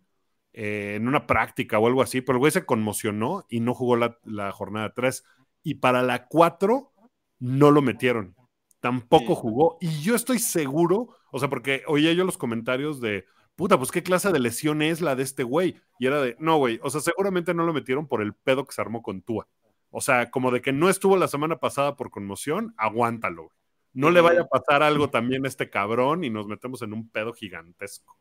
eh, 0.54 0.96
en 0.96 1.08
una 1.08 1.28
práctica 1.28 1.80
o 1.80 1.88
algo 1.88 2.02
así, 2.02 2.22
pero 2.22 2.36
el 2.38 2.40
güey 2.40 2.52
se 2.52 2.66
conmocionó 2.66 3.46
y 3.50 3.60
no 3.60 3.74
jugó 3.74 3.96
la, 3.96 4.18
la 4.24 4.52
jornada 4.52 4.94
3. 4.94 5.24
Y 5.64 5.76
para 5.76 6.02
la 6.04 6.28
4 6.28 6.92
no 7.40 7.72
lo 7.72 7.82
metieron. 7.82 8.36
Tampoco 8.80 9.36
Sí. 9.36 9.42
jugó. 9.42 9.78
Y 9.82 10.02
yo 10.02 10.16
estoy 10.16 10.40
seguro, 10.40 11.10
o 11.32 11.40
sea, 11.40 11.50
porque 11.50 11.84
oía 11.88 12.14
yo 12.14 12.24
los 12.26 12.38
comentarios 12.38 13.02
de, 13.02 13.26
puta, 13.56 13.78
pues 13.78 13.92
qué 13.92 14.04
clase 14.04 14.32
de 14.32 14.40
lesión 14.40 14.82
es 14.82 15.02
la 15.02 15.16
de 15.16 15.24
este 15.24 15.44
güey. 15.44 15.76
Y 16.00 16.08
era 16.08 16.22
de, 16.22 16.36
no, 16.40 16.58
güey, 16.58 16.80
o 16.82 16.90
sea, 16.90 17.02
seguramente 17.02 17.54
no 17.54 17.66
lo 17.66 17.74
metieron 17.74 18.08
por 18.08 18.22
el 18.22 18.34
pedo 18.34 18.66
que 18.66 18.74
se 18.74 18.82
armó 18.82 19.02
con 19.02 19.22
Tua. 19.22 19.48
O 19.92 20.02
sea, 20.02 20.30
como 20.32 20.52
de 20.52 20.62
que 20.62 20.72
no 20.72 20.90
estuvo 20.90 21.18
la 21.18 21.28
semana 21.28 21.58
pasada 21.58 21.96
por 21.96 22.10
conmoción, 22.12 22.74
aguántalo. 22.78 23.44
güey. 23.44 23.56
No 23.94 24.12
le 24.12 24.22
vaya 24.22 24.42
a 24.42 24.48
pasar 24.48 24.84
algo 24.84 25.10
también 25.10 25.46
a 25.46 25.48
este 25.48 25.70
cabrón 25.70 26.24
y 26.24 26.30
nos 26.30 26.48
metemos 26.48 26.82
en 26.84 26.94
un 26.94 27.10
pedo 27.10 27.34
gigantesco. 27.34 28.18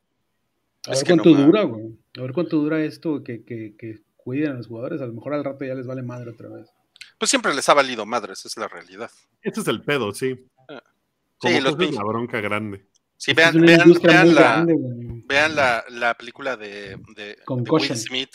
A 0.88 0.92
Es 0.92 1.05
ver 1.05 1.16
no 1.16 1.22
cuánto 1.22 1.42
dura, 1.42 1.62
güey. 1.64 1.98
A 2.18 2.22
ver 2.22 2.33
cuánto 2.33 2.57
dura 2.57 2.83
esto 2.83 3.22
que, 3.22 3.44
que, 3.44 3.74
que 3.79 4.01
cuiden 4.16 4.51
a 4.53 4.55
los 4.55 4.66
jugadores. 4.66 5.01
A 5.01 5.07
lo 5.07 5.12
mejor 5.12 5.35
al 5.35 5.44
rato 5.44 5.64
ya 5.64 5.74
les 5.74 5.87
vale 5.87 6.03
madre 6.03 6.31
otra 6.31 6.48
vez. 6.48 6.68
Pues 7.18 7.31
siempre 7.31 7.55
les 7.55 7.68
ha 7.68 7.74
valido 7.74 8.07
madres, 8.07 8.44
es 8.46 8.57
la 8.57 8.68
realidad. 8.68 9.11
Ese 9.42 9.61
es 9.61 9.68
el 9.68 9.83
pedo, 9.83 10.12
sí. 10.12 10.46
Ah. 10.68 10.83
Como 11.38 11.55
Sí, 11.55 11.61
los 11.61 11.72
es 11.72 11.79
pinches- 11.79 11.96
la 11.96 12.05
bronca 12.05 12.40
grande. 12.40 12.87
Sí, 13.16 13.33
vean, 13.35 13.57
una 13.57 13.66
vean, 13.66 13.92
vean 14.01 14.35
la, 14.35 14.40
grande, 14.42 14.74
vean 15.27 15.57
la, 15.57 15.85
la 15.90 16.14
película 16.14 16.57
de, 16.57 16.96
de, 17.16 17.24
de 17.37 17.37
Will. 17.48 17.96
Smith. 17.96 18.31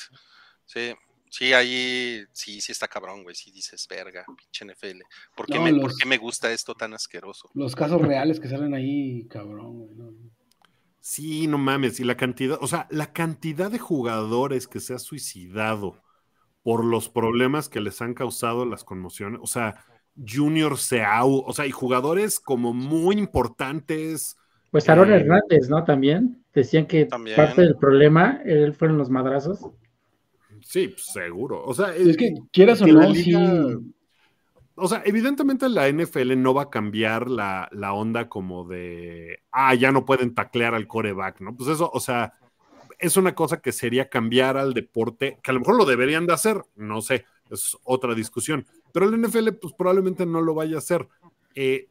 Sí, 0.66 0.92
sí, 1.30 1.54
ahí 1.54 2.22
sí, 2.34 2.60
sí 2.60 2.74
está 2.74 2.88
cabrón, 2.89 3.24
güey. 3.24 3.34
Sí 3.36 3.50
dices, 3.52 3.88
verga, 3.89 4.26
pinche 4.28 4.66
NFL. 4.66 5.02
¿Por 5.38 5.46
qué, 5.48 5.56
No, 5.56 5.62
me, 5.62 5.72
los- 5.72 5.82
¿Por 5.82 5.96
qué 5.96 6.06
me 6.06 6.18
gusta 6.18 6.52
esto 6.52 6.76
tan 6.76 6.94
asqueroso? 6.94 7.50
Los 7.54 7.76
casos 7.76 8.02
reales 8.02 8.42
que 8.42 8.50
salen 8.50 8.74
ahí, 8.74 9.26
cabrón, 9.30 9.78
güey. 9.80 9.96
no. 9.96 10.12
Sí, 11.06 11.48
no 11.48 11.58
mames. 11.58 12.00
Y 12.00 12.06
la 12.06 12.16
cantidad, 12.16 12.58
o 12.62 12.68
sea, 12.68 12.88
la 12.89 13.12
cantidad 13.12 13.70
de 13.70 13.78
jugadores 13.78 14.70
que 14.70 14.80
se 14.80 14.94
ha 14.94 15.00
suicidado 15.00 16.02
por 16.62 16.86
los 16.86 17.10
problemas 17.10 17.68
que 17.68 17.82
les 17.82 18.02
han 18.02 18.13
causado 18.13 18.66
las 18.66 18.86
conmociones. 18.86 19.42
O 19.44 19.48
sea, 19.48 19.84
Junior 20.16 20.78
Seau, 20.78 21.44
o 21.46 21.52
sea, 21.52 21.66
y 21.68 21.72
jugadores 21.72 22.39
como 22.39 22.74
muy 22.74 23.18
importantes. 23.18 24.38
Pues 24.72 24.88
Aaron 24.88 25.12
Eh, 25.12 25.18
Hernández, 25.18 25.68
¿no? 25.70 25.84
También 25.84 26.42
decían 26.54 26.86
que 26.88 27.06
También. 27.06 27.36
parte 27.36 27.63
del 27.63 27.76
problema 27.76 28.39
él 28.46 28.74
fueron 28.74 28.98
los 28.98 29.10
madrazos. 29.10 29.60
Sí, 30.62 30.88
pues, 30.88 31.06
seguro. 31.12 31.66
O 31.66 31.74
sea, 31.74 31.94
Es 31.94 32.16
que 32.16 32.34
quieras 32.54 32.82
o 32.82 32.88
no, 32.88 33.10
liga- 33.10 33.68
sí. 33.68 33.78
O 34.76 34.88
sea, 34.88 35.04
evidentemente 35.06 35.70
la 35.70 35.88
NFL 35.88 36.42
no 36.42 36.54
va 36.54 36.64
a 36.64 36.70
cambiar 36.70 37.30
la, 37.30 37.70
la 37.72 37.94
onda 37.94 38.28
como 38.28 38.66
de, 38.66 39.44
ah, 39.52 39.76
ya 39.76 39.92
no 39.92 40.06
pueden 40.06 40.34
taclear 40.34 40.74
al 40.74 40.88
coreback, 40.88 41.42
¿no? 41.42 41.56
Pues 41.56 41.70
eso, 41.70 41.92
o 41.94 42.00
sea, 42.00 42.34
es 42.98 43.18
una 43.18 43.36
cosa 43.36 43.62
que 43.62 43.72
sería 43.72 44.10
cambiar 44.10 44.58
al 44.58 44.74
deporte, 44.74 45.38
que 45.44 45.52
a 45.52 45.54
lo 45.54 45.60
mejor 45.60 45.76
lo 45.76 45.86
deberían 45.86 46.26
de 46.26 46.34
hacer, 46.34 46.64
no 46.76 47.02
sé, 47.02 47.26
es 47.52 47.78
otra 47.84 48.16
discusión, 48.16 48.66
pero 48.92 49.08
el 49.08 49.22
NFL 49.22 49.50
pues 49.62 49.74
probablemente 49.74 50.26
no 50.26 50.42
lo 50.42 50.56
vaya 50.56 50.76
a 50.76 50.80
hacer. 50.80 51.08
Eh, 51.56 51.88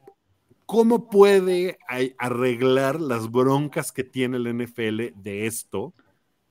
¿Cómo 0.67 1.11
puede 1.11 1.79
arreglar 2.19 3.01
las 3.01 3.31
broncas 3.31 3.93
que 3.93 4.05
tiene 4.05 4.39
el 4.39 4.57
NFL 4.57 5.13
de 5.23 5.47
esto? 5.47 5.93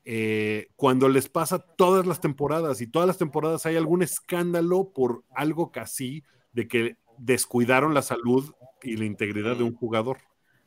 Eh, 0.05 0.67
cuando 0.75 1.07
les 1.09 1.29
pasa 1.29 1.59
todas 1.59 2.05
las 2.07 2.19
temporadas 2.21 2.81
y 2.81 2.87
todas 2.87 3.07
las 3.07 3.17
temporadas 3.17 3.65
hay 3.65 3.75
algún 3.75 4.01
escándalo 4.01 4.91
por 4.93 5.23
algo 5.35 5.71
casi 5.71 6.23
de 6.53 6.67
que 6.67 6.97
descuidaron 7.17 7.93
la 7.93 8.01
salud 8.01 8.51
y 8.81 8.97
la 8.97 9.05
integridad 9.05 9.55
de 9.57 9.63
un 9.63 9.75
jugador. 9.75 10.17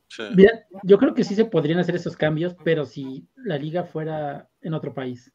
Sí. 0.06 0.22
Yo 0.84 0.98
creo 0.98 1.14
que 1.14 1.24
sí 1.24 1.34
se 1.34 1.44
podrían 1.46 1.80
hacer 1.80 1.96
esos 1.96 2.16
cambios, 2.16 2.54
pero 2.62 2.84
si 2.84 3.26
la 3.36 3.58
liga 3.58 3.84
fuera 3.84 4.48
en 4.60 4.74
otro 4.74 4.94
país. 4.94 5.32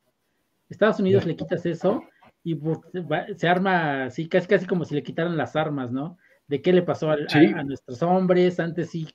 Estados 0.70 1.00
Unidos 1.00 1.26
le 1.26 1.36
quitas 1.36 1.66
eso 1.66 2.04
y 2.44 2.54
va- 2.54 3.26
se 3.36 3.48
arma 3.48 4.06
así, 4.06 4.30
casi 4.30 4.48
casi 4.48 4.66
como 4.66 4.86
si 4.86 4.96
le 4.96 5.04
quitaran 5.04 5.36
las 5.36 5.56
armas, 5.56 5.92
¿no? 5.92 6.18
De 6.48 6.62
qué 6.62 6.72
le 6.72 6.84
pasó 6.84 7.12
al- 7.12 7.26
a, 7.26 7.30
Sí. 7.30 7.46
a 7.54 7.64
nuestros 7.64 8.02
hombres, 8.04 8.60
antes 8.60 8.92
sí 8.92 9.08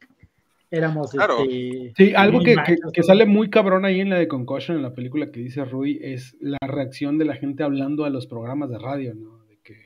éramos 0.70 1.10
Claro. 1.12 1.38
este, 1.48 1.92
Sí, 1.96 2.14
algo 2.14 2.40
que, 2.40 2.56
que- 2.92 3.02
sale 3.02 3.26
muy 3.26 3.50
cabrón 3.50 3.84
ahí 3.84 4.00
en 4.00 4.10
la 4.10 4.18
de 4.18 4.28
Concussion, 4.28 4.76
en 4.76 4.82
la 4.82 4.94
película 4.94 5.30
que 5.30 5.40
dice 5.40 5.64
Rui, 5.64 5.98
es 6.02 6.36
la 6.40 6.58
reacción 6.66 7.18
de 7.18 7.24
la 7.26 7.36
gente 7.36 7.62
hablando 7.62 8.04
a 8.04 8.10
los 8.10 8.26
programas 8.26 8.70
de 8.70 8.78
radio, 8.78 9.14
¿no? 9.14 9.44
De 9.46 9.58
que 9.62 9.76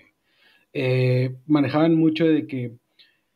eh, 0.72 1.34
manejaban 1.46 1.94
mucho 1.94 2.24
de 2.26 2.46
que 2.46 2.72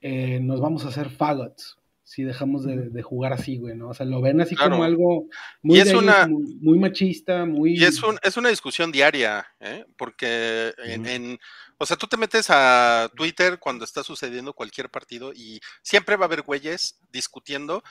eh, 0.01 0.41
nos 0.41 0.61
vamos 0.61 0.85
a 0.85 0.89
hacer 0.89 1.09
faggots 1.11 1.79
si 2.15 2.25
dejamos 2.25 2.65
de, 2.65 2.91
de 2.91 3.03
jugar 3.03 3.33
así, 3.33 3.57
güey, 3.57 3.75
¿no? 3.75 3.89
O 3.89 3.95
sea, 3.95 4.05
lo 4.05 4.21
ven 4.21 4.39
así 4.43 4.55
Claro. 4.55 4.73
como 4.73 4.85
algo 4.85 5.29
muy, 5.63 5.79
Y 5.79 5.81
es 5.81 5.87
de 5.87 5.91
ellos, 5.93 6.03
una- 6.03 6.27
muy, 6.27 6.57
muy 6.57 6.79
machista, 6.79 7.47
muy... 7.47 7.79
Y 7.79 7.85
es, 7.85 8.03
un, 8.03 8.19
es 8.23 8.37
una 8.37 8.51
discusión 8.51 8.93
diaria, 8.93 9.47
¿eh? 9.61 9.87
porque 9.97 10.75
en, 10.79 11.39
o 11.79 11.87
sea, 11.87 11.97
tú 11.97 12.07
te 12.07 12.19
metes 12.19 12.49
a 12.51 13.11
Twitter 13.17 13.59
cuando 13.59 13.87
está 13.87 14.03
sucediendo 14.05 14.53
cualquier 14.53 14.91
partido 14.91 15.33
y 15.33 15.59
siempre 15.83 16.17
va 16.17 16.25
a 16.25 16.27
haber 16.27 16.43
güeyes 16.43 17.01
discutiendo 17.11 17.83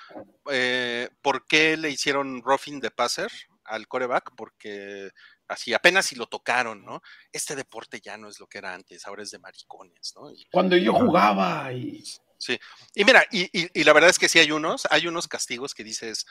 eh, 0.51 1.09
por 1.23 1.47
qué 1.47 1.75
le 1.75 1.89
hicieron 1.89 2.43
roughing 2.43 2.79
de 2.79 2.91
passer 2.91 3.31
al 3.63 3.87
coreback, 3.87 4.33
porque 4.35 5.09
así 5.47 5.73
apenas 5.73 6.05
si 6.05 6.15
lo 6.15 6.27
tocaron, 6.27 6.85
¿no? 6.85 7.01
Este 7.31 7.55
deporte 7.55 7.99
ya 8.01 8.17
no 8.17 8.29
es 8.29 8.39
lo 8.39 8.45
que 8.45 8.59
era 8.59 8.73
antes, 8.75 9.07
ahora 9.07 9.23
es 9.23 9.31
de 9.31 9.39
maricones, 9.39 10.13
¿no? 10.15 10.31
Y, 10.31 10.45
Cuando 10.51 10.77
yo 10.77 10.93
jugaba 10.93 11.73
y... 11.73 12.03
sí. 12.41 12.59
Y 12.95 13.05
mira, 13.05 13.23
y, 13.31 13.43
y- 13.57 13.69
y 13.73 13.83
la 13.85 13.93
verdad 13.93 14.09
es 14.09 14.19
que 14.19 14.29
sí 14.29 14.39
hay 14.39 14.51
unos, 14.51 14.87
hay 14.91 15.07
unos 15.07 15.27
castigos 15.27 15.73
que 15.73 15.83
dices, 15.83 16.25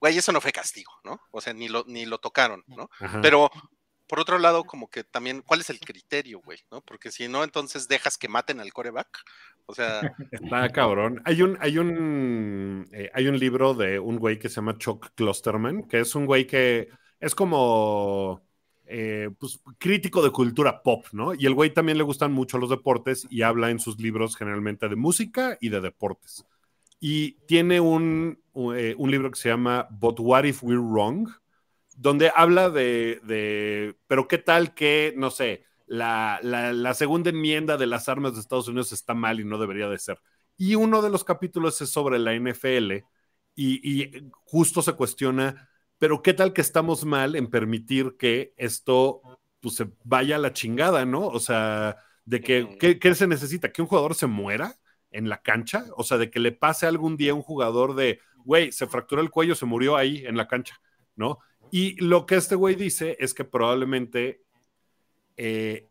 güey, 0.00 0.16
eso 0.18 0.32
no 0.32 0.40
fue 0.40 0.52
castigo, 0.52 0.92
¿no? 1.04 1.20
O 1.30 1.40
sea, 1.40 1.52
ni 1.52 1.68
lo, 1.68 1.84
ni 1.86 2.06
lo 2.06 2.18
tocaron, 2.18 2.64
¿no? 2.66 2.88
Ajá. 3.00 3.20
Pero 3.20 3.50
por 4.08 4.20
otro 4.20 4.38
lado, 4.38 4.64
como 4.64 4.88
que 4.88 5.02
también, 5.04 5.42
¿cuál 5.42 5.60
es 5.60 5.70
el 5.70 5.80
criterio, 5.80 6.40
güey? 6.40 6.58
¿no? 6.70 6.80
Porque 6.82 7.10
si 7.10 7.26
no, 7.28 7.42
entonces 7.42 7.88
dejas 7.88 8.16
que 8.16 8.28
maten 8.28 8.60
al 8.60 8.72
coreback. 8.72 9.08
O 9.66 9.74
sea, 9.74 10.00
Está 10.30 10.70
cabrón. 10.70 11.20
Hay 11.24 11.42
un, 11.42 11.58
hay 11.60 11.78
un, 11.78 12.88
eh, 12.92 13.10
hay 13.14 13.26
un 13.26 13.36
libro 13.38 13.74
de 13.74 13.98
un 13.98 14.18
güey 14.18 14.38
que 14.38 14.48
se 14.48 14.56
llama 14.56 14.78
Chuck 14.78 15.08
Klosterman, 15.16 15.88
que 15.88 16.00
es 16.00 16.14
un 16.14 16.24
güey 16.26 16.46
que 16.46 16.88
es 17.18 17.34
como 17.34 18.45
eh, 18.88 19.30
pues, 19.38 19.60
crítico 19.78 20.22
de 20.22 20.30
cultura 20.30 20.82
pop, 20.82 21.06
¿no? 21.12 21.34
Y 21.34 21.46
el 21.46 21.54
güey 21.54 21.74
también 21.74 21.98
le 21.98 22.04
gustan 22.04 22.32
mucho 22.32 22.58
los 22.58 22.70
deportes 22.70 23.26
y 23.30 23.42
habla 23.42 23.70
en 23.70 23.80
sus 23.80 23.98
libros 24.00 24.36
generalmente 24.36 24.88
de 24.88 24.96
música 24.96 25.58
y 25.60 25.70
de 25.70 25.80
deportes. 25.80 26.44
Y 27.00 27.32
tiene 27.46 27.80
un, 27.80 28.40
eh, 28.74 28.94
un 28.96 29.10
libro 29.10 29.30
que 29.30 29.38
se 29.38 29.48
llama 29.48 29.88
But 29.90 30.20
What 30.20 30.44
If 30.44 30.62
We're 30.62 30.80
Wrong, 30.80 31.28
donde 31.96 32.30
habla 32.34 32.70
de, 32.70 33.20
de 33.24 33.96
pero 34.06 34.28
qué 34.28 34.38
tal 34.38 34.74
que, 34.74 35.14
no 35.16 35.30
sé, 35.30 35.64
la, 35.86 36.38
la, 36.42 36.94
segunda 36.94 37.30
enmienda 37.30 37.76
de 37.76 37.86
las 37.86 38.08
armas 38.08 38.34
de 38.34 38.40
Estados 38.40 38.68
Unidos 38.68 38.92
está 38.92 39.14
mal 39.14 39.40
y 39.40 39.44
no 39.44 39.58
debería 39.58 39.88
de 39.88 39.98
ser. 39.98 40.20
Y 40.56 40.74
uno 40.74 41.02
de 41.02 41.10
los 41.10 41.24
capítulos 41.24 41.80
es 41.80 41.90
sobre 41.90 42.18
la 42.18 42.34
NFL 42.34 43.04
y 43.54 44.30
justo 44.44 44.82
se 44.82 44.92
cuestiona, 44.92 45.68
pero 45.98 46.22
qué 46.22 46.34
tal 46.34 46.52
que 46.52 46.60
estamos 46.60 47.04
mal 47.04 47.36
en 47.36 47.48
permitir 47.48 48.16
que 48.18 48.54
esto 48.56 49.22
pues, 49.60 49.76
se 49.76 49.88
vaya 50.04 50.36
a 50.36 50.40
la 50.40 50.52
chingada, 50.52 51.04
¿no? 51.06 51.26
O 51.26 51.40
sea, 51.40 51.96
de 52.24 52.40
que, 52.40 52.76
¿qué, 52.78 52.98
¿qué 52.98 53.14
se 53.14 53.26
necesita? 53.26 53.72
¿Que 53.72 53.82
un 53.82 53.88
jugador 53.88 54.14
se 54.14 54.26
muera 54.26 54.76
en 55.10 55.28
la 55.28 55.42
cancha? 55.42 55.86
O 55.96 56.04
sea, 56.04 56.18
de 56.18 56.30
que 56.30 56.40
le 56.40 56.52
pase 56.52 56.86
algún 56.86 57.16
día 57.16 57.32
a 57.32 57.34
un 57.34 57.42
jugador 57.42 57.94
de, 57.94 58.20
güey, 58.44 58.72
se 58.72 58.86
fracturó 58.86 59.22
el 59.22 59.30
cuello, 59.30 59.54
se 59.54 59.66
murió 59.66 59.96
ahí 59.96 60.24
en 60.26 60.36
la 60.36 60.48
cancha, 60.48 60.80
¿no? 61.14 61.38
Y 61.70 62.00
lo 62.02 62.26
que 62.26 62.36
este 62.36 62.54
güey 62.54 62.74
dice 62.74 63.16
es 63.18 63.34
que 63.34 63.44
probablemente 63.44 64.42
eh, 65.36 65.88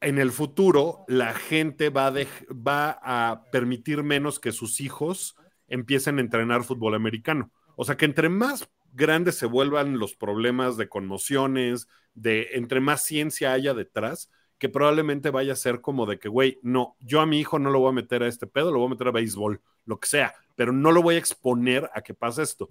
en 0.00 0.18
el 0.18 0.32
futuro 0.32 1.04
la 1.08 1.32
gente 1.32 1.90
va 1.90 2.08
a, 2.08 2.12
va 2.52 2.98
a, 3.02 3.44
permitir 3.50 4.02
menos 4.02 4.40
que 4.40 4.52
sus 4.52 4.80
hijos 4.80 5.36
empiecen 5.68 6.18
a 6.18 6.22
entrenar 6.22 6.64
fútbol 6.64 6.94
americano. 6.94 7.52
O 7.76 7.84
sea 7.84 7.96
que 7.96 8.04
entre 8.04 8.28
más 8.28 8.68
grandes 8.92 9.36
se 9.36 9.46
vuelvan 9.46 9.98
los 9.98 10.14
problemas 10.14 10.76
de 10.76 10.88
conmociones, 10.88 11.88
de 12.14 12.50
entre 12.52 12.80
más 12.80 13.02
ciencia 13.02 13.52
haya 13.52 13.74
detrás, 13.74 14.30
que 14.58 14.68
probablemente 14.68 15.30
vaya 15.30 15.54
a 15.54 15.56
ser 15.56 15.80
como 15.80 16.06
de 16.06 16.18
que, 16.18 16.28
güey, 16.28 16.60
no, 16.62 16.96
yo 17.00 17.20
a 17.20 17.26
mi 17.26 17.40
hijo 17.40 17.58
no 17.58 17.70
lo 17.70 17.80
voy 17.80 17.88
a 17.88 17.94
meter 17.94 18.22
a 18.22 18.28
este 18.28 18.46
pedo, 18.46 18.70
lo 18.70 18.78
voy 18.78 18.86
a 18.86 18.90
meter 18.90 19.08
a 19.08 19.12
béisbol, 19.12 19.60
lo 19.86 19.98
que 19.98 20.08
sea, 20.08 20.34
pero 20.54 20.72
no 20.72 20.92
lo 20.92 21.02
voy 21.02 21.16
a 21.16 21.18
exponer 21.18 21.90
a 21.94 22.02
que 22.02 22.14
pase 22.14 22.42
esto. 22.42 22.68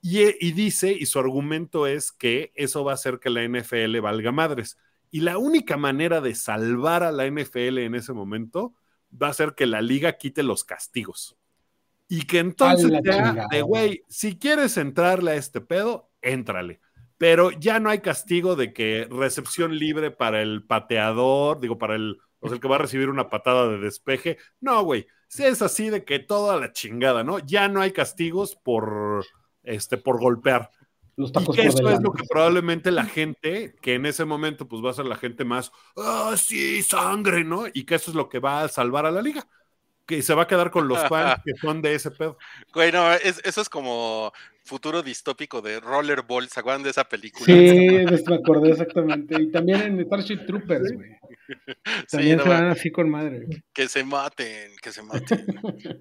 Y, 0.00 0.22
y, 0.46 0.52
dice, 0.52 0.92
y 0.92 1.06
su 1.06 1.18
argumento 1.18 1.86
es 1.86 2.12
que 2.12 2.52
eso 2.54 2.84
va 2.84 2.92
a 2.92 2.94
hacer 2.94 3.18
que 3.18 3.30
la 3.30 3.42
NFL 3.42 4.00
valga 4.00 4.32
madres. 4.32 4.78
Y 5.10 5.20
la 5.20 5.38
única 5.38 5.76
manera 5.76 6.20
de 6.20 6.34
salvar 6.34 7.02
a 7.02 7.12
la 7.12 7.26
NFL 7.26 7.78
en 7.78 7.94
ese 7.94 8.12
momento 8.12 8.74
va 9.10 9.28
a 9.28 9.34
ser 9.34 9.54
que 9.54 9.66
la 9.66 9.80
liga 9.80 10.18
quite 10.18 10.42
los 10.42 10.64
castigos. 10.64 11.36
Y 12.08 12.22
que 12.22 12.38
entonces 12.38 12.90
ya 13.02 13.46
de, 13.50 13.62
güey, 13.62 14.02
si 14.08 14.38
quieres 14.38 14.76
entrarle 14.76 15.32
a 15.32 15.36
este 15.36 15.60
pedo, 15.60 16.10
éntrale. 16.20 16.80
Pero 17.16 17.50
ya 17.50 17.80
no 17.80 17.90
hay 17.90 18.00
castigo 18.00 18.56
de 18.56 18.72
que 18.72 19.08
recepción 19.10 19.78
libre 19.78 20.10
para 20.10 20.42
el 20.42 20.64
pateador, 20.64 21.60
digo, 21.60 21.78
para 21.78 21.94
el, 21.94 22.18
o 22.40 22.48
sea, 22.48 22.56
el 22.56 22.60
que 22.60 22.68
va 22.68 22.76
a 22.76 22.80
recibir 22.80 23.08
una 23.08 23.30
patada 23.30 23.68
de 23.68 23.78
despeje. 23.78 24.38
No, 24.60 24.82
güey, 24.82 25.06
si 25.28 25.44
es 25.44 25.62
así 25.62 25.90
de 25.90 26.04
que 26.04 26.18
toda 26.18 26.60
la 26.60 26.72
chingada, 26.72 27.24
¿no? 27.24 27.38
Ya 27.38 27.68
no 27.68 27.80
hay 27.80 27.92
castigos 27.92 28.54
por 28.56 29.24
este, 29.64 29.96
por 29.96 30.20
golpear. 30.20 30.70
Los 31.16 31.30
y 31.30 31.52
que 31.52 31.66
eso 31.66 31.88
es 31.88 32.02
lo 32.02 32.12
que 32.12 32.24
probablemente 32.24 32.90
la 32.90 33.04
gente, 33.04 33.76
que 33.80 33.94
en 33.94 34.06
ese 34.06 34.24
momento 34.24 34.66
pues 34.66 34.84
va 34.84 34.90
a 34.90 34.94
ser 34.94 35.06
la 35.06 35.16
gente 35.16 35.44
más, 35.44 35.70
ah, 35.96 36.30
oh, 36.32 36.36
sí, 36.36 36.82
sangre, 36.82 37.44
¿no? 37.44 37.66
Y 37.72 37.84
que 37.84 37.94
eso 37.94 38.10
es 38.10 38.16
lo 38.16 38.28
que 38.28 38.40
va 38.40 38.62
a 38.62 38.68
salvar 38.68 39.06
a 39.06 39.12
la 39.12 39.22
liga. 39.22 39.46
Que 40.06 40.22
se 40.22 40.34
va 40.34 40.42
a 40.42 40.46
quedar 40.46 40.70
con 40.70 40.88
los 40.88 40.98
fans 41.08 41.40
que 41.44 41.54
son 41.60 41.80
de 41.82 41.94
ese 41.94 42.10
pedo. 42.10 42.36
Güey, 42.72 42.92
no, 42.92 43.12
es, 43.12 43.40
eso 43.44 43.60
es 43.60 43.68
como 43.68 44.32
futuro 44.64 45.02
distópico 45.02 45.60
de 45.60 45.80
Rollerball, 45.80 46.48
¿se 46.48 46.60
acuerdan 46.60 46.82
de 46.82 46.90
esa 46.90 47.04
película? 47.04 47.46
Sí, 47.46 47.52
me 48.28 48.34
acordé 48.36 48.70
exactamente. 48.70 49.40
Y 49.40 49.50
también 49.50 49.82
en 49.82 50.04
Starship 50.04 50.46
Troopers, 50.46 50.92
güey. 50.92 51.10
También 52.10 52.38
sí, 52.38 52.44
se 52.44 52.48
van 52.48 52.64
así 52.68 52.90
con 52.90 53.10
madre. 53.10 53.44
Güey. 53.46 53.62
Que 53.72 53.88
se 53.88 54.04
maten, 54.04 54.72
que 54.82 54.92
se 54.92 55.02
maten. 55.02 55.44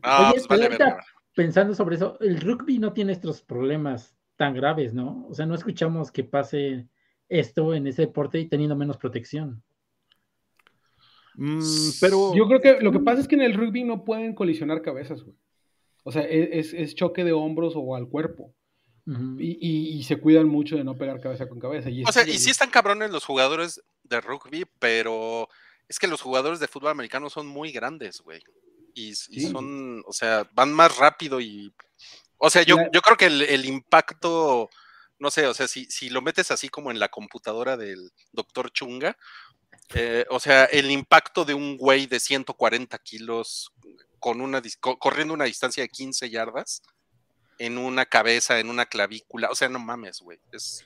No, 0.03 0.29
Oye, 0.29 0.31
pues 0.33 0.47
vale 0.47 0.69
verga 0.69 0.99
pensando 1.33 1.73
sobre 1.73 1.95
eso, 1.95 2.17
el 2.19 2.39
rugby 2.41 2.79
no 2.79 2.93
tiene 2.93 3.11
estos 3.11 3.41
problemas 3.41 4.15
tan 4.35 4.53
graves, 4.53 4.93
¿no? 4.93 5.25
O 5.27 5.33
sea, 5.33 5.45
no 5.45 5.55
escuchamos 5.55 6.11
que 6.11 6.23
pase 6.23 6.87
esto 7.29 7.73
en 7.73 7.87
ese 7.87 8.03
deporte 8.03 8.39
y 8.39 8.47
teniendo 8.47 8.75
menos 8.75 8.97
protección. 8.97 9.63
Mm, 11.35 11.61
pero 11.99 12.35
yo 12.35 12.47
creo 12.47 12.61
que 12.61 12.81
lo 12.81 12.91
que 12.91 12.99
pasa 12.99 13.21
es 13.21 13.27
que 13.27 13.35
en 13.35 13.41
el 13.41 13.53
rugby 13.53 13.83
no 13.83 14.03
pueden 14.03 14.33
colisionar 14.33 14.81
cabezas, 14.81 15.23
güey. 15.23 15.37
O 16.03 16.11
sea, 16.11 16.23
es, 16.23 16.73
es, 16.73 16.95
choque 16.95 17.23
de 17.23 17.31
hombros 17.31 17.73
o 17.75 17.95
al 17.95 18.09
cuerpo. 18.09 18.53
Uh 19.05 19.11
-huh. 19.11 19.41
y, 19.41 19.57
y, 19.59 19.97
y, 19.97 20.03
se 20.03 20.17
cuidan 20.17 20.47
mucho 20.47 20.77
de 20.77 20.83
no 20.83 20.95
pegar 20.95 21.19
cabeza 21.19 21.47
con 21.47 21.59
cabeza. 21.59 21.89
Y 21.89 22.03
o 22.03 22.11
sea, 22.11 22.27
y 22.27 22.37
sí 22.37 22.49
están 22.49 22.69
cabrones 22.69 23.11
los 23.11 23.25
jugadores 23.25 23.81
de 24.03 24.21
rugby, 24.21 24.65
pero 24.79 25.49
es 25.87 25.99
que 25.99 26.07
los 26.07 26.21
jugadores 26.21 26.59
de 26.59 26.67
fútbol 26.67 26.91
americano 26.91 27.29
son 27.29 27.47
muy 27.47 27.71
grandes, 27.71 28.21
güey. 28.21 28.41
Y, 28.93 29.09
y 29.09 29.41
son, 29.41 30.03
o 30.05 30.13
sea, 30.13 30.49
van 30.53 30.71
más 30.71 30.97
rápido 30.97 31.41
y. 31.41 31.73
O 32.37 32.49
sea, 32.49 32.63
yo, 32.63 32.77
yo 32.91 33.01
creo 33.01 33.17
que 33.17 33.25
el, 33.25 33.41
el, 33.41 33.65
impacto, 33.65 34.69
no 35.17 35.31
sé, 35.31 35.47
o 35.47 35.53
sea, 35.53 35.67
si, 35.67 35.85
si 35.85 36.09
lo 36.09 36.21
metes 36.21 36.51
así 36.51 36.67
como 36.67 36.91
en 36.91 36.99
la 36.99 37.07
computadora 37.07 37.77
del 37.77 38.11
doctor 38.33 38.71
Chunga, 38.71 39.17
eh, 39.95 40.25
o 40.29 40.39
sea, 40.39 40.65
el 40.65 40.89
impacto 40.91 41.45
de 41.45 41.53
un 41.53 41.77
güey 41.77 42.07
de 42.07 42.19
140 42.19 42.97
kilos 42.99 43.71
con 44.19 44.41
una, 44.41 44.61
corriendo 44.99 45.33
una 45.33 45.45
distancia 45.45 45.83
de 45.83 45.89
15 45.89 46.29
yardas 46.29 46.81
en 47.59 47.77
una 47.77 48.05
cabeza, 48.05 48.59
en 48.59 48.69
una 48.69 48.85
clavícula, 48.85 49.49
o 49.51 49.55
sea, 49.55 49.69
no 49.69 49.79
mames, 49.79 50.21
güey. 50.21 50.39
Es 50.51 50.85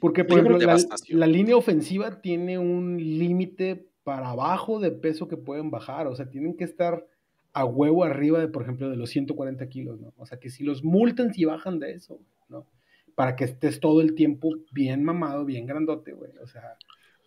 Porque, 0.00 0.24
por 0.24 0.38
ejemplo, 0.38 0.58
la, 0.58 0.78
la, 1.08 1.26
línea 1.26 1.56
ofensiva 1.56 2.20
tiene 2.20 2.58
un 2.58 2.96
límite 2.96 3.86
para 4.02 4.30
abajo 4.30 4.80
de 4.80 4.90
peso 4.90 5.28
que 5.28 5.36
pueden 5.36 5.70
bajar, 5.70 6.06
o 6.06 6.16
sea, 6.16 6.28
tienen 6.28 6.56
que 6.56 6.64
estar 6.64 7.06
a 7.52 7.64
huevo 7.64 8.04
arriba 8.04 8.38
de, 8.40 8.48
por 8.48 8.62
ejemplo, 8.62 8.88
de 8.88 8.96
los 8.96 9.10
140 9.10 9.68
kilos, 9.68 10.00
¿no? 10.00 10.12
O 10.16 10.26
sea, 10.26 10.38
que 10.38 10.50
si 10.50 10.64
los 10.64 10.84
multan, 10.84 11.34
si 11.34 11.44
bajan 11.44 11.78
de 11.78 11.92
eso, 11.92 12.20
¿no? 12.48 12.66
Para 13.14 13.36
que 13.36 13.44
estés 13.44 13.80
todo 13.80 14.00
el 14.00 14.14
tiempo 14.14 14.54
bien 14.72 15.04
mamado, 15.04 15.44
bien 15.44 15.66
grandote, 15.66 16.12
güey. 16.12 16.30
O 16.42 16.46
sea, 16.46 16.76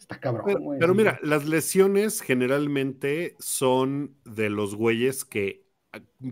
está 0.04 0.20
cabrón, 0.20 0.44
Pero, 0.46 0.60
güey. 0.60 0.80
pero 0.80 0.94
mira, 0.94 1.20
las 1.24 1.46
lesiones 1.46 2.22
generalmente 2.22 3.36
son 3.40 4.16
de 4.26 4.50
los 4.50 4.76
güeyes 4.76 5.26
que 5.26 5.64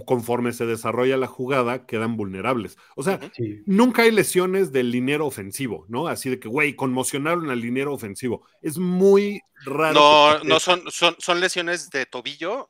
conforme 0.05 0.53
se 0.53 0.65
desarrolla 0.65 1.17
la 1.17 1.27
jugada 1.27 1.85
quedan 1.85 2.17
vulnerables. 2.17 2.77
O 2.95 3.03
sea, 3.03 3.19
sí. 3.35 3.61
nunca 3.65 4.03
hay 4.03 4.11
lesiones 4.11 4.71
del 4.71 4.91
liniero 4.91 5.27
ofensivo, 5.27 5.85
¿no? 5.87 6.07
Así 6.07 6.29
de 6.29 6.39
que, 6.39 6.47
güey, 6.47 6.75
conmocionaron 6.75 7.49
al 7.49 7.61
liniero 7.61 7.93
ofensivo. 7.93 8.45
Es 8.61 8.77
muy 8.77 9.41
raro. 9.65 9.93
No, 9.93 10.43
no 10.43 10.59
son, 10.59 10.83
son, 10.89 11.15
son 11.19 11.39
lesiones 11.39 11.89
de 11.89 12.05
tobillo 12.05 12.69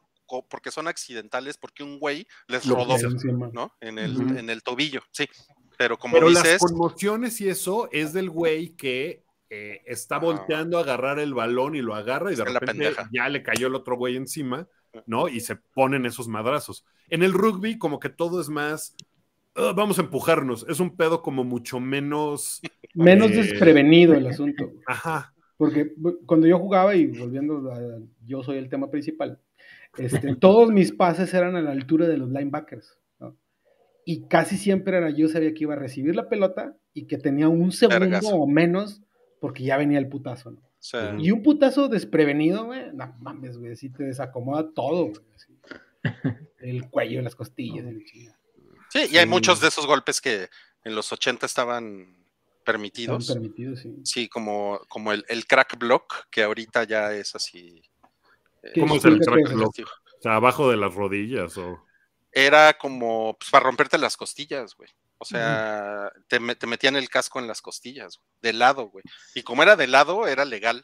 porque 0.50 0.72
son 0.72 0.88
accidentales, 0.88 1.58
porque 1.58 1.84
un 1.84 2.00
güey 2.00 2.26
les 2.48 2.66
Lo 2.66 2.76
rodó, 2.76 2.98
¿no? 3.52 3.76
En 3.82 4.00
el, 4.00 4.38
en 4.38 4.50
el 4.50 4.64
tobillo, 4.64 5.02
sí. 5.12 5.28
Pero 5.78 5.98
como 5.98 6.14
Pero 6.14 6.30
dices, 6.30 6.62
las 6.62 6.72
conmociones 6.72 7.42
y 7.42 7.50
eso 7.50 7.90
es 7.92 8.14
del 8.14 8.30
güey 8.30 8.70
que 8.76 9.26
eh, 9.54 9.82
está 9.86 10.18
volteando 10.18 10.78
a 10.78 10.82
agarrar 10.82 11.20
el 11.20 11.34
balón 11.34 11.76
y 11.76 11.82
lo 11.82 11.94
agarra 11.94 12.32
y 12.32 12.36
de 12.36 12.46
repente 12.46 12.94
ya 13.12 13.28
le 13.28 13.44
cayó 13.44 13.68
el 13.68 13.76
otro 13.76 13.98
güey 13.98 14.16
encima, 14.16 14.66
¿no? 15.06 15.28
Y 15.28 15.42
se 15.42 15.58
ponen 15.58 16.06
esos 16.06 16.30
madrazos. 16.30 16.86
En 17.10 17.22
el 17.22 17.34
rugby 17.34 17.78
como 17.78 18.00
que 18.00 18.08
todo 18.08 18.40
es 18.40 18.48
más 18.48 18.96
"Ah, 19.56 19.74
vamos 19.76 20.00
a 20.00 20.04
empujarnos. 20.04 20.66
Es 20.70 20.80
un 20.80 20.96
pedo 20.96 21.22
como 21.22 21.44
mucho 21.44 21.82
menos. 21.82 22.62
Menos 22.94 23.32
Eh, 23.32 23.36
desprevenido 23.36 24.14
el 24.14 24.28
asunto. 24.28 24.72
Ajá. 24.88 25.34
Porque 25.58 25.94
cuando 26.26 26.48
yo 26.48 26.58
jugaba, 26.58 26.96
y 26.96 27.08
volviendo 27.08 27.72
a 27.74 28.00
yo 28.26 28.44
soy 28.44 28.58
el 28.58 28.70
tema 28.70 28.90
principal, 28.90 29.38
este, 29.98 30.36
todos 30.40 30.72
mis 30.72 30.94
pases 30.94 31.34
eran 31.34 31.58
a 31.58 31.62
la 31.62 31.72
altura 31.72 32.08
de 32.08 32.18
los 32.18 32.30
linebackers. 32.30 32.98
¿no? 33.20 33.36
Y 34.06 34.28
casi 34.30 34.58
siempre 34.58 34.96
era 34.98 35.10
yo 35.10 35.28
sabía 35.28 35.54
que 35.54 35.66
iba 35.66 35.74
a 35.74 35.78
recibir 35.78 36.16
la 36.16 36.30
pelota 36.30 36.78
y 36.94 37.06
que 37.06 37.18
tenía 37.18 37.50
un 37.50 37.74
segundo 37.74 38.30
o 38.30 38.48
menos 38.48 39.04
porque 39.42 39.64
ya 39.64 39.76
venía 39.76 40.00
el 40.00 40.08
putazo. 40.08 40.52
¿no? 40.52 40.62
Y 41.20 41.32
un 41.32 41.44
putazo 41.44 41.90
desprevenido, 41.90 42.64
güey, 42.66 42.94
no 42.94 43.14
mames, 43.20 43.58
güey, 43.58 43.74
así 43.74 43.90
te 43.90 44.04
desacomoda 44.06 44.72
todo, 44.74 45.08
güey. 45.08 45.22
así. 45.36 45.54
El 46.60 46.90
cuello, 46.90 47.22
las 47.22 47.36
costillas, 47.36 47.86
y 47.86 47.92
la 48.00 48.06
chingada. 48.06 48.40
sí, 48.90 49.00
y 49.12 49.18
hay 49.18 49.24
Sí. 49.26 49.30
muchos 49.30 49.60
de 49.62 49.68
esos 49.68 49.86
golpes 49.88 50.22
que 50.22 50.48
en 50.84 50.96
los 50.96 51.12
80 51.12 51.46
estaban 51.46 51.86
Estaban 52.02 52.24
permitidos. 52.64 53.28
permitidos, 53.28 53.80
sí. 53.80 53.96
Sí, 54.04 54.30
como, 54.30 54.80
como 54.88 55.12
el, 55.12 55.26
el 55.28 55.46
crack 55.48 55.78
block, 55.80 56.28
que 56.30 56.44
ahorita 56.44 56.84
ya 56.86 57.12
es 57.14 57.36
así. 57.36 57.82
eh, 58.64 58.72
¿Qué 58.76 58.80
¿Cómo 58.82 58.96
es 58.96 59.06
el 59.06 59.20
crack 59.20 59.40
es? 59.48 59.54
block? 59.54 59.74
O 59.80 60.22
sea, 60.22 60.36
abajo 60.36 60.70
de 60.70 60.78
las 60.78 60.94
rodillas 60.94 61.58
o. 61.58 61.84
Era 62.32 62.74
como 62.78 63.36
pues, 63.40 63.50
para 63.50 63.66
romperte 63.66 63.98
las 63.98 64.16
costillas, 64.16 64.76
güey. 64.76 64.90
O 65.22 65.26
sea, 65.26 66.12
te, 66.28 66.40
te 66.56 66.66
metían 66.66 66.96
el 66.96 67.08
casco 67.08 67.40
en 67.40 67.46
las 67.48 67.62
costillas, 67.62 68.18
güey, 68.18 68.28
de 68.42 68.54
lado, 68.58 68.90
güey. 68.90 69.04
Y 69.36 69.44
como 69.44 69.62
era 69.62 69.76
de 69.76 69.86
lado, 69.86 70.28
era 70.28 70.46
legal. 70.46 70.84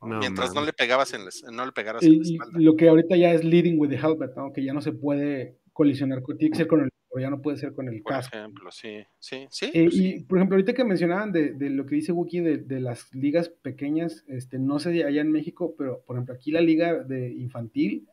No, 0.00 0.20
mientras 0.20 0.54
no 0.54 0.64
le 0.64 0.72
pegabas 0.72 1.12
en 1.12 1.24
la, 1.24 1.28
es- 1.28 1.42
no 1.52 1.66
le 1.66 1.72
pegaras 1.72 2.02
en 2.02 2.12
la 2.12 2.14
Y, 2.24 2.30
y 2.30 2.32
espalda. 2.34 2.58
lo 2.60 2.76
que 2.76 2.88
ahorita 2.88 3.16
ya 3.16 3.32
es 3.32 3.44
leading 3.44 3.78
with 3.78 3.90
the 3.90 3.96
helmet, 3.98 4.34
¿no? 4.36 4.52
Que 4.54 4.64
ya 4.64 4.72
no 4.72 4.80
se 4.80 4.92
puede 4.92 5.58
colisionar 5.74 6.22
con, 6.22 6.38
tiene 6.38 6.52
que 6.52 6.56
ser 6.58 6.66
con 6.66 6.80
el, 6.82 6.90
o 7.10 7.18
ya 7.20 7.28
no 7.30 7.42
puede 7.42 7.58
ser 7.58 7.72
con 7.74 7.88
el 7.88 8.00
Por 8.02 8.12
casco. 8.12 8.36
ejemplo, 8.36 8.70
sí, 8.70 9.04
sí, 9.18 9.46
sí. 9.50 9.66
Eh, 9.74 9.84
pues 9.84 9.94
sí. 9.94 10.14
y 10.16 10.20
por 10.24 10.38
ejemplo, 10.38 10.54
ahorita 10.56 10.72
que 10.72 10.84
mencionaban 10.84 11.30
de, 11.32 11.52
de 11.52 11.68
lo 11.70 11.84
que 11.84 11.96
dice 11.96 12.12
Wookie 12.12 12.40
de, 12.40 12.56
de 12.58 12.80
las 12.80 13.12
ligas 13.14 13.48
pequeñas, 13.50 14.24
este, 14.28 14.58
no 14.58 14.78
sé 14.78 14.92
si 14.92 15.02
allá 15.02 15.20
en 15.20 15.30
México, 15.32 15.74
pero 15.76 16.00
por 16.06 16.16
ejemplo, 16.16 16.34
aquí 16.34 16.52
la 16.52 16.60
liga 16.62 16.94
de 17.04 17.32
infantil, 17.32 18.08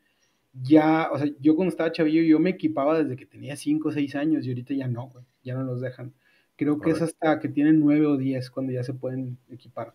ya, 0.64 1.10
o 1.12 1.18
sea, 1.18 1.28
yo 1.40 1.56
cuando 1.56 1.72
estaba 1.72 1.92
chavillo, 1.92 2.22
yo 2.22 2.40
me 2.40 2.52
equipaba 2.52 3.02
desde 3.02 3.16
que 3.16 3.26
tenía 3.26 3.56
5 3.56 3.90
o 3.90 3.92
6 3.92 4.16
años 4.16 4.46
y 4.46 4.50
ahorita 4.50 4.74
ya 4.74 4.88
no, 4.88 5.08
güey, 5.08 5.26
ya 5.44 5.56
no 5.56 5.64
los 5.64 5.82
dejan. 5.82 6.14
Creo 6.56 6.80
que 6.80 6.92
es 6.92 7.02
hasta 7.02 7.40
que 7.40 7.50
tienen 7.50 7.80
9 7.82 8.06
o 8.06 8.18
10 8.18 8.50
cuando 8.50 8.72
ya 8.72 8.84
se 8.84 8.94
pueden 8.94 9.38
equipar. 9.50 9.94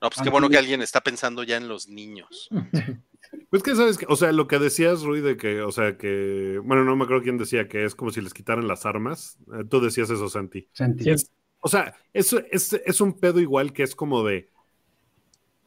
No, 0.00 0.08
pues 0.08 0.22
qué 0.22 0.30
bueno 0.30 0.48
que 0.48 0.56
alguien 0.56 0.82
está 0.82 1.00
pensando 1.00 1.44
ya 1.44 1.56
en 1.56 1.68
los 1.68 1.88
niños. 1.88 2.48
Pues 3.50 3.62
que 3.62 3.76
sabes 3.76 3.98
que, 3.98 4.06
o 4.08 4.16
sea, 4.16 4.32
lo 4.32 4.48
que 4.48 4.58
decías, 4.58 5.02
Rui, 5.02 5.20
de 5.20 5.36
que, 5.36 5.60
o 5.60 5.70
sea, 5.70 5.96
que, 5.96 6.58
bueno, 6.64 6.84
no 6.84 6.96
me 6.96 7.04
acuerdo 7.04 7.22
quién 7.22 7.36
decía 7.36 7.68
que 7.68 7.84
es 7.84 7.94
como 7.94 8.10
si 8.10 8.20
les 8.20 8.32
quitaran 8.32 8.66
las 8.66 8.86
armas. 8.86 9.38
Eh, 9.52 9.64
tú 9.68 9.80
decías 9.80 10.08
eso, 10.10 10.28
Santi. 10.28 10.68
Santi. 10.72 11.04
Sí. 11.04 11.26
O 11.60 11.68
sea, 11.68 11.94
eso 12.12 12.40
es, 12.50 12.72
es 12.72 13.00
un 13.00 13.18
pedo 13.18 13.40
igual 13.40 13.72
que 13.72 13.82
es 13.82 13.94
como 13.94 14.24
de. 14.24 14.48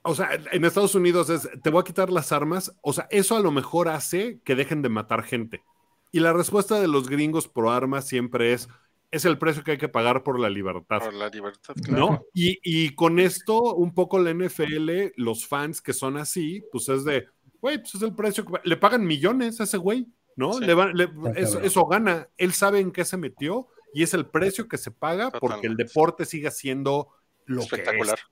O 0.04 0.16
sea, 0.16 0.30
en 0.52 0.66
Estados 0.66 0.96
Unidos 0.96 1.30
es, 1.30 1.50
te 1.62 1.70
voy 1.70 1.82
a 1.82 1.84
quitar 1.86 2.10
las 2.12 2.32
armas. 2.32 2.76
O 2.82 2.92
sea, 2.94 3.08
eso 3.10 3.36
a 3.36 3.40
lo 3.40 3.52
mejor 3.52 3.88
hace 3.88 4.40
que 4.44 4.56
dejen 4.56 4.82
de 4.82 4.90
matar 4.90 5.24
gente. 5.24 5.64
Y 6.12 6.20
la 6.20 6.34
respuesta 6.34 6.80
de 6.80 6.88
los 6.88 7.08
gringos 7.10 7.48
pro 7.48 7.72
armas 7.72 8.08
siempre 8.08 8.54
es, 8.54 8.68
es 9.12 9.26
el 9.26 9.38
precio 9.38 9.64
que 9.64 9.72
hay 9.72 9.78
que 9.78 9.90
pagar 9.90 10.24
por 10.24 10.40
la 10.40 10.50
libertad. 10.50 11.00
Por 11.00 11.14
la 11.14 11.30
libertad, 11.30 11.74
claro. 11.84 11.98
¿No? 12.10 12.24
Y, 12.34 12.60
y 12.64 12.94
con 12.96 13.20
esto, 13.20 13.76
un 13.76 13.94
poco 13.94 14.20
la 14.20 14.32
NFL, 14.34 15.14
los 15.16 15.48
fans 15.48 15.82
que 15.82 15.94
son 15.94 16.18
así, 16.18 16.64
pues 16.72 16.90
es 16.90 17.04
de, 17.06 17.26
güey, 17.62 17.78
pues 17.80 17.96
es 17.96 18.02
el 18.02 18.14
precio, 18.14 18.46
que- 18.46 18.60
le 18.64 18.78
pagan 18.78 19.06
millones 19.06 19.60
a 19.62 19.64
ese 19.64 19.78
güey, 19.78 20.08
¿no? 20.36 20.54
Sí. 20.54 20.66
Le 20.66 20.74
van- 20.74 20.96
le- 20.96 21.10
eso, 21.36 21.62
eso 21.62 21.86
gana, 21.86 22.28
él 22.38 22.54
sabe 22.54 22.80
en 22.80 22.92
qué 22.92 23.06
se 23.06 23.18
metió 23.18 23.68
y 23.94 24.04
es 24.04 24.14
el 24.14 24.26
precio 24.26 24.68
que 24.68 24.78
se 24.78 24.92
paga 24.92 25.32
porque 25.32 25.46
el 25.68 25.78
Totalmente. 25.78 25.84
deporte 25.86 26.26
siga 26.26 26.52
siendo 26.52 27.10
lo 27.46 27.62
Espectacular. 27.62 28.16
que 28.16 28.22
es, 28.22 28.28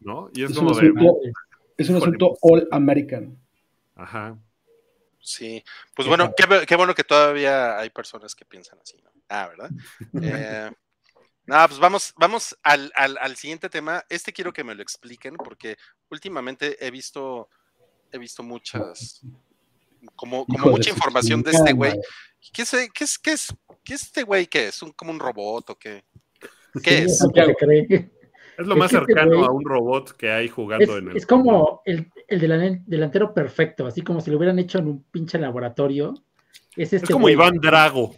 ¿no? 0.00 0.30
Y 0.34 0.44
es, 0.44 0.50
Es 0.50 0.56
un 0.58 0.66
de, 0.66 0.72
asunto, 0.72 1.18
es 1.76 1.88
un 1.88 1.96
asunto 1.96 2.36
pues. 2.40 2.62
all 2.62 2.68
American. 2.70 3.36
ajá. 3.94 4.38
Sí, 5.20 5.64
pues 5.92 6.06
Qué 6.06 6.08
bueno, 6.08 6.32
qué, 6.36 6.66
qué 6.66 6.76
bueno 6.76 6.94
que 6.94 7.02
todavía 7.02 7.76
hay 7.80 7.90
personas 7.90 8.32
que 8.36 8.44
piensan 8.44 8.78
así, 8.80 8.96
¿no? 9.02 9.10
Ah, 9.28 9.48
¿verdad? 9.48 9.70
Eh, 10.22 10.70
no, 11.46 11.68
pues 11.68 11.80
vamos, 11.80 12.14
vamos 12.16 12.56
al, 12.62 12.92
al, 12.94 13.18
al 13.20 13.36
siguiente 13.36 13.68
tema. 13.68 14.04
Este 14.08 14.32
quiero 14.32 14.52
que 14.52 14.64
me 14.64 14.74
lo 14.74 14.82
expliquen 14.82 15.36
porque 15.36 15.76
últimamente 16.10 16.76
he 16.84 16.90
visto, 16.90 17.48
he 18.12 18.18
visto 18.18 18.42
muchas, 18.42 19.22
como, 20.14 20.46
como 20.46 20.70
mucha 20.70 20.90
información 20.90 21.42
de 21.42 21.52
este 21.52 21.72
güey. 21.72 21.94
¿Qué 22.52 22.62
es, 22.62 22.70
qué 22.94 23.04
es, 23.04 23.18
qué 23.18 23.32
es, 23.32 23.54
qué 23.84 23.94
es 23.94 24.02
este 24.02 24.22
güey? 24.22 24.46
¿Qué 24.46 24.68
es? 24.68 24.82
¿Un, 24.82 24.92
como 24.92 25.10
un 25.10 25.20
robot 25.20 25.70
o 25.70 25.78
qué? 25.78 26.04
Sí, 26.74 26.80
¿Qué 26.82 26.98
es? 27.02 27.18
se 27.18 27.26
cree. 27.28 28.10
Es 28.58 28.66
lo 28.66 28.74
Es 28.74 28.78
más 28.78 28.92
este 28.92 29.06
cercano 29.06 29.44
a 29.44 29.50
un 29.52 29.64
robot 29.64 30.12
que 30.16 30.30
hay 30.30 30.46
Es, 30.46 30.52
jugando 30.52 30.96
en 30.98 31.08
el. 31.08 31.16
es 31.16 31.26
como 31.26 31.82
el, 31.84 32.10
el 32.28 32.40
delan- 32.40 32.82
delantero 32.86 33.32
perfecto, 33.34 33.86
así 33.86 34.02
como 34.02 34.20
si 34.20 34.30
lo 34.30 34.36
hubieran 34.38 34.58
hecho 34.58 34.78
en 34.78 34.88
un 34.88 35.02
pinche 35.04 35.38
laboratorio. 35.38 36.14
Es, 36.76 36.92
este 36.92 37.06
Es 37.06 37.10
como. 37.10 37.28
Iván 37.28 37.58
Drago. 37.58 38.14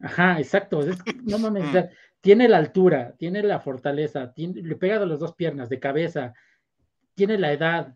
Ajá, 0.00 0.38
exacto. 0.38 0.80
es- 0.80 0.98
no 1.24 1.38
mames, 1.38 1.64
o 1.64 1.72
sea, 1.72 1.90
tiene 2.20 2.48
la 2.48 2.56
altura, 2.58 3.14
tiene 3.18 3.42
la 3.42 3.60
fortaleza, 3.60 4.32
tiene- 4.32 4.62
le 4.62 4.76
pega 4.76 4.98
de 4.98 5.06
las 5.06 5.20
dos 5.20 5.34
piernas, 5.34 5.68
de 5.68 5.78
cabeza, 5.78 6.34
tiene 7.14 7.38
la 7.38 7.52
edad, 7.52 7.94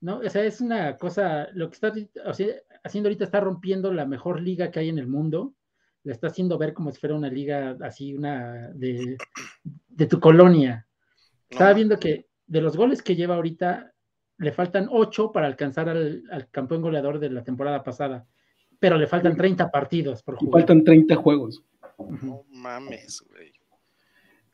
¿no? 0.00 0.18
O 0.18 0.30
sea, 0.30 0.44
es 0.44 0.60
una 0.60 0.96
cosa, 0.96 1.48
lo 1.52 1.68
que 1.68 1.74
está 1.74 1.92
o 2.24 2.32
sea, 2.32 2.46
haciendo 2.84 3.08
ahorita 3.08 3.24
está 3.24 3.40
rompiendo 3.40 3.92
la 3.92 4.06
mejor 4.06 4.40
liga 4.40 4.70
que 4.70 4.80
hay 4.80 4.88
en 4.88 4.98
el 4.98 5.06
mundo, 5.08 5.52
la 6.04 6.12
está 6.12 6.28
haciendo 6.28 6.56
ver 6.56 6.72
como 6.72 6.90
si 6.92 6.98
fuera 6.98 7.14
una 7.16 7.28
liga 7.28 7.76
así, 7.82 8.14
una 8.14 8.68
de, 8.72 9.18
de 9.88 10.06
tu 10.06 10.20
colonia. 10.20 10.86
Estaba 11.48 11.72
viendo 11.72 11.98
que 11.98 12.26
de 12.46 12.60
los 12.60 12.76
goles 12.76 13.02
que 13.02 13.16
lleva 13.16 13.34
ahorita, 13.36 13.92
le 14.38 14.52
faltan 14.52 14.88
ocho 14.90 15.32
para 15.32 15.46
alcanzar 15.46 15.88
al, 15.88 16.22
al 16.30 16.48
campeón 16.50 16.82
goleador 16.82 17.18
de 17.18 17.30
la 17.30 17.42
temporada 17.42 17.82
pasada, 17.82 18.26
pero 18.78 18.96
le 18.96 19.06
faltan 19.06 19.36
30 19.36 19.70
partidos 19.70 20.22
por 20.22 20.34
Y 20.34 20.38
jugar. 20.46 20.62
faltan 20.62 20.84
30 20.84 21.16
juegos. 21.16 21.62
No 22.22 22.44
mames, 22.50 23.22
güey. 23.28 23.52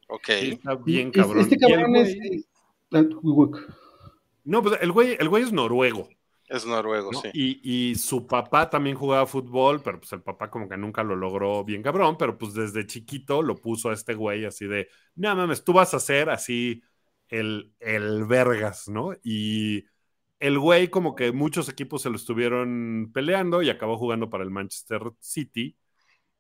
Ok. 0.09 0.29
Está 0.31 0.75
bien, 0.77 1.11
cabrón. 1.11 1.41
Este 1.41 1.57
cabrón 1.59 1.97
es. 1.97 2.17
güey- 2.17 2.45
eh. 2.93 3.65
No, 4.45 4.63
pues 4.63 4.79
el 4.81 4.93
güey, 4.93 5.17
el 5.19 5.29
güey 5.29 5.43
es 5.43 5.53
noruego. 5.53 6.09
Es 6.49 6.67
noruego, 6.67 7.13
¿no? 7.13 7.21
sí. 7.21 7.31
Y, 7.33 7.91
y 7.91 7.95
su 7.95 8.27
papá 8.27 8.69
también 8.69 8.97
jugaba 8.97 9.27
fútbol, 9.27 9.83
pero 9.83 9.99
pues 9.99 10.13
el 10.13 10.23
papá 10.23 10.51
como 10.51 10.69
que 10.69 10.77
nunca 10.77 11.03
lo 11.03 11.17
logró 11.17 11.65
bien 11.65 11.83
cabrón, 11.83 12.17
pero 12.19 12.37
pues 12.37 12.55
desde 12.55 12.87
chiquito 12.87 13.43
lo 13.43 13.57
puso 13.57 13.91
a 13.91 13.95
este 13.95 14.15
güey 14.15 14.45
así 14.45 14.67
de, 14.67 14.89
no 15.17 15.35
mames, 15.35 15.65
tú 15.65 15.73
vas 15.73 15.95
a 15.95 16.01
ser 16.01 16.29
así 16.31 16.83
el, 17.29 17.73
el 17.81 18.25
vergas, 18.27 18.89
¿no? 18.89 19.13
Y 19.23 19.87
el 20.41 20.59
güey 20.59 20.89
como 20.89 21.15
que 21.15 21.33
muchos 21.33 21.69
equipos 21.69 22.03
se 22.03 22.11
lo 22.11 22.17
estuvieron 22.17 23.11
peleando 23.15 23.63
y 23.63 23.71
acabó 23.71 23.97
jugando 23.99 24.29
para 24.31 24.45
el 24.45 24.51
Manchester 24.51 25.01
City. 25.21 25.77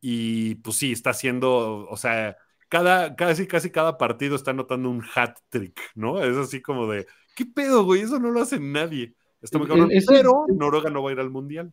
Y 0.00 0.56
pues 0.56 0.76
sí, 0.76 0.92
está 0.92 1.10
haciendo, 1.10 1.86
o 1.88 1.96
sea, 1.96 2.36
cada, 2.68 3.16
casi, 3.16 3.46
casi 3.46 3.70
cada 3.70 3.96
partido 3.98 4.36
está 4.36 4.50
anotando 4.52 4.90
un 4.90 5.02
hat 5.14 5.38
trick, 5.48 5.80
¿no? 5.94 6.22
Es 6.22 6.36
así 6.36 6.60
como 6.62 6.86
de, 6.88 7.06
¿qué 7.34 7.46
pedo, 7.46 7.84
güey? 7.84 8.02
Eso 8.02 8.18
no 8.20 8.30
lo 8.30 8.42
hace 8.42 8.60
nadie. 8.60 9.14
Está 9.44 9.58
muy 9.58 9.66
El- 9.66 9.70
cabrón, 9.70 9.90
eso- 9.92 10.12
pero 10.12 10.46
Noruega 10.48 10.90
no 10.90 11.02
va 11.02 11.10
a 11.10 11.12
ir 11.12 11.20
al 11.20 11.30
mundial. 11.30 11.72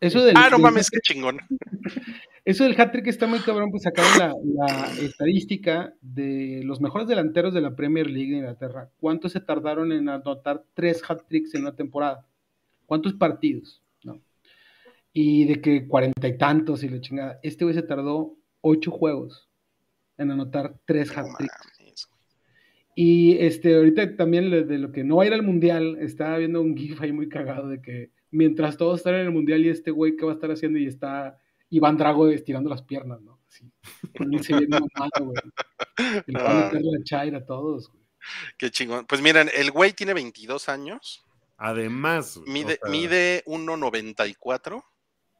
Eso 0.00 0.24
del, 0.24 0.34
Ah, 0.36 0.48
no 0.50 0.58
mames, 0.58 0.90
qué 0.90 0.98
chingón. 1.00 1.38
eso 2.44 2.64
del 2.64 2.74
hat-trick 2.80 3.06
está 3.06 3.28
muy 3.28 3.38
cabrón, 3.38 3.70
pues 3.70 3.84
sacaron 3.84 4.10
la, 4.18 4.34
la 4.66 4.92
estadística 5.00 5.94
de 6.00 6.62
los 6.64 6.80
mejores 6.80 7.06
delanteros 7.06 7.54
de 7.54 7.60
la 7.60 7.76
Premier 7.76 8.10
League 8.10 8.32
de 8.32 8.38
Inglaterra. 8.38 8.90
¿Cuántos 8.98 9.30
se 9.30 9.40
tardaron 9.40 9.92
en 9.92 10.08
anotar 10.08 10.64
tres 10.74 11.02
hat-tricks 11.08 11.54
en 11.54 11.62
una 11.62 11.76
temporada? 11.76 12.26
¿Cuántos 12.86 13.12
partidos? 13.14 13.80
¿No? 14.02 14.20
Y 15.12 15.44
de 15.44 15.60
que 15.60 15.86
cuarenta 15.86 16.26
y 16.26 16.36
tantos 16.36 16.82
y 16.82 16.88
la 16.88 17.00
chingada. 17.00 17.38
Este 17.44 17.64
güey 17.64 17.74
se 17.76 17.82
tardó 17.82 18.34
ocho 18.60 18.90
juegos 18.90 19.48
en 20.18 20.32
anotar 20.32 20.74
tres 20.84 21.16
hat-tricks. 21.16 21.54
Y 22.94 23.38
este, 23.38 23.74
ahorita 23.74 24.16
también 24.16 24.50
de 24.50 24.78
lo 24.78 24.92
que 24.92 25.04
no 25.04 25.16
va 25.16 25.24
a 25.24 25.26
ir 25.26 25.32
al 25.32 25.42
mundial, 25.42 25.96
estaba 26.00 26.38
viendo 26.38 26.60
un 26.60 26.76
GIF 26.76 27.00
ahí 27.00 27.12
muy 27.12 27.28
cagado 27.28 27.68
de 27.68 27.80
que 27.80 28.10
mientras 28.30 28.76
todos 28.76 29.00
están 29.00 29.14
en 29.14 29.20
el 29.22 29.30
mundial 29.30 29.64
y 29.64 29.70
este 29.70 29.90
güey, 29.90 30.16
¿qué 30.16 30.24
va 30.24 30.32
a 30.32 30.34
estar 30.34 30.50
haciendo? 30.50 30.78
Y 30.78 30.86
está 30.86 31.38
Iván 31.70 31.96
Drago 31.96 32.28
estirando 32.28 32.68
las 32.68 32.82
piernas, 32.82 33.22
¿no? 33.22 33.40
Así. 33.48 33.70
Poniéndose 34.14 34.58
bien 34.58 34.70
mamado, 34.70 35.10
güey. 35.20 35.36
Le 36.26 36.42
va 36.42 36.50
a 36.50 36.64
meter 36.64 36.82
la 36.82 37.04
chaira 37.04 37.38
a 37.38 37.44
todos, 37.44 37.90
güey. 37.90 38.02
Qué 38.58 38.70
chingón. 38.70 39.06
Pues 39.06 39.20
miren, 39.20 39.48
el 39.56 39.70
güey 39.70 39.92
tiene 39.92 40.14
22 40.14 40.68
años, 40.68 41.24
Además, 41.64 42.40
mide, 42.44 42.74
o 42.82 42.86
sea, 42.86 42.90
mide 42.90 43.44
1.94 43.46 44.82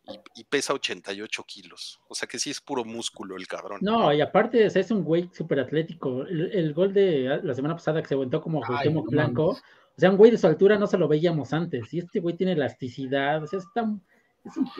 y, 0.04 0.40
y 0.40 0.44
pesa 0.44 0.74
88 0.74 1.44
kilos. 1.46 2.00
O 2.08 2.14
sea 2.14 2.28
que 2.28 2.38
sí 2.38 2.50
es 2.50 2.60
puro 2.60 2.84
músculo 2.84 3.36
el 3.36 3.46
cabrón. 3.46 3.78
No, 3.82 4.12
y 4.12 4.20
aparte 4.20 4.66
o 4.66 4.70
sea, 4.70 4.80
es 4.80 4.90
un 4.90 5.04
güey 5.04 5.30
súper 5.32 5.60
atlético. 5.60 6.22
El, 6.22 6.50
el 6.52 6.74
gol 6.74 6.92
de 6.92 7.40
la 7.42 7.54
semana 7.54 7.74
pasada 7.74 8.02
que 8.02 8.08
se 8.08 8.14
aguantó 8.14 8.40
como 8.40 8.60
Cuauhtémoc 8.60 9.04
no 9.06 9.10
Blanco, 9.10 9.46
mames. 9.48 9.62
o 9.96 10.00
sea, 10.00 10.10
un 10.10 10.16
güey 10.16 10.30
de 10.30 10.38
su 10.38 10.46
altura 10.46 10.78
no 10.78 10.86
se 10.86 10.98
lo 10.98 11.08
veíamos 11.08 11.52
antes. 11.52 11.92
Y 11.94 11.98
este 11.98 12.20
güey 12.20 12.36
tiene 12.36 12.52
elasticidad, 12.52 13.42
o 13.42 13.46
sea, 13.46 13.60
está, 13.60 13.88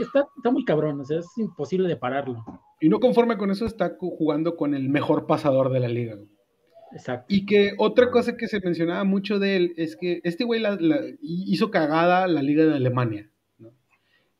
está, 0.01 0.29
está 0.37 0.51
muy 0.51 0.65
cabrón, 0.65 1.01
o 1.01 1.05
sea, 1.05 1.21
es 1.21 1.27
imposible 1.39 1.89
de 1.89 1.97
pararlo. 1.97 2.45
Y 2.81 2.89
no 2.89 2.99
conforme 2.99 3.37
con 3.39 3.51
eso, 3.51 3.65
está 3.65 3.97
jugando 3.99 4.57
con 4.57 4.75
el 4.75 4.89
mejor 4.89 5.27
pasador 5.27 5.71
de 5.71 5.81
la 5.81 5.89
liga. 5.89 6.19
Exacto. 6.93 7.27
Y 7.29 7.47
que 7.47 7.73
otra 7.79 8.11
cosa 8.11 8.37
que 8.37 8.49
se 8.49 8.61
mencionaba 8.61 9.05
mucho 9.05 9.39
de 9.39 9.57
él 9.57 9.75
es 9.77 9.97
que 9.97 10.21
este 10.25 10.45
güey 10.45 10.63
hizo 11.23 11.71
cagada 11.71 12.27
la 12.27 12.43
liga 12.43 12.65
de 12.65 12.75
Alemania, 12.75 13.31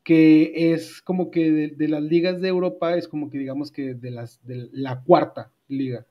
que 0.03 0.73
es 0.73 1.01
como 1.01 1.31
que 1.31 1.73
de, 1.75 1.87
las 1.87 2.03
ligas 2.03 2.41
de 2.41 2.49
Europa 2.49 2.95
es 2.95 3.07
como 3.07 3.29
que 3.29 3.37
digamos 3.37 3.71
que 3.71 3.93
de, 3.93 4.11
las, 4.11 4.45
de 4.45 4.69
la 4.71 5.01
cuarta 5.01 5.51
liga, 5.67 6.05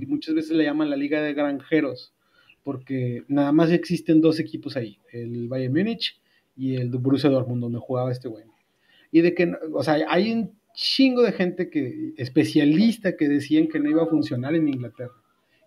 y 0.00 0.06
muchas 0.06 0.34
veces 0.34 0.56
le 0.56 0.64
llaman 0.64 0.90
la 0.90 0.96
liga 0.96 1.20
de 1.22 1.34
granjeros, 1.34 2.14
porque 2.62 3.24
nada 3.28 3.52
más 3.52 3.70
existen 3.70 4.20
dos 4.20 4.38
equipos 4.38 4.76
ahí, 4.76 4.98
el 5.12 5.48
Bayern 5.48 5.72
Múnich 5.72 6.20
y 6.56 6.76
el 6.76 6.90
Borussia 6.90 7.30
Dortmund, 7.30 7.62
donde 7.62 7.78
jugaba 7.78 8.12
este 8.12 8.28
güey. 8.28 8.44
Y 9.10 9.22
de 9.22 9.34
que, 9.34 9.52
o 9.72 9.82
sea, 9.82 9.98
hay 10.08 10.32
un 10.32 10.58
chingo 10.74 11.22
de 11.22 11.32
gente 11.32 11.70
que, 11.70 12.12
especialista 12.16 13.16
que 13.16 13.28
decían 13.28 13.68
que 13.68 13.80
no 13.80 13.90
iba 13.90 14.02
a 14.02 14.06
funcionar 14.06 14.54
en 14.54 14.68
Inglaterra, 14.68 15.14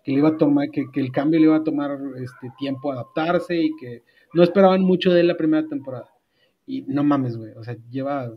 que 0.04 0.12
le 0.12 0.18
iba 0.18 0.30
a 0.30 0.36
tomar, 0.36 0.70
que, 0.70 0.86
el 0.94 1.12
cambio 1.12 1.40
le 1.40 1.46
iba 1.46 1.56
a 1.56 1.64
tomar 1.64 1.98
este 2.16 2.50
tiempo 2.58 2.92
adaptarse 2.92 3.56
y 3.56 3.70
que 3.76 4.02
no 4.32 4.42
esperaban 4.42 4.82
mucho 4.82 5.12
de 5.12 5.20
él 5.20 5.28
la 5.28 5.36
primera 5.36 5.66
temporada. 5.66 6.11
Y 6.66 6.82
no 6.82 7.02
mames, 7.04 7.36
güey, 7.36 7.52
o 7.52 7.64
sea, 7.64 7.76
lleva, 7.90 8.32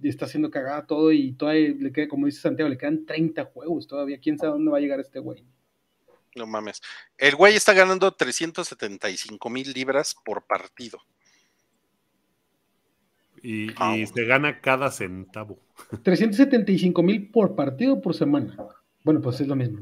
está 0.00 0.26
haciendo 0.26 0.50
cagada 0.50 0.86
todo 0.86 1.12
y 1.12 1.32
todavía 1.32 1.74
le 1.78 1.92
queda, 1.92 2.08
como 2.08 2.26
dice 2.26 2.40
Santiago, 2.40 2.68
le 2.68 2.78
quedan 2.78 3.04
30 3.04 3.44
juegos 3.46 3.86
todavía, 3.86 4.20
quién 4.20 4.38
sabe 4.38 4.52
dónde 4.52 4.70
va 4.70 4.78
a 4.78 4.80
llegar 4.80 5.00
este 5.00 5.18
güey. 5.18 5.44
No 6.34 6.46
mames. 6.46 6.80
El 7.18 7.36
güey 7.36 7.56
está 7.56 7.74
ganando 7.74 8.10
375 8.12 9.50
mil 9.50 9.72
libras 9.72 10.16
por 10.24 10.46
partido. 10.46 10.98
Y, 13.42 13.68
ah, 13.76 13.96
se 14.12 14.24
gana 14.24 14.60
cada 14.60 14.90
centavo. 14.90 15.58
375 16.02 17.02
mil 17.02 17.30
por 17.30 17.54
partido 17.54 18.00
por 18.00 18.14
semana. 18.14 18.56
Bueno, 19.04 19.20
pues 19.20 19.40
es 19.40 19.48
lo 19.48 19.56
mismo. 19.56 19.80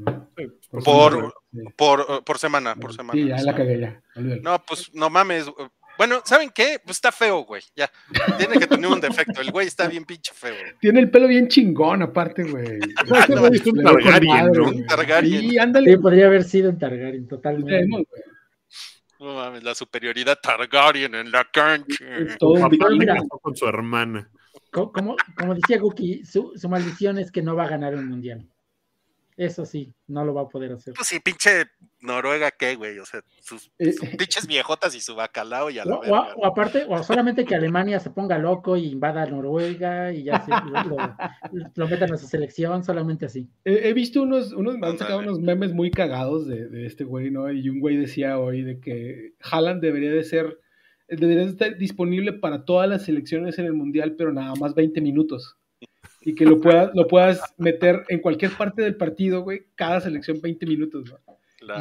Por, 0.83 1.33
por, 1.77 2.23
por, 2.23 2.37
semana, 2.39 2.75
por 2.75 2.93
semana. 2.93 3.13
Sí, 3.13 3.27
ya 3.27 3.41
la 3.43 3.55
cagué, 3.55 3.79
ya. 3.79 4.01
No, 4.15 4.63
pues 4.65 4.91
no 4.95 5.11
mames. 5.11 5.45
Bueno, 6.01 6.19
¿saben 6.25 6.49
qué? 6.49 6.81
Pues 6.83 6.97
está 6.97 7.11
feo, 7.11 7.43
güey. 7.43 7.61
Ya. 7.75 7.87
Tiene 8.35 8.57
que 8.57 8.65
tener 8.65 8.89
un 8.89 8.99
defecto. 8.99 9.39
El 9.39 9.51
güey 9.51 9.67
está 9.67 9.87
bien 9.87 10.03
pinche 10.03 10.31
feo. 10.33 10.55
Tiene 10.79 10.99
el 10.99 11.11
pelo 11.11 11.27
bien 11.27 11.47
chingón, 11.47 12.01
aparte, 12.01 12.41
güey. 12.43 12.79
Ah, 13.13 13.27
no, 13.29 13.45
es 13.45 13.63
un 13.67 13.83
Targaryen, 13.83 14.51
¿no? 14.51 14.69
Un 14.69 14.85
Targaryen. 14.87 15.41
Sí, 15.41 15.59
ándale. 15.59 15.91
Sí, 15.91 15.97
podría 15.97 16.25
haber 16.25 16.43
sido 16.43 16.71
un 16.71 16.79
Targaryen, 16.79 17.27
totalmente. 17.27 17.87
No 19.19 19.35
mames, 19.35 19.63
la 19.63 19.75
superioridad 19.75 20.39
Targaryen 20.41 21.13
en 21.13 21.31
la 21.31 21.47
cancha. 21.51 22.03
con 22.39 23.55
su 23.55 23.67
hermana. 23.67 24.27
Como, 24.71 25.15
como 25.37 25.53
decía 25.53 25.77
Guki, 25.77 26.25
su, 26.25 26.53
su, 26.55 26.67
maldición 26.67 27.19
es 27.19 27.31
que 27.31 27.43
no 27.43 27.55
va 27.55 27.65
a 27.65 27.69
ganar 27.69 27.93
un 27.93 28.09
mundial. 28.09 28.49
Eso 29.41 29.65
sí, 29.65 29.91
no 30.05 30.23
lo 30.23 30.35
va 30.35 30.41
a 30.43 30.47
poder 30.47 30.71
hacer. 30.71 30.93
Pues 30.93 31.07
sí, 31.07 31.19
pinche 31.19 31.65
Noruega, 31.99 32.51
¿qué, 32.51 32.75
güey? 32.75 32.99
O 32.99 33.05
sea, 33.07 33.23
sus, 33.39 33.71
eh, 33.79 33.91
pinches 34.15 34.45
viejotas 34.45 34.93
y 34.93 35.01
su 35.01 35.15
bacalao 35.15 35.71
y 35.71 35.79
a 35.79 35.85
la 35.85 35.95
o, 35.95 36.01
o, 36.37 36.45
aparte, 36.45 36.85
o 36.87 37.01
solamente 37.01 37.43
que 37.43 37.55
Alemania 37.55 37.99
se 37.99 38.11
ponga 38.11 38.37
loco 38.37 38.77
y 38.77 38.85
invada 38.85 39.23
a 39.23 39.25
Noruega 39.25 40.13
y 40.13 40.25
ya 40.25 40.45
se, 40.45 40.51
lo, 40.87 40.97
lo, 41.73 41.87
metan 41.87 42.13
a 42.13 42.17
su 42.17 42.27
selección, 42.27 42.83
solamente 42.83 43.25
así. 43.25 43.49
He, 43.65 43.91
visto 43.93 44.21
unos, 44.21 44.53
unos, 44.53 44.75
han 44.79 44.99
sacado 44.99 45.17
unos 45.17 45.39
memes 45.39 45.73
muy 45.73 45.89
cagados 45.89 46.45
de, 46.45 46.67
de, 46.67 46.85
este 46.85 47.03
güey, 47.03 47.31
¿no? 47.31 47.51
Y 47.51 47.67
un 47.67 47.79
güey 47.79 47.97
decía 47.97 48.37
hoy 48.37 48.61
de 48.61 48.79
que 48.79 49.33
Haaland 49.41 49.81
debería 49.81 50.11
de 50.11 50.23
ser, 50.23 50.59
debería 51.07 51.45
de 51.45 51.49
estar 51.49 51.77
disponible 51.79 52.33
para 52.33 52.63
todas 52.63 52.87
las 52.87 53.05
selecciones 53.05 53.57
en 53.57 53.65
el 53.65 53.73
Mundial, 53.73 54.13
pero 54.15 54.31
nada 54.31 54.53
más 54.53 54.75
20 54.75 55.01
minutos 55.01 55.57
y 56.21 56.35
que 56.35 56.45
lo 56.45 56.59
puedas, 56.59 56.91
lo 56.93 57.07
puedas 57.07 57.41
meter 57.57 58.03
en 58.07 58.19
cualquier 58.19 58.51
parte 58.51 58.83
del 58.83 58.95
partido, 58.95 59.41
güey, 59.41 59.65
cada 59.75 60.01
selección 60.01 60.39
20 60.39 60.65
minutos, 60.65 61.09
¿no? 61.09 61.19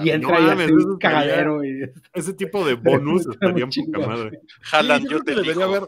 Y 0.05 0.11
entra 0.11 0.39
no, 0.39 0.47
y 0.47 0.51
hace 0.51 0.73
un 0.75 0.99
cagadero. 0.99 1.63
Ese 2.13 2.35
tipo 2.35 2.67
de 2.67 2.75
bonus 2.75 3.27
estaría 3.27 3.67
poca 3.67 4.07
madre. 4.07 4.41
Jalan, 4.63 5.07
yo 5.09 5.21
te 5.23 5.35
debería 5.35 5.67
ver, 5.67 5.83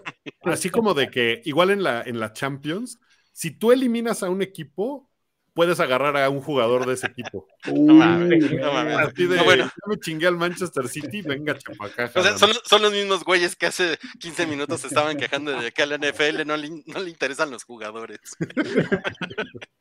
así 0.44 0.70
como 0.70 0.94
de 0.94 1.08
que, 1.08 1.42
igual 1.44 1.70
en 1.70 1.82
la, 1.82 2.02
en 2.02 2.18
la 2.18 2.32
Champions, 2.32 2.98
si 3.32 3.50
tú 3.50 3.72
eliminas 3.72 4.22
a 4.22 4.30
un 4.30 4.40
equipo, 4.40 5.10
puedes 5.54 5.80
agarrar 5.80 6.16
a 6.16 6.30
un 6.30 6.40
jugador 6.40 6.86
de 6.86 6.94
ese 6.94 7.06
equipo. 7.08 7.46
no 7.72 7.94
mames, 7.94 8.50
no 8.52 8.72
mames. 8.72 9.14
de, 9.14 9.42
bueno. 9.42 9.70
me 9.86 9.98
chingué 9.98 10.26
al 10.26 10.36
Manchester 10.36 10.88
City, 10.88 11.22
venga, 11.22 11.56
chapacá. 11.58 12.10
O 12.14 12.22
sea, 12.22 12.38
son, 12.38 12.50
son, 12.64 12.82
los 12.82 12.92
mismos 12.92 13.24
güeyes 13.24 13.56
que 13.56 13.66
hace 13.66 13.98
15 14.20 14.46
minutos 14.46 14.84
estaban 14.84 15.16
quejando 15.16 15.52
de 15.52 15.72
que 15.72 15.82
a 15.82 15.86
la 15.86 15.98
NFL 15.98 16.46
no 16.46 16.56
le, 16.56 16.70
no 16.86 17.00
le 17.00 17.10
interesan 17.10 17.50
los 17.50 17.64
jugadores. 17.64 18.20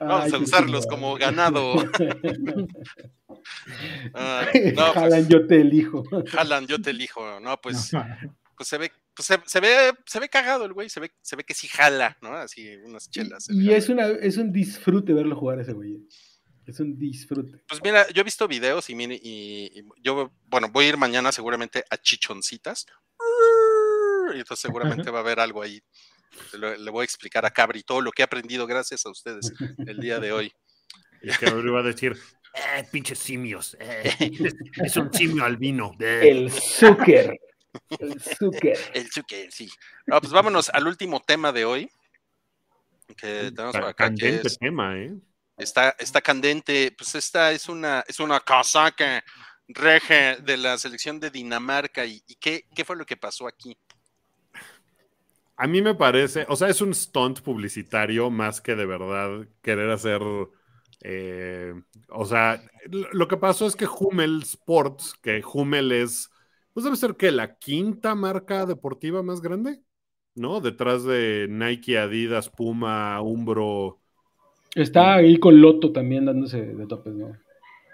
Vamos 0.00 0.32
a 0.32 0.38
usarlos 0.38 0.86
como 0.86 1.14
ganado. 1.16 1.74
Ah, 4.14 4.46
no, 4.74 4.94
pues, 4.94 5.28
yo 5.28 5.46
te 5.46 5.60
elijo. 5.60 6.02
Jalan, 6.28 6.66
yo 6.66 6.80
te 6.80 6.90
elijo. 6.90 7.40
No, 7.40 7.60
pues, 7.60 7.90
pues 8.56 8.68
se 8.68 8.78
ve 8.78 8.90
pues 9.14 9.28
se, 9.46 9.60
ve, 9.60 9.92
se 10.06 10.20
ve 10.20 10.28
cagado 10.28 10.64
el 10.64 10.72
güey, 10.72 10.88
se 10.88 11.00
ve, 11.00 11.12
se 11.22 11.36
ve 11.36 11.44
que 11.44 11.54
sí 11.54 11.68
jala, 11.68 12.16
¿no? 12.20 12.32
Así 12.34 12.76
unas 12.84 13.08
chelas. 13.10 13.48
Y, 13.48 13.70
es, 13.70 13.88
una, 13.88 14.08
es 14.08 14.36
un 14.36 14.52
disfrute 14.52 15.12
verlo 15.12 15.36
jugar 15.36 15.60
ese 15.60 15.72
güey. 15.72 16.06
Es 16.66 16.80
un 16.80 16.98
disfrute. 16.98 17.62
Pues 17.68 17.80
mira, 17.82 18.08
yo 18.10 18.22
he 18.22 18.24
visto 18.24 18.48
videos 18.48 18.88
y, 18.90 18.94
y, 18.94 19.84
yo, 20.02 20.32
bueno, 20.46 20.68
voy 20.70 20.86
a 20.86 20.88
ir 20.90 20.96
mañana 20.96 21.30
seguramente 21.30 21.84
a 21.90 21.96
Chichoncitas. 21.96 22.86
Y 24.34 24.38
entonces 24.38 24.60
seguramente 24.60 25.10
va 25.10 25.18
a 25.18 25.22
haber 25.22 25.38
algo 25.38 25.62
ahí. 25.62 25.80
Le, 26.58 26.90
voy 26.90 27.02
a 27.02 27.04
explicar 27.04 27.44
a 27.46 27.50
Cabri 27.50 27.82
todo 27.82 28.00
lo 28.00 28.10
que 28.10 28.22
he 28.22 28.24
aprendido 28.24 28.66
gracias 28.66 29.06
a 29.06 29.10
ustedes 29.10 29.52
el 29.86 29.98
día 29.98 30.18
de 30.18 30.32
hoy. 30.32 30.52
Y 31.22 31.28
Cabri 31.28 31.70
va 31.70 31.80
a 31.80 31.84
decir, 31.84 32.16
eh, 32.54 32.84
pinches 32.90 33.18
simios, 33.18 33.76
eh, 33.78 34.12
es 34.84 34.96
un 34.96 35.12
simio 35.12 35.44
albino. 35.44 35.92
El 36.00 36.50
Zucker. 36.50 37.38
El 37.98 38.20
Zucker. 38.20 38.78
El 38.94 39.10
Zucker, 39.10 39.52
sí. 39.52 39.70
No, 40.06 40.20
pues 40.20 40.32
vámonos 40.32 40.70
al 40.70 40.86
último 40.86 41.20
tema 41.20 41.52
de 41.52 41.64
hoy. 41.64 41.90
Que 43.16 43.52
tenemos 43.54 43.72
por 43.72 43.84
acá. 43.84 44.06
Candente 44.06 44.48
que 44.48 44.56
tema, 44.56 44.96
¿eh? 44.96 45.14
Está, 45.56 45.94
está 45.98 46.20
candente. 46.20 46.94
Pues 46.96 47.14
esta 47.14 47.52
es 47.52 47.68
una, 47.68 48.04
es 48.06 48.20
una 48.20 48.40
casaca 48.40 49.22
reje 49.68 50.36
de 50.42 50.56
la 50.56 50.78
selección 50.78 51.20
de 51.20 51.30
Dinamarca. 51.30 52.04
¿Y, 52.04 52.20
qué, 52.40 52.66
qué 52.74 52.84
fue 52.84 52.96
lo 52.96 53.06
que 53.06 53.16
pasó 53.16 53.46
aquí? 53.46 53.76
A 55.56 55.66
mí 55.66 55.80
me 55.80 55.94
parece, 55.94 56.46
o 56.48 56.56
sea, 56.56 56.68
es 56.68 56.80
un 56.80 56.92
stunt 56.94 57.40
publicitario 57.40 58.28
más 58.28 58.60
que 58.60 58.74
de 58.74 58.86
verdad 58.86 59.46
querer 59.62 59.90
hacer. 59.90 60.20
Eh, 61.02 61.74
o 62.08 62.24
sea, 62.24 62.60
lo 63.12 63.28
que 63.28 63.36
pasó 63.36 63.66
es 63.66 63.76
que 63.76 63.86
Hummel 63.86 64.42
Sports, 64.42 65.14
que 65.22 65.42
Hummel 65.44 65.92
es 65.92 66.30
pues 66.74 66.84
debe 66.84 66.96
ser 66.96 67.14
que 67.14 67.30
la 67.30 67.56
quinta 67.56 68.14
marca 68.14 68.66
deportiva 68.66 69.22
más 69.22 69.40
grande, 69.40 69.80
¿no? 70.34 70.60
Detrás 70.60 71.04
de 71.04 71.46
Nike, 71.48 71.96
Adidas, 71.96 72.50
Puma, 72.50 73.20
Umbro. 73.22 74.00
Está 74.74 75.14
ahí 75.14 75.38
con 75.38 75.60
Loto 75.60 75.92
también 75.92 76.24
dándose 76.26 76.60
de 76.60 76.86
topes, 76.86 77.14
¿no? 77.14 77.32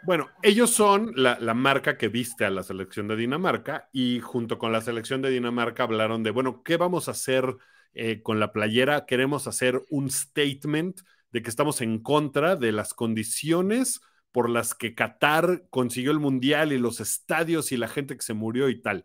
Bueno, 0.07 0.28
ellos 0.43 0.70
son 0.70 1.12
la, 1.14 1.37
marca 1.53 1.99
que 1.99 2.09
viste 2.09 2.47
a 2.47 2.51
la 2.51 2.62
selección 2.62 3.07
de 3.07 3.16
Dinamarca 3.16 3.91
y 3.93 4.20
junto 4.20 4.59
con 4.59 4.72
la 4.72 4.81
selección 4.81 5.20
de 5.20 5.28
Dinamarca 5.28 5.83
hablaron 5.83 6.22
de, 6.22 6.31
bueno, 6.31 6.62
¿qué 6.62 6.78
vamos 6.78 7.09
a 7.09 7.11
hacer 7.11 7.59
eh, 7.93 8.22
con 8.22 8.41
la 8.41 8.51
playera? 8.51 9.05
Queremos 9.05 9.47
hacer 9.47 9.83
un 9.91 10.11
statement 10.11 11.03
de 11.33 11.43
que 11.43 11.51
estamos 11.51 11.83
en 11.83 11.99
contra 11.99 12.57
de 12.57 12.72
las 12.72 12.95
condiciones 12.95 14.01
por 14.33 14.49
las 14.49 14.74
que 14.74 14.95
Qatar 14.95 15.64
consiguió 15.70 16.11
el 16.11 16.20
mundial 16.20 16.72
y 16.72 16.78
los 16.78 17.01
estadios 17.01 17.72
y 17.72 17.76
la 17.76 17.89
gente 17.89 18.16
que 18.16 18.22
se 18.22 18.35
murió 18.35 18.68
y 18.68 18.81
tal. 18.81 19.05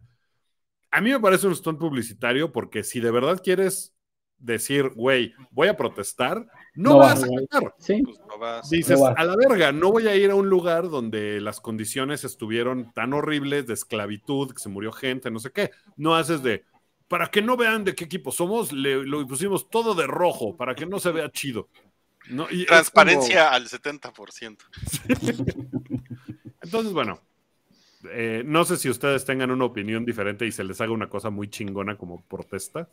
A 0.91 1.01
mí 1.01 1.09
me 1.09 1.19
parece 1.19 1.47
un 1.47 1.55
stunt 1.55 1.79
publicitario 1.79 2.51
porque 2.51 2.83
si 2.83 2.99
de 2.99 3.11
verdad 3.11 3.41
quieres 3.43 3.95
decir, 4.37 4.89
güey, 4.95 5.33
voy 5.51 5.67
a 5.67 5.77
protestar, 5.77 6.45
no, 6.75 6.97
vas 6.97 7.23
a 7.23 7.27
Qatar. 7.27 7.73
Pues 7.77 8.69
Dices, 8.69 9.01
a 9.01 9.23
la 9.23 9.35
verga, 9.35 9.71
no 9.71 9.91
voy 9.91 10.07
a 10.07 10.15
ir 10.15 10.29
a 10.29 10.35
un 10.35 10.49
lugar 10.49 10.89
donde 10.89 11.41
las 11.41 11.59
condiciones 11.59 12.23
estuvieron 12.23 12.91
tan 12.93 13.13
horribles 13.13 13.65
de 13.65 13.73
esclavitud, 13.73 14.51
que 14.51 14.59
se 14.59 14.69
murió 14.69 14.91
gente, 14.91 15.31
no 15.31 15.39
sé 15.39 15.51
qué. 15.51 15.71
No 15.95 16.15
haces 16.15 16.43
de, 16.43 16.65
para 17.07 17.27
que 17.27 17.41
no 17.41 17.55
vean 17.57 17.83
de 17.83 17.95
qué 17.95 18.05
equipo 18.05 18.31
somos, 18.31 18.71
le, 18.71 19.03
lo 19.03 19.25
pusimos 19.27 19.69
todo 19.69 19.95
de 19.95 20.07
rojo, 20.07 20.57
para 20.57 20.75
que 20.75 20.85
no 20.85 20.99
se 20.99 21.11
vea 21.11 21.31
chido. 21.31 21.69
Transparencia 22.67 23.51
al 23.51 23.67
70%. 23.67 24.57
Entonces, 26.61 26.93
bueno, 26.93 27.19
eh, 28.11 28.43
no 28.45 28.65
sé 28.65 28.77
si 28.77 28.89
ustedes 28.89 29.25
tengan 29.25 29.51
una 29.51 29.65
opinión 29.65 30.05
diferente 30.05 30.45
y 30.45 30.51
se 30.51 30.63
les 30.63 30.79
haga 30.81 30.91
una 30.91 31.09
cosa 31.09 31.29
muy 31.29 31.49
chingona 31.49 31.97
como 31.97 32.21
protesta. 32.23 32.89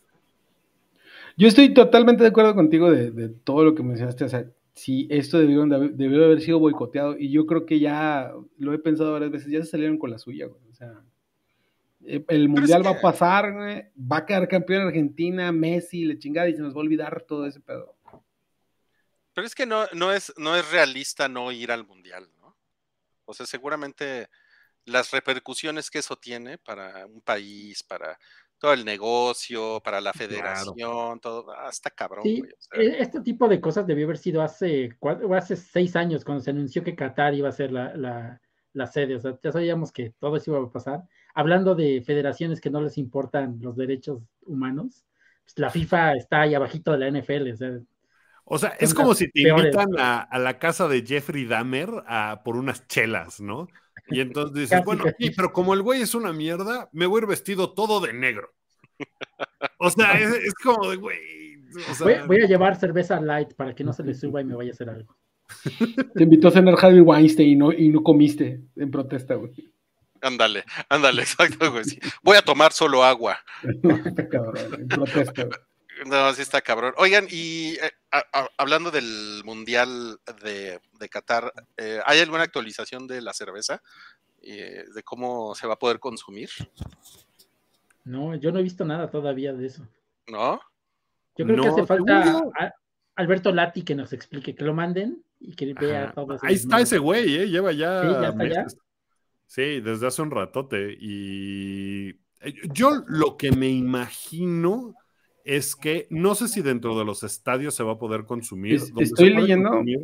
Yo 1.37 1.49
estoy 1.49 1.73
totalmente 1.73 2.23
de 2.23 2.29
acuerdo 2.29 2.55
contigo 2.55 2.91
de, 2.91 3.29
todo 3.29 3.65
lo 3.65 3.75
que 3.75 3.83
mencionaste. 3.83 4.25
O 4.25 4.29
sea, 4.29 4.47
si 4.75 5.07
esto 5.11 5.39
debió, 5.39 5.65
debió, 5.67 6.25
haber 6.25 6.41
sido 6.41 6.59
boicoteado, 6.59 7.19
y 7.19 7.31
yo 7.31 7.47
creo 7.47 7.67
que 7.67 7.81
ya 7.81 8.33
lo 8.59 8.73
he 8.73 8.79
pensado 8.79 9.13
varias 9.13 9.31
veces, 9.31 9.51
ya 9.51 9.61
se 9.61 9.71
salieron 9.71 9.99
con 9.99 10.11
la 10.11 10.19
suya, 10.19 10.47
O 10.47 10.75
sea, 10.75 11.01
Eh, 12.05 12.25
El 12.29 12.49
mundial 12.49 12.85
va 12.85 12.91
a 12.91 13.01
pasar, 13.01 13.53
güey, 13.53 13.85
va 13.97 14.19
a 14.19 14.27
quedar 14.27 14.49
campeón 14.49 14.83
Argentina, 14.83 15.53
Messi, 15.53 16.05
le 16.05 16.19
chingada, 16.19 16.49
y 16.49 16.55
se 16.55 16.63
nos 16.63 16.75
va 16.75 16.79
a 16.79 16.83
olvidar 16.83 17.23
todo 17.23 17.47
ese 17.47 17.61
pedo. 17.61 17.92
Pero 19.35 19.47
es 19.47 19.55
que 19.55 19.67
no, 19.67 19.87
no, 19.93 20.13
es, 20.13 20.33
no 20.37 20.57
es 20.57 20.71
realista 20.71 21.29
no 21.29 21.51
ir 21.53 21.73
al 21.73 21.87
mundial, 21.87 22.29
¿no? 22.41 22.57
O 23.25 23.35
sea, 23.35 23.47
seguramente 23.47 24.29
las 24.85 25.11
repercusiones 25.11 25.91
que 25.91 26.01
eso 26.01 26.17
tiene 26.17 26.59
para 26.59 27.07
un 27.07 27.21
país, 27.21 27.83
para 27.83 28.19
todo 28.59 28.73
el 28.75 28.85
negocio, 28.85 29.81
para 29.83 30.01
la 30.01 30.13
federación, 30.13 31.19
todo, 31.21 31.51
hasta 31.53 31.91
cabrón, 31.91 32.23
Sí, 32.25 32.39
güey. 32.41 32.53
o 32.53 32.57
sea, 32.61 32.81
e- 32.81 33.03
este 33.03 33.21
tipo 33.21 33.49
de 33.49 33.61
cosas 33.61 33.87
debió 33.87 34.07
haber 34.07 34.19
sido 34.19 34.43
hace, 34.43 34.91
cua- 35.01 35.21
o 35.25 35.35
hace 35.35 35.57
seis 35.57 35.97
años 35.97 36.25
cuando 36.25 36.43
se 36.45 36.51
anunció 36.51 36.85
que 36.85 36.95
Qatar 36.95 37.35
iba 37.35 37.49
a 37.49 37.53
ser 37.53 37.73
la, 37.73 37.95
la- 37.97 38.41
la 38.73 38.87
sede. 38.87 39.17
O 39.17 39.21
sea, 39.21 39.39
ya 39.43 39.53
sabíamos 39.53 39.93
que 39.93 40.11
todo 40.19 40.37
eso 40.37 40.53
iba 40.53 40.65
a 40.67 40.71
pasar. 40.71 41.03
Hablando 41.35 41.75
de 41.75 42.03
federaciones 42.07 42.61
que 42.61 42.71
no 42.71 42.81
les 42.81 42.99
importan 42.99 43.59
los 43.61 43.77
derechos 43.77 44.23
humanos, 44.43 45.05
pues 45.45 45.59
la 45.59 45.71
FIFA 45.71 46.13
está 46.15 46.43
ahí 46.43 46.55
abajito 46.55 46.93
de 46.93 46.99
la 46.99 47.09
NFL. 47.09 47.53
O 47.53 47.57
sea, 47.57 47.81
O 48.45 48.59
sea, 48.59 48.71
es 48.81 48.95
como 48.95 49.15
si 49.15 49.29
te 49.31 49.43
peores. 49.43 49.75
invitan 49.75 49.99
a, 49.99 50.21
a 50.21 50.39
la 50.39 50.59
casa 50.59 50.89
de 50.89 51.05
Jeffrey 51.07 51.45
Dahmer 51.47 51.91
a, 52.07 52.43
por 52.45 52.57
unas 52.57 52.87
chelas, 52.89 53.41
¿no? 53.41 53.69
Y 54.09 54.21
entonces 54.21 54.55
dices, 54.55 54.81
Casi, 54.81 54.83
bueno, 54.83 55.05
casi. 55.05 55.17
sí, 55.19 55.31
pero 55.31 55.53
como 55.53 55.75
el 55.75 55.83
güey 55.83 56.03
es 56.03 56.15
una 56.15 56.33
mierda, 56.33 56.89
me 56.93 57.07
voy 57.07 57.21
a 57.21 57.23
ir 57.23 57.29
vestido 57.29 57.73
todo 57.75 58.01
de 58.01 58.13
negro. 58.13 58.53
O 59.79 59.91
sea, 59.91 60.19
es, 60.19 60.31
es 60.35 60.55
como 60.55 60.91
de, 60.91 60.97
güey. 60.97 61.19
O 61.91 61.95
sea, 61.95 62.07
voy, 62.07 62.15
voy 62.27 62.43
a 62.43 62.47
llevar 62.47 62.77
cerveza 62.79 63.21
light 63.21 63.55
para 63.55 63.75
que 63.75 63.85
no 63.85 63.93
se 63.93 64.03
le 64.05 64.15
suba 64.15 64.41
y 64.41 64.45
me 64.45 64.55
vaya 64.55 64.71
a 64.71 64.75
hacer 64.75 64.91
algo. 64.91 65.17
Te 66.15 66.23
invitó 66.25 66.49
a 66.49 66.53
cenar 66.53 66.75
Harvey 66.81 67.01
Weinstein 67.01 67.49
y 67.51 67.57
no, 67.57 67.73
y 67.73 67.89
no 67.89 68.03
comiste 68.03 68.61
en 68.77 68.91
protesta, 68.91 69.35
güey. 69.35 69.53
ándale, 70.21 70.65
ándale, 70.89 71.23
exacto, 71.23 71.71
güey. 71.73 71.85
Voy 72.23 72.37
a 72.37 72.43
tomar 72.43 72.73
solo 72.73 73.05
agua. 73.05 73.39
En 73.63 74.89
protesta, 74.89 75.45
güey. 75.45 75.59
No, 76.07 76.17
así 76.27 76.43
está 76.43 76.61
cabrón. 76.61 76.95
Oigan, 76.99 77.27
y 77.31 77.75
eh, 77.75 77.91
a- 78.11 78.25
a- 78.33 78.49
hablando 78.57 78.91
del 78.91 79.43
Mundial 79.45 80.19
de, 80.43 80.81
de 80.99 81.09
Qatar, 81.09 81.53
eh, 81.77 82.01
¿hay 82.07 82.21
alguna 82.21 82.43
actualización 82.43 83.07
de 83.07 83.21
la 83.23 83.33
cerveza? 83.33 83.83
Eh, 84.43 84.85
¿De 84.95 85.03
cómo 85.03 85.55
se 85.55 85.67
va 85.67 85.75
a 85.75 85.79
poder 85.79 85.99
consumir? 86.01 86.51
No, 88.05 88.35
yo 88.35 88.51
no 88.53 88.59
he 88.59 88.63
visto 88.63 88.85
nada 88.85 89.11
todavía 89.11 89.53
de 89.53 89.67
eso. 89.67 89.87
¿No? 90.29 90.61
Yo 91.37 91.47
creo 91.47 91.63
que 91.63 91.69
hace 91.69 91.87
falta 91.87 92.43
a- 92.59 92.73
Alberto 93.15 93.53
Lati 93.53 93.83
que 93.83 93.95
nos 93.95 94.13
explique, 94.13 94.55
que 94.55 94.65
lo 94.65 94.75
manden 94.75 95.23
y 95.39 95.55
que 95.55 95.75
vea 95.75 96.05
Ajá. 96.05 96.15
todo 96.15 96.35
eso. 96.35 96.47
Ahí 96.47 96.55
está 96.55 96.81
ese 96.81 96.99
güey, 96.99 97.37
¿eh? 97.37 97.49
Lleva 97.49 97.73
ya. 97.73 98.03
Sí, 98.03 98.09
ya 98.09 98.29
está 98.29 98.43
allá. 98.43 98.63
meses. 98.65 98.79
Sí, 99.47 99.81
desde 99.81 100.07
hace 100.07 100.23
un 100.23 100.31
ratote. 100.31 100.97
Y 100.99 102.15
yo 102.73 102.91
lo 103.07 103.37
que 103.37 103.53
me 103.53 103.69
imagino 103.69 104.95
es 105.45 105.77
que 105.77 106.07
no 106.11 106.35
sé 106.35 106.49
si 106.49 106.63
dentro 106.63 106.99
de 106.99 107.05
los 107.05 107.23
estadios 107.23 107.75
se 107.75 107.83
va 107.83 107.93
a 107.93 107.99
poder 107.99 108.25
consumir. 108.25 108.75
Es- 108.75 108.93
estoy 108.99 109.31
leyendo. 109.31 109.71
consumir, 109.71 110.01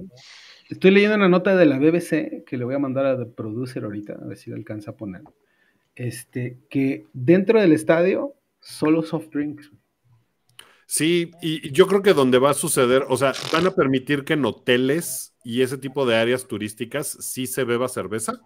Estoy 0.70 0.90
leyendo 0.90 1.16
una 1.16 1.28
nota 1.30 1.56
de 1.56 1.64
la 1.64 1.78
BBC 1.78 2.44
que 2.44 2.58
le 2.58 2.64
voy 2.64 2.74
a 2.74 2.78
mandar 2.78 3.06
a 3.06 3.18
The 3.18 3.24
Producer 3.24 3.84
ahorita, 3.84 4.14
a 4.20 4.26
ver 4.26 4.36
si 4.36 4.50
le 4.50 4.56
alcanza 4.56 4.90
a 4.90 4.96
poner. 4.96 5.22
Este, 5.94 6.58
que 6.68 7.06
dentro 7.14 7.60
del 7.60 7.72
estadio, 7.72 8.34
solo 8.60 9.02
soft 9.02 9.30
drinks. 9.32 9.72
Sí, 10.84 11.30
y 11.42 11.66
y 11.68 11.72
yo 11.72 11.86
creo 11.86 12.02
que 12.02 12.14
donde 12.14 12.38
va 12.38 12.50
a 12.50 12.54
suceder, 12.54 13.04
o 13.08 13.16
sea, 13.16 13.32
van 13.52 13.66
a 13.66 13.70
permitir 13.74 14.24
que 14.24 14.34
en 14.34 14.44
hoteles 14.44 15.34
y 15.44 15.62
ese 15.62 15.78
tipo 15.78 16.06
de 16.06 16.16
áreas 16.16 16.46
turísticas 16.46 17.08
sí 17.20 17.46
se 17.46 17.64
beba 17.64 17.88
cerveza, 17.88 18.40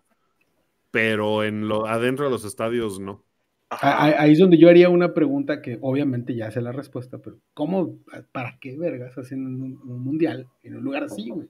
pero 0.91 1.43
en 1.45 1.69
lo 1.69 1.87
adentro 1.87 2.25
de 2.25 2.31
los 2.31 2.45
estadios 2.45 3.01
no. 3.01 3.25
Ajá. 3.73 4.05
Ah, 4.07 4.15
Ahí 4.19 4.33
es 4.33 4.39
donde 4.39 4.59
yo 4.59 4.69
haría 4.69 4.89
una 4.89 5.15
pregunta 5.15 5.63
que 5.63 5.79
obviamente 5.81 6.35
ya 6.35 6.51
sé 6.51 6.61
la 6.61 6.73
respuesta, 6.73 7.19
pero 7.19 7.39
¿cómo, 7.55 7.97
para 8.33 8.59
qué 8.61 8.77
vergas 8.77 9.17
hacen 9.19 9.47
un, 9.47 9.81
un 9.85 10.01
mundial 10.05 10.47
en 10.63 10.77
un 10.77 10.85
lugar 10.85 11.05
así, 11.05 11.31
güey? 11.31 11.49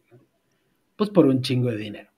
Pues 0.96 1.10
por 1.10 1.26
un 1.26 1.40
chingo 1.42 1.70
de 1.70 1.76
dinero. 1.78 2.08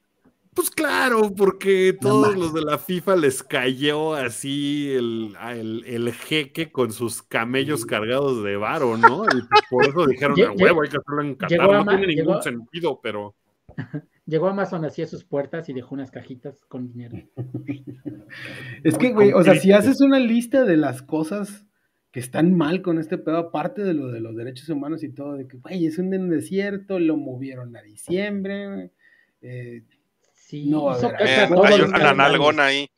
Pues 0.53 0.71
claro, 0.71 1.33
porque 1.37 1.97
todos 2.01 2.37
los 2.37 2.55
de 2.55 2.63
la 2.63 2.79
FIFA 2.79 3.17
les 3.17 3.43
cayó 3.43 4.15
así 4.15 4.89
el, 4.93 5.35
a 5.41 5.53
el, 5.57 5.83
el 5.85 6.13
jeque 6.13 6.71
con 6.71 6.93
sus 6.93 7.23
camellos 7.23 7.85
cargados 7.85 8.45
de 8.45 8.57
varo, 8.57 8.97
¿no? 8.97 9.25
Y 9.25 9.43
por 9.69 9.85
eso 9.89 10.07
dijeron, 10.07 10.41
a 10.41 10.53
huevo, 10.53 10.83
hay 10.83 10.91
que 10.91 10.97
hacerlo 10.99 11.23
en 11.23 11.35
Qatar. 11.35 11.59
No 11.59 11.85
tiene 11.87 12.07
ningún 12.07 12.35
llegó- 12.35 12.43
sentido, 12.43 13.01
pero 13.03 13.35
Llegó 14.27 14.49
Amazon 14.49 14.85
así 14.85 15.03
a 15.03 15.07
sus 15.07 15.25
puertas 15.25 15.69
y 15.69 15.73
dejó 15.75 15.95
unas 15.95 16.11
cajitas 16.11 16.65
con 16.67 16.93
dinero. 16.93 17.19
Es 18.85 18.99
que, 18.99 19.13
güey, 19.13 19.33
o 19.33 19.43
sea, 19.45 19.55
si 19.57 19.73
haces 19.73 20.01
una 20.01 20.19
lista 20.19 20.65
de 20.65 20.77
las 20.77 21.03
cosas 21.03 21.67
que 22.11 22.21
están 22.21 22.55
mal 22.57 22.83
con 22.83 22.99
este 22.99 23.19
pedo, 23.19 23.39
aparte 23.39 23.83
de 23.83 23.95
lo 23.95 24.09
de 24.09 24.21
los 24.21 24.37
derechos 24.37 24.69
humanos 24.69 25.03
y 25.03 25.09
todo, 25.11 25.35
de 25.37 25.47
que, 25.49 25.59
güey, 25.59 25.87
es 25.87 25.99
un 25.99 26.11
desierto, 26.29 26.99
lo 26.99 27.17
movieron 27.17 27.77
a 27.77 27.83
diciembre, 27.83 28.91
eh, 29.41 29.83
Sí, 30.35 30.69
No, 30.69 30.91
a 30.91 30.99
ver, 30.99 31.15
Eh, 31.21 31.37
hay 31.41 31.49
canales. 31.91 32.17
nalgona 32.17 32.67
ahí. 32.67 32.89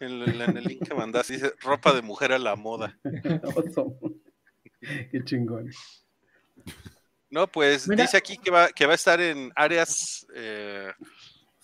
En, 0.00 0.22
el- 0.22 0.40
en 0.42 0.56
el 0.56 0.64
link 0.64 0.88
que 0.88 0.94
mandaste 0.94 1.34
dice 1.34 1.52
ropa 1.60 1.92
de 1.92 2.02
mujer 2.02 2.32
a 2.32 2.38
la 2.38 2.56
moda. 2.56 2.98
Qué 5.10 5.24
chingón. 5.24 5.70
No, 7.30 7.46
pues 7.46 7.88
Mira. 7.88 8.04
dice 8.04 8.16
aquí 8.16 8.38
que 8.38 8.50
va, 8.50 8.68
que 8.68 8.86
va 8.86 8.92
a 8.92 8.94
estar 8.94 9.20
en 9.20 9.52
áreas 9.54 10.26
eh, 10.34 10.92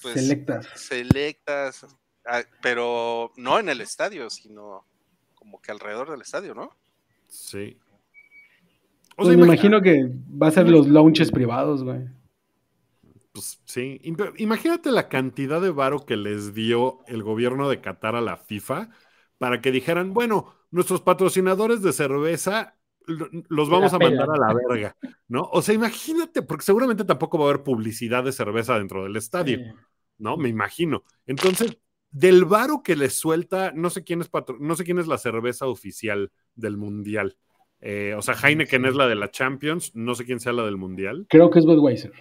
pues, 0.02 0.14
Selectas. 0.14 0.66
selectas, 0.74 1.86
ah, 2.26 2.42
pero 2.62 3.32
no 3.36 3.58
en 3.58 3.68
el 3.70 3.80
estadio, 3.80 4.28
sino 4.30 4.84
como 5.34 5.60
que 5.60 5.72
alrededor 5.72 6.10
del 6.10 6.20
estadio, 6.22 6.54
¿no? 6.54 6.70
sí. 7.28 7.78
O 9.16 9.24
Pues 9.24 9.28
me 9.28 9.34
imagi- 9.34 9.44
imagino 9.44 9.80
que 9.80 10.10
va 10.42 10.48
a 10.48 10.50
ser 10.50 10.68
los 10.68 10.88
launches 10.88 11.30
privados, 11.30 11.84
güey. 11.84 12.08
Pues 13.32 13.60
sí, 13.64 14.00
Im- 14.04 14.34
imagínate 14.38 14.92
la 14.92 15.08
cantidad 15.08 15.60
de 15.60 15.70
varo 15.70 16.06
que 16.06 16.16
les 16.16 16.54
dio 16.54 17.00
el 17.06 17.22
gobierno 17.22 17.68
de 17.68 17.80
Qatar 17.80 18.14
a 18.14 18.20
la 18.20 18.36
FIFA 18.36 18.90
para 19.38 19.60
que 19.60 19.72
dijeran, 19.72 20.14
bueno, 20.14 20.54
nuestros 20.70 21.00
patrocinadores 21.00 21.82
de 21.82 21.92
cerveza 21.92 22.76
los 23.06 23.68
vamos 23.68 23.92
a 23.92 23.98
mandar 23.98 24.28
a 24.30 24.36
la 24.38 24.54
verga, 24.54 24.96
¿no? 25.28 25.48
O 25.52 25.62
sea, 25.62 25.74
imagínate, 25.74 26.42
porque 26.42 26.64
seguramente 26.64 27.04
tampoco 27.04 27.38
va 27.38 27.46
a 27.46 27.48
haber 27.50 27.62
publicidad 27.62 28.24
de 28.24 28.32
cerveza 28.32 28.78
dentro 28.78 29.04
del 29.04 29.16
estadio, 29.16 29.58
¿no? 30.18 30.36
Me 30.36 30.48
imagino. 30.48 31.04
Entonces, 31.26 31.78
del 32.10 32.44
varo 32.44 32.82
que 32.82 32.96
les 32.96 33.14
suelta, 33.14 33.72
no 33.74 33.90
sé 33.90 34.04
quién 34.04 34.20
es 34.20 34.30
patro- 34.30 34.56
no 34.60 34.76
sé 34.76 34.84
quién 34.84 34.98
es 34.98 35.06
la 35.06 35.18
cerveza 35.18 35.66
oficial 35.66 36.30
del 36.54 36.76
mundial. 36.76 37.36
Eh, 37.80 38.14
o 38.16 38.22
sea, 38.22 38.34
Heineken 38.34 38.86
es 38.86 38.94
la 38.94 39.06
de 39.06 39.16
la 39.16 39.30
Champions, 39.30 39.94
no 39.94 40.14
sé 40.14 40.24
quién 40.24 40.40
sea 40.40 40.52
la 40.52 40.64
del 40.64 40.78
mundial. 40.78 41.26
Creo 41.28 41.50
que 41.50 41.58
es 41.58 41.66
Budweiser. 41.66 42.12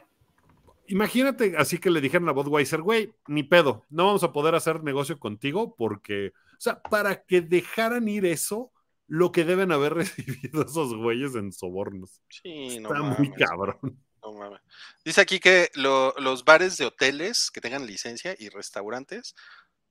Imagínate 0.87 1.55
así 1.57 1.77
que 1.77 1.89
le 1.89 2.01
dijeron 2.01 2.27
a 2.27 2.33
Budweiser, 2.33 2.81
güey, 2.81 3.13
ni 3.27 3.43
pedo, 3.43 3.85
no 3.89 4.07
vamos 4.07 4.23
a 4.23 4.33
poder 4.33 4.53
hacer 4.55 4.83
negocio 4.83 5.17
contigo 5.17 5.75
porque, 5.77 6.33
o 6.57 6.59
sea, 6.59 6.81
para 6.81 7.23
que 7.23 7.39
dejaran 7.39 8.09
ir 8.09 8.25
eso, 8.25 8.72
lo 9.15 9.31
que 9.31 9.43
deben 9.45 9.71
haber 9.71 9.93
recibido 10.49 10.63
esos 10.63 10.95
güeyes 10.95 11.35
en 11.35 11.51
sobornos. 11.51 12.19
Sí, 12.29 12.79
no 12.79 12.89
Está 12.89 13.03
muy 13.03 13.29
mames, 13.29 13.47
cabrón. 13.47 13.79
no 14.23 14.33
mames. 14.33 14.59
Dice 15.05 15.21
aquí 15.21 15.39
que 15.39 15.69
lo- 15.75 16.15
los 16.17 16.43
bares 16.45 16.77
de 16.77 16.85
hoteles 16.85 17.51
que 17.51 17.61
tengan 17.61 17.85
licencia 17.85 18.35
y 18.39 18.49
restaurantes 18.49 19.35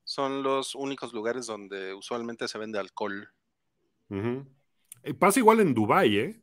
son 0.03 0.43
los 0.43 0.75
únicos 0.75 1.13
lugares 1.13 1.45
donde 1.45 1.93
usualmente 1.93 2.49
se 2.49 2.57
vende 2.57 2.79
alcohol. 2.79 3.29
Eh, 4.09 5.13
Pasa 5.13 5.39
igual 5.39 5.61
en 5.61 5.73
Dubai, 5.73 6.17
¿eh? 6.17 6.41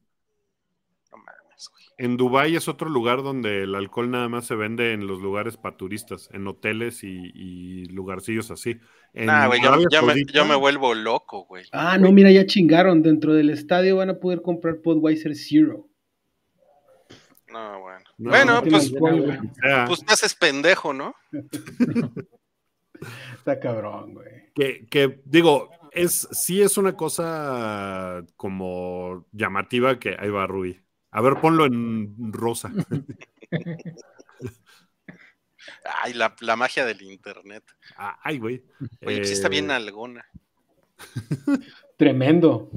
No 1.13 1.19
mames, 1.19 1.40
güey. 1.69 1.85
En 1.99 2.17
Dubai 2.17 2.57
es 2.57 2.69
otro 2.69 2.89
lugar 2.89 3.23
donde 3.23 3.65
el 3.65 3.75
alcohol 3.75 4.11
nada 4.11 4.29
más 4.29 4.47
se 4.47 4.55
vende 4.55 4.93
en 4.93 5.07
los 5.07 5.21
lugares 5.21 5.57
para 5.57 5.77
turistas, 5.77 6.29
en 6.33 6.47
hoteles 6.47 7.05
y, 7.05 7.31
y 7.35 7.85
lugarcillos 7.87 8.51
así. 8.51 8.79
En 9.13 9.27
Nah, 9.27 9.49
güey, 9.49 9.61
yo, 9.63 9.71
me, 9.77 9.85
Saudita- 9.91 10.33
yo 10.33 10.45
me 10.47 10.55
vuelvo 10.55 10.95
loco, 10.95 11.45
güey. 11.45 11.65
Ah, 11.73 11.99
no, 11.99 12.13
mira, 12.13 12.31
ya 12.31 12.47
chingaron. 12.47 13.03
Dentro 13.03 13.35
del 13.35 13.51
estadio 13.51 13.97
van 13.97 14.11
a 14.11 14.15
poder 14.19 14.41
comprar 14.41 14.79
Budweiser 14.83 15.35
Zero. 15.35 15.89
No, 17.49 17.81
bueno. 17.81 18.05
No, 18.17 18.31
bueno, 18.31 18.55
no 18.55 18.63
pues, 18.63 18.93
pues 19.89 20.05
te 20.07 20.13
haces 20.13 20.35
pendejo, 20.37 20.93
¿no? 20.93 21.15
Está 23.39 23.59
cabrón, 23.59 24.15
güey. 24.15 24.53
que, 24.55 24.87
que, 24.91 25.21
digo, 25.25 25.71
es, 25.93 26.29
sí 26.33 26.61
es 26.63 26.77
una 26.77 26.95
cosa 26.97 28.23
como 28.37 29.27
llamativa 29.33 29.99
que 29.99 30.17
ahí 30.19 30.29
va 30.31 30.47
Rui. 30.47 30.81
A 31.13 31.21
ver, 31.21 31.41
ponlo 31.41 31.67
en 31.67 32.33
rosa. 32.33 32.73
Ay, 35.85 36.15
la, 36.15 36.35
la 36.41 36.57
magia 36.57 36.85
del 36.85 37.03
internet. 37.03 37.65
Ah, 37.97 38.19
Ay, 38.23 38.39
güey. 38.39 38.65
Oye, 38.81 39.19
pues 39.19 39.29
sí 39.29 39.35
está 39.35 39.49
bien 39.49 39.71
Eh, 39.71 39.75
algona. 39.75 40.25
Tremendo. 41.97 42.71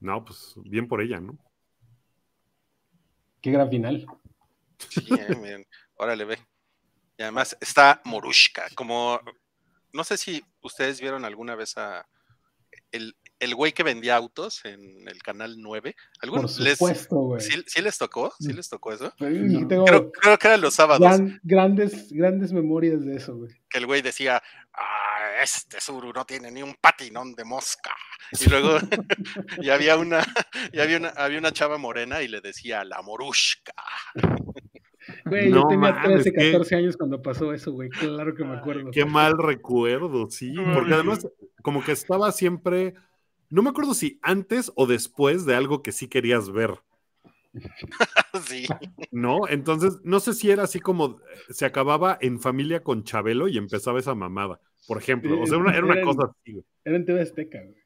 No, 0.00 0.24
pues 0.24 0.54
bien 0.64 0.86
por 0.88 1.00
ella, 1.00 1.20
¿no? 1.20 1.38
Qué 3.40 3.50
gran 3.50 3.70
final. 3.70 4.06
Sí, 4.78 5.06
eh, 5.10 5.34
miren. 5.36 5.66
Órale, 5.94 6.24
ve. 6.24 6.38
Y 7.16 7.22
además 7.22 7.56
está 7.60 8.00
Morushka, 8.04 8.68
como 8.74 9.20
no 9.92 10.04
sé 10.04 10.16
si 10.16 10.42
ustedes 10.62 11.00
vieron 11.00 11.24
alguna 11.24 11.54
vez 11.54 11.76
a 11.76 12.06
el, 12.90 13.16
el 13.42 13.54
güey 13.54 13.72
que 13.72 13.82
vendía 13.82 14.16
autos 14.16 14.64
en 14.64 15.06
el 15.08 15.22
canal 15.22 15.56
9. 15.58 15.94
Por 15.94 16.24
¿Algunos 16.24 16.58
les, 16.60 16.78
supuesto, 16.78 17.16
güey. 17.16 17.40
¿sí, 17.40 17.62
sí 17.66 17.82
les 17.82 17.98
tocó? 17.98 18.32
¿Sí 18.38 18.52
Mm. 18.52 18.56
les 18.56 18.68
tocó 18.68 18.92
eso? 18.92 19.12
Sí, 19.18 19.24
No. 19.28 19.68
tengo 19.68 19.84
Creo, 19.84 20.12
creo 20.12 20.38
que 20.38 20.46
eran 20.48 20.60
los 20.60 20.74
sábados 20.74 21.00
gran- 21.00 21.40
grandes, 21.42 22.12
grandes 22.12 22.52
memorias 22.52 23.04
de 23.04 23.16
eso, 23.16 23.36
güey. 23.36 23.50
que 23.68 23.78
el 23.78 23.86
güey 23.86 24.00
decía, 24.02 24.42
ah, 24.74 25.42
este 25.42 25.80
Suru 25.80 26.12
no 26.12 26.24
tiene 26.24 26.50
ni 26.50 26.62
un 26.62 26.74
patinón 26.80 27.34
de 27.34 27.44
mosca. 27.44 27.90
Y 28.46 28.48
luego 28.48 28.78
y 29.60 29.68
había 29.70 29.96
una, 29.96 30.24
y 30.72 30.80
había 30.80 30.96
una, 30.98 31.08
había 31.10 31.38
una 31.38 31.52
chava 31.52 31.76
morena 31.78 32.22
y 32.22 32.28
le 32.28 32.40
decía 32.40 32.84
la 32.84 33.02
morushka. 33.02 33.74
Güey, 35.24 35.50
No 35.50 35.62
yo 35.62 35.68
tenía 35.68 35.92
mames, 35.92 36.22
13, 36.22 36.32
qué- 36.32 36.52
14 36.52 36.76
años 36.76 36.96
cuando 36.96 37.20
pasó 37.20 37.52
eso, 37.52 37.72
güey. 37.72 37.88
Claro 37.90 38.34
que 38.36 38.44
me 38.44 38.56
acuerdo. 38.56 38.90
Qué 38.92 39.04
mal 39.04 39.36
recuerdo, 39.36 40.30
sí. 40.30 40.54
Porque 40.74 40.94
además, 40.94 41.26
como 41.62 41.82
que 41.84 41.90
estaba 41.92 42.30
siempre. 42.30 42.94
No 43.52 43.62
me 43.62 43.68
acuerdo 43.68 43.92
si 43.92 44.18
antes 44.22 44.72
o 44.76 44.86
después 44.86 45.44
de 45.44 45.54
algo 45.54 45.82
que 45.82 45.92
sí 45.92 46.08
querías 46.08 46.50
ver, 46.50 46.70
sí. 48.46 48.66
¿no? 49.10 49.46
Entonces, 49.48 49.98
no 50.04 50.20
sé 50.20 50.32
si 50.32 50.50
era 50.50 50.62
así 50.64 50.80
como 50.80 51.18
eh, 51.20 51.36
se 51.50 51.66
acababa 51.66 52.16
en 52.20 52.40
familia 52.40 52.82
con 52.82 53.04
Chabelo 53.04 53.48
y 53.48 53.58
empezaba 53.58 53.98
esa 53.98 54.14
mamada, 54.14 54.58
por 54.86 54.98
ejemplo. 54.98 55.38
O 55.40 55.46
sea, 55.46 55.58
una- 55.58 55.76
era 55.76 55.84
una 55.84 56.00
cosa 56.00 56.30
así. 56.30 56.64
Era 56.84 56.96
en 56.96 57.04
TV 57.04 57.20
Azteca, 57.20 57.60
güey. 57.62 57.76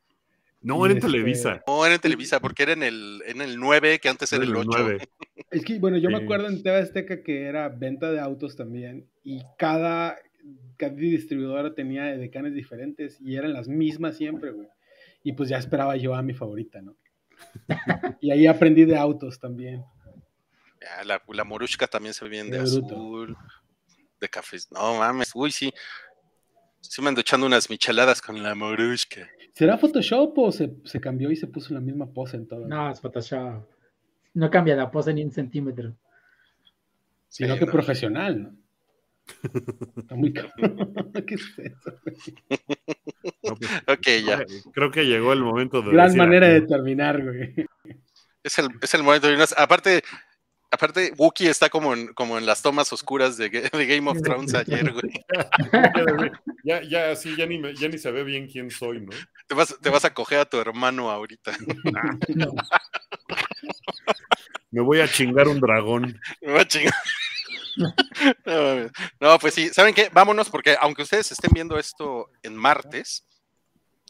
No, 0.63 0.85
era 0.85 0.93
en 0.93 0.99
Este, 0.99 1.11
Televisa. 1.11 1.63
No, 1.67 1.85
era 1.85 1.95
en 1.97 2.01
Televisa, 2.01 2.41
porque 2.41 2.63
era 2.65 2.73
en 2.73 2.83
el, 2.83 3.23
en 3.27 3.41
el 3.41 3.59
9, 3.59 3.99
que 4.01 4.09
antes 4.09 4.33
era 4.33 4.45
el 4.45 4.55
8. 4.57 4.69
nueve. 4.71 5.09
Es 5.51 5.65
que, 5.65 5.79
bueno, 5.79 5.97
yo 5.97 6.11
me 6.11 6.17
acuerdo 6.17 6.49
en 6.49 6.63
TV 6.63 6.77
Azteca 6.79 7.23
que 7.23 7.43
era 7.45 7.69
venta 7.69 8.11
de 8.11 8.19
autos 8.19 8.57
también 8.57 9.07
y 9.23 9.43
cada, 9.59 10.17
cada 10.77 10.93
distribuidora 10.93 11.73
tenía 11.75 12.05
decanes 12.17 12.53
diferentes 12.55 13.21
y 13.21 13.37
eran 13.37 13.53
las 13.53 13.69
mismas 13.69 14.17
siempre, 14.17 14.51
güey. 14.51 14.69
Y 15.27 15.33
pues 15.33 15.49
ya 15.49 15.59
esperaba 15.59 15.97
yo 15.97 16.15
a 16.15 16.23
mi 16.23 16.35
favorita, 16.35 16.81
¿no? 16.81 16.95
y 18.21 18.31
ahí 18.31 18.47
aprendí 18.47 18.85
de 18.85 18.97
autos 18.97 19.41
también. 19.41 19.85
Ya, 20.81 21.03
la, 21.05 21.21
la 21.27 21.43
morushka 21.43 21.89
también 21.89 22.15
se 22.15 22.25
ve 22.25 22.31
bien 22.31 22.49
de 22.49 22.59
De 22.59 22.71
bruto. 22.71 22.95
azul, 22.95 23.37
de 24.21 24.29
cafés. 24.29 24.71
No 24.71 24.95
mames, 24.99 25.33
uy, 25.35 25.51
sí. 25.51 25.73
Sí 26.81 27.03
me 27.03 27.09
ando 27.09 27.23
echando 27.23 27.45
unas 27.45 27.69
micheladas 27.69 28.23
con 28.23 28.41
la 28.41 28.55
morushka. 28.55 29.29
¿Será 29.53 29.77
Photoshop 29.77 30.39
o 30.39 30.53
se, 30.53 30.77
se 30.85 31.01
cambió 31.01 31.29
y 31.33 31.37
se 31.37 31.49
puso 31.49 31.75
la 31.75 31.81
misma 31.81 32.07
pose 32.07 32.37
en 32.37 32.47
todo? 32.47 32.69
No, 32.69 32.89
es 32.93 33.01
Photoshop. 33.01 33.67
No 34.35 34.49
cambia 34.49 34.77
la 34.77 34.93
pose 34.93 35.13
ni 35.13 35.25
un 35.25 35.33
centímetro. 35.33 35.97
Sino 37.29 37.55
Sí, 37.55 37.59
que 37.59 37.67
no. 37.67 37.73
profesional, 37.73 38.43
¿no? 38.45 38.57
Está 39.97 40.15
muy 40.15 40.33
cabrón. 40.33 40.53
¿Qué 41.27 41.35
es 41.35 41.59
eso? 41.59 41.93
No, 43.45 43.57
pues, 43.57 43.71
Ok, 43.89 44.07
ya. 44.27 44.45
Creo 44.75 44.91
que 44.91 45.05
llegó 45.05 45.33
el 45.33 45.41
momento 45.43 45.83
de. 45.83 45.93
Gran 45.93 46.07
decir 46.07 46.19
manera 46.19 46.49
de 46.49 46.61
terminar, 46.63 47.23
güey. 47.23 47.55
Es 48.43 48.59
el, 48.59 48.69
es 48.81 48.95
el 48.95 49.03
momento 49.03 49.27
de 49.27 49.33
irnos. 49.35 49.55
Aparte, 49.59 50.03
aparte, 50.71 51.13
Wookie 51.17 51.49
está 51.49 51.69
como 51.69 51.95
en, 51.95 52.13
como 52.15 52.39
en 52.39 52.47
las 52.47 52.63
tomas 52.63 52.93
oscuras 52.93 53.37
de, 53.37 53.51
Ga- 53.51 53.71
de 53.71 53.87
Game 53.87 54.09
of 54.09 54.21
Thrones 54.23 54.55
ayer, 54.55 54.93
güey. 54.93 55.11
Ya, 56.63 56.83
ya, 56.83 57.17
sí, 57.17 57.35
ya 57.37 57.47
ni, 57.47 57.59
me- 57.59 57.75
ya 57.75 57.89
ni 57.89 57.99
se 57.99 58.11
ve 58.13 58.23
bien 58.25 58.47
quién 58.49 58.71
soy, 58.71 59.01
¿no? 59.01 59.11
Te 59.49 59.55
vas, 59.55 59.77
te 59.81 59.91
vas 59.91 60.05
a 60.05 60.15
coger 60.15 60.39
a 60.41 60.45
tu 60.45 60.59
hermano 60.61 61.11
ahorita. 61.11 61.53
Me 64.71 64.81
voy 64.83 65.01
a 65.01 65.09
chingar 65.09 65.49
un 65.49 65.61
dragón. 65.61 66.21
Me 66.43 66.53
va 66.53 66.61
a 66.61 66.69
chingar. 66.69 66.93
No, 69.21 69.39
pues 69.39 69.55
sí, 69.55 69.69
¿saben 69.71 69.95
qué? 69.95 70.09
Vámonos, 70.13 70.49
porque 70.51 70.77
aunque 70.81 71.03
ustedes 71.03 71.31
estén 71.33 71.51
viendo 71.53 71.79
esto 71.79 72.31
en 72.43 72.57
martes, 72.57 73.25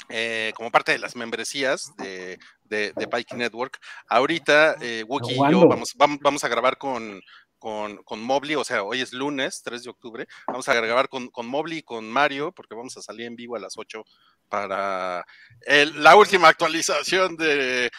eh, 0.08 0.52
como 0.56 0.70
parte 0.70 0.92
de 0.92 0.98
las 0.98 1.16
membresías 1.16 1.90
de, 1.96 2.38
de, 2.64 2.92
de 2.94 3.08
Pike 3.08 3.34
Network, 3.36 3.78
ahorita 4.08 4.76
eh, 4.80 5.04
Wookie 5.08 5.34
y 5.34 5.36
yo 5.52 5.60
vamos, 5.68 5.92
vamos, 5.96 6.18
vamos 6.20 6.44
a 6.44 6.48
grabar 6.48 6.76
con, 6.78 7.20
con, 7.58 7.96
con 8.04 8.20
Mobley, 8.20 8.54
o 8.56 8.64
sea, 8.64 8.82
hoy 8.82 9.00
es 9.00 9.12
lunes, 9.12 9.62
3 9.64 9.82
de 9.84 9.90
octubre, 9.90 10.26
vamos 10.46 10.68
a 10.68 10.74
grabar 10.74 11.08
con, 11.08 11.28
con 11.28 11.46
Mobley 11.46 11.78
y 11.78 11.82
con 11.82 12.08
Mario, 12.10 12.52
porque 12.52 12.74
vamos 12.74 12.96
a 12.96 13.02
salir 13.02 13.26
en 13.26 13.36
vivo 13.36 13.56
a 13.56 13.60
las 13.60 13.76
8 13.76 14.04
para 14.48 15.24
el- 15.62 16.02
la 16.04 16.14
última 16.14 16.48
actualización 16.48 17.36
de 17.36 17.90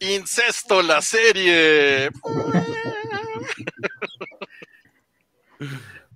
Incesto, 0.00 0.80
la 0.82 1.02
serie. 1.02 2.10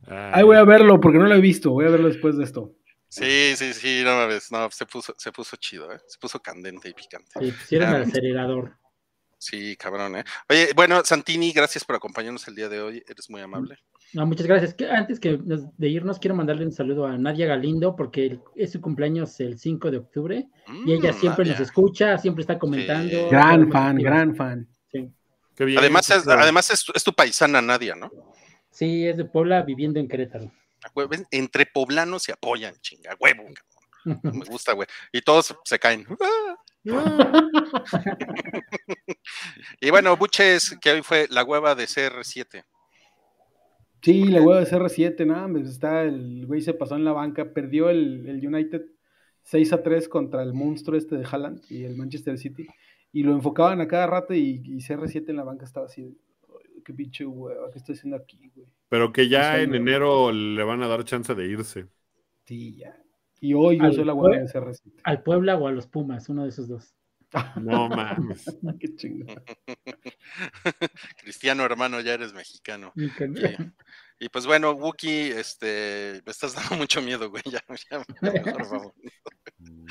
Ahí 0.07 0.43
voy 0.43 0.57
a 0.57 0.65
verlo 0.65 1.01
porque 1.01 1.19
no 1.19 1.27
lo 1.27 1.35
he 1.35 1.41
visto. 1.41 1.71
Voy 1.71 1.85
a 1.87 1.91
verlo 1.91 2.09
después 2.09 2.37
de 2.37 2.45
esto. 2.45 2.73
Sí, 3.09 3.55
sí, 3.57 3.75
sí, 3.75 4.01
no 4.05 4.17
mames, 4.17 4.51
no, 4.51 4.71
se 4.71 4.87
puso, 4.87 5.15
se 5.19 5.31
puso 5.33 5.57
chido, 5.57 5.93
¿eh? 5.93 5.99
se 6.07 6.19
puso 6.19 6.41
candente 6.41 6.89
y 6.89 6.95
picante. 6.95 7.31
Sí, 7.39 7.53
pusieron 7.53 7.95
el 7.95 8.03
acelerador. 8.05 8.73
Sí, 9.37 9.77
cabrón, 9.77 10.17
¿eh? 10.17 10.25
Oye, 10.49 10.71
bueno, 10.75 11.03
Santini, 11.05 11.53
gracias 11.53 11.85
por 11.85 11.95
acompañarnos 11.97 12.49
el 12.49 12.55
día 12.55 12.71
de 12.71 12.81
hoy, 12.81 13.03
eres 13.07 13.29
muy 13.29 13.43
amable. 13.43 13.77
No, 14.15 14.25
muchas 14.25 14.47
gracias. 14.47 14.73
Que- 14.73 14.89
Antes 14.89 15.21
que 15.21 15.39
de 15.43 15.89
irnos, 15.89 16.19
quiero 16.21 16.35
mandarle 16.37 16.65
un 16.65 16.73
saludo 16.73 17.05
a 17.07 17.19
Nadia 17.19 17.45
Galindo 17.47 17.95
porque 17.97 18.39
es 18.57 18.73
su 18.73 18.81
cumpleaños 18.81 19.39
el 19.41 19.59
5 19.59 19.91
de 19.91 19.99
octubre 19.99 20.49
y 20.87 20.93
ella 20.95 21.13
Mm, 21.13 21.21
siempre 21.21 21.45
nos 21.45 21.61
escucha, 21.61 22.17
siempre 22.17 22.43
está 22.43 22.59
comentando. 22.59 23.11
Sí. 23.11 23.27
Gran 23.31 23.71
fan, 23.71 23.97
gran 23.99 24.35
fan. 24.37 24.69
Sí. 24.91 25.11
Qué 25.55 25.65
bien. 25.67 25.79
Además, 25.81 26.09
es, 26.11 26.27
además 26.29 26.71
es 26.95 27.05
tu 27.05 27.13
paisana 27.13 27.61
Nadia, 27.61 27.95
¿no? 27.95 28.11
Sí, 28.73 29.07
es 29.07 29.17
de 29.17 29.25
Puebla 29.25 29.63
viviendo 29.63 30.01
en 30.01 30.09
Querétaro. 30.09 30.51
A 30.85 30.91
huevo, 30.95 31.11
ven, 31.11 31.27
Entre 31.31 31.67
poblanos 31.67 32.25
se 32.25 32.33
apoyan, 32.33 32.75
chinga, 32.81 33.15
huevo, 33.21 33.45
cabrón. 34.05 34.21
me 34.23 34.45
gusta, 34.47 34.73
güey. 34.73 34.89
Y 35.13 35.23
todos 35.23 35.55
se 35.65 35.79
caen. 35.79 36.07
y 39.81 39.91
bueno, 39.91 40.17
Buches, 40.17 40.77
que 40.81 40.91
hoy 40.91 41.03
fue 41.03 41.27
la 41.31 41.45
hueva 41.45 41.75
de 41.75 41.85
CR7. 41.85 42.65
Sí, 44.03 44.25
la 44.25 44.43
hueva 44.43 44.61
de 44.61 44.67
CR7, 44.67 45.27
nada, 45.27 45.49
pues 45.49 45.69
está, 45.69 46.03
el 46.03 46.45
güey 46.47 46.61
se 46.61 46.75
pasó 46.75 46.97
en 46.97 47.05
la 47.05 47.13
banca, 47.13 47.53
perdió 47.53 47.89
el, 47.89 48.27
el 48.29 48.45
United 48.45 48.83
6 49.45 49.73
a 49.75 49.83
3 49.83 50.09
contra 50.09 50.43
el 50.43 50.55
monstruo 50.55 50.99
este 50.99 51.17
de 51.17 51.25
Haaland 51.25 51.63
y 51.71 51.85
el 51.85 51.97
Manchester 51.97 52.37
City, 52.37 52.67
y 53.13 53.23
lo 53.23 53.33
enfocaban 53.33 53.81
a 53.81 53.87
cada 53.87 54.09
rato 54.09 54.35
y, 54.35 54.61
y 54.65 54.79
CR7 54.79 55.29
en 55.29 55.37
la 55.37 55.45
banca 55.45 55.65
estaba 55.65 55.87
así, 55.87 56.03
de, 56.03 56.09
"Ay, 56.09 56.17
qué 56.83 56.93
pinche 56.93 57.25
hueva, 57.25 57.71
¿qué 57.71 57.79
estoy 57.79 57.95
haciendo 57.95 58.17
aquí, 58.17 58.51
güey? 58.55 58.67
Pero 58.89 59.13
que 59.13 59.29
ya 59.29 59.61
en 59.61 59.75
enero 59.75 60.33
le 60.33 60.63
van 60.65 60.83
a 60.83 60.89
dar 60.89 61.05
chance 61.05 61.35
de 61.35 61.47
irse. 61.47 61.87
Sí, 62.45 62.77
ya. 62.77 62.97
Y 63.41 63.55
hoy 63.55 63.79
yo 63.79 63.93
soy 63.93 64.05
la 64.05 64.15
hueva 64.15 64.39
de 64.39 64.47
CR7. 64.47 65.01
Al 65.03 65.23
Puebla 65.23 65.57
o 65.57 65.67
a 65.67 65.73
los 65.73 65.87
Pumas, 65.87 66.29
uno 66.29 66.45
de 66.45 66.51
esos 66.51 66.69
dos. 66.69 66.95
No 67.61 67.89
mames. 67.89 68.45
qué. 68.81 68.89
Cristiano, 71.23 71.65
hermano, 71.65 72.01
ya 72.01 72.15
eres 72.15 72.33
mexicano. 72.33 72.93
Y 72.95 73.11
que-. 73.11 73.57
Y 74.19 74.29
pues 74.29 74.47
bueno, 74.47 74.73
Wookie, 74.73 75.33
este, 75.33 76.23
me 76.25 76.31
estás 76.31 76.55
dando 76.55 76.77
mucho 76.77 77.03
miedo, 77.03 77.29
güey. 77.31 77.43
Ya, 77.51 77.61
ya, 77.91 78.05
mejor 78.21 78.71
vamos. 78.71 78.93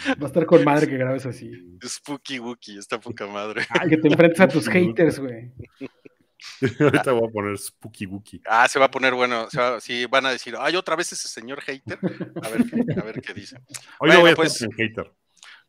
Va 0.08 0.24
a 0.24 0.28
estar 0.28 0.46
con 0.46 0.64
madre 0.64 0.88
que 0.88 0.98
grabes 0.98 1.26
así. 1.26 1.52
Spooky 1.86 2.40
Wookie, 2.40 2.78
está 2.78 2.98
poca 3.00 3.28
madre. 3.28 3.64
Que 3.90 3.98
te 3.98 4.08
enfrentes 4.08 4.40
a 4.40 4.48
tus 4.48 4.70
haters, 4.70 5.20
güey. 5.20 5.52
Ahorita 6.80 7.12
voy 7.12 7.28
a 7.28 7.32
poner 7.32 7.58
Spooky 7.58 8.06
Wookie. 8.06 8.42
Ah, 8.46 8.68
se 8.68 8.80
va 8.80 8.86
a 8.86 8.92
poner 8.92 9.14
bueno. 9.14 9.50
Se 9.50 9.60
va- 9.60 9.80
sí, 9.80 10.06
van 10.06 10.26
a 10.26 10.32
decir, 10.32 10.56
ay, 10.60 10.76
otra 10.76 10.96
vez 10.96 11.12
ese 11.14 11.28
señor 11.28 11.62
hater. 11.62 12.00
A 12.44 12.50
ver, 12.50 12.64
qué- 12.70 13.00
a 13.00 13.04
ver 13.04 13.22
qué 13.22 13.34
dice. 13.34 13.58
Hoy 14.00 14.10
Bueno, 14.10 14.22
voy 14.22 14.32
a 14.32 14.36
pues- 14.36 14.66
hater. 14.78 15.12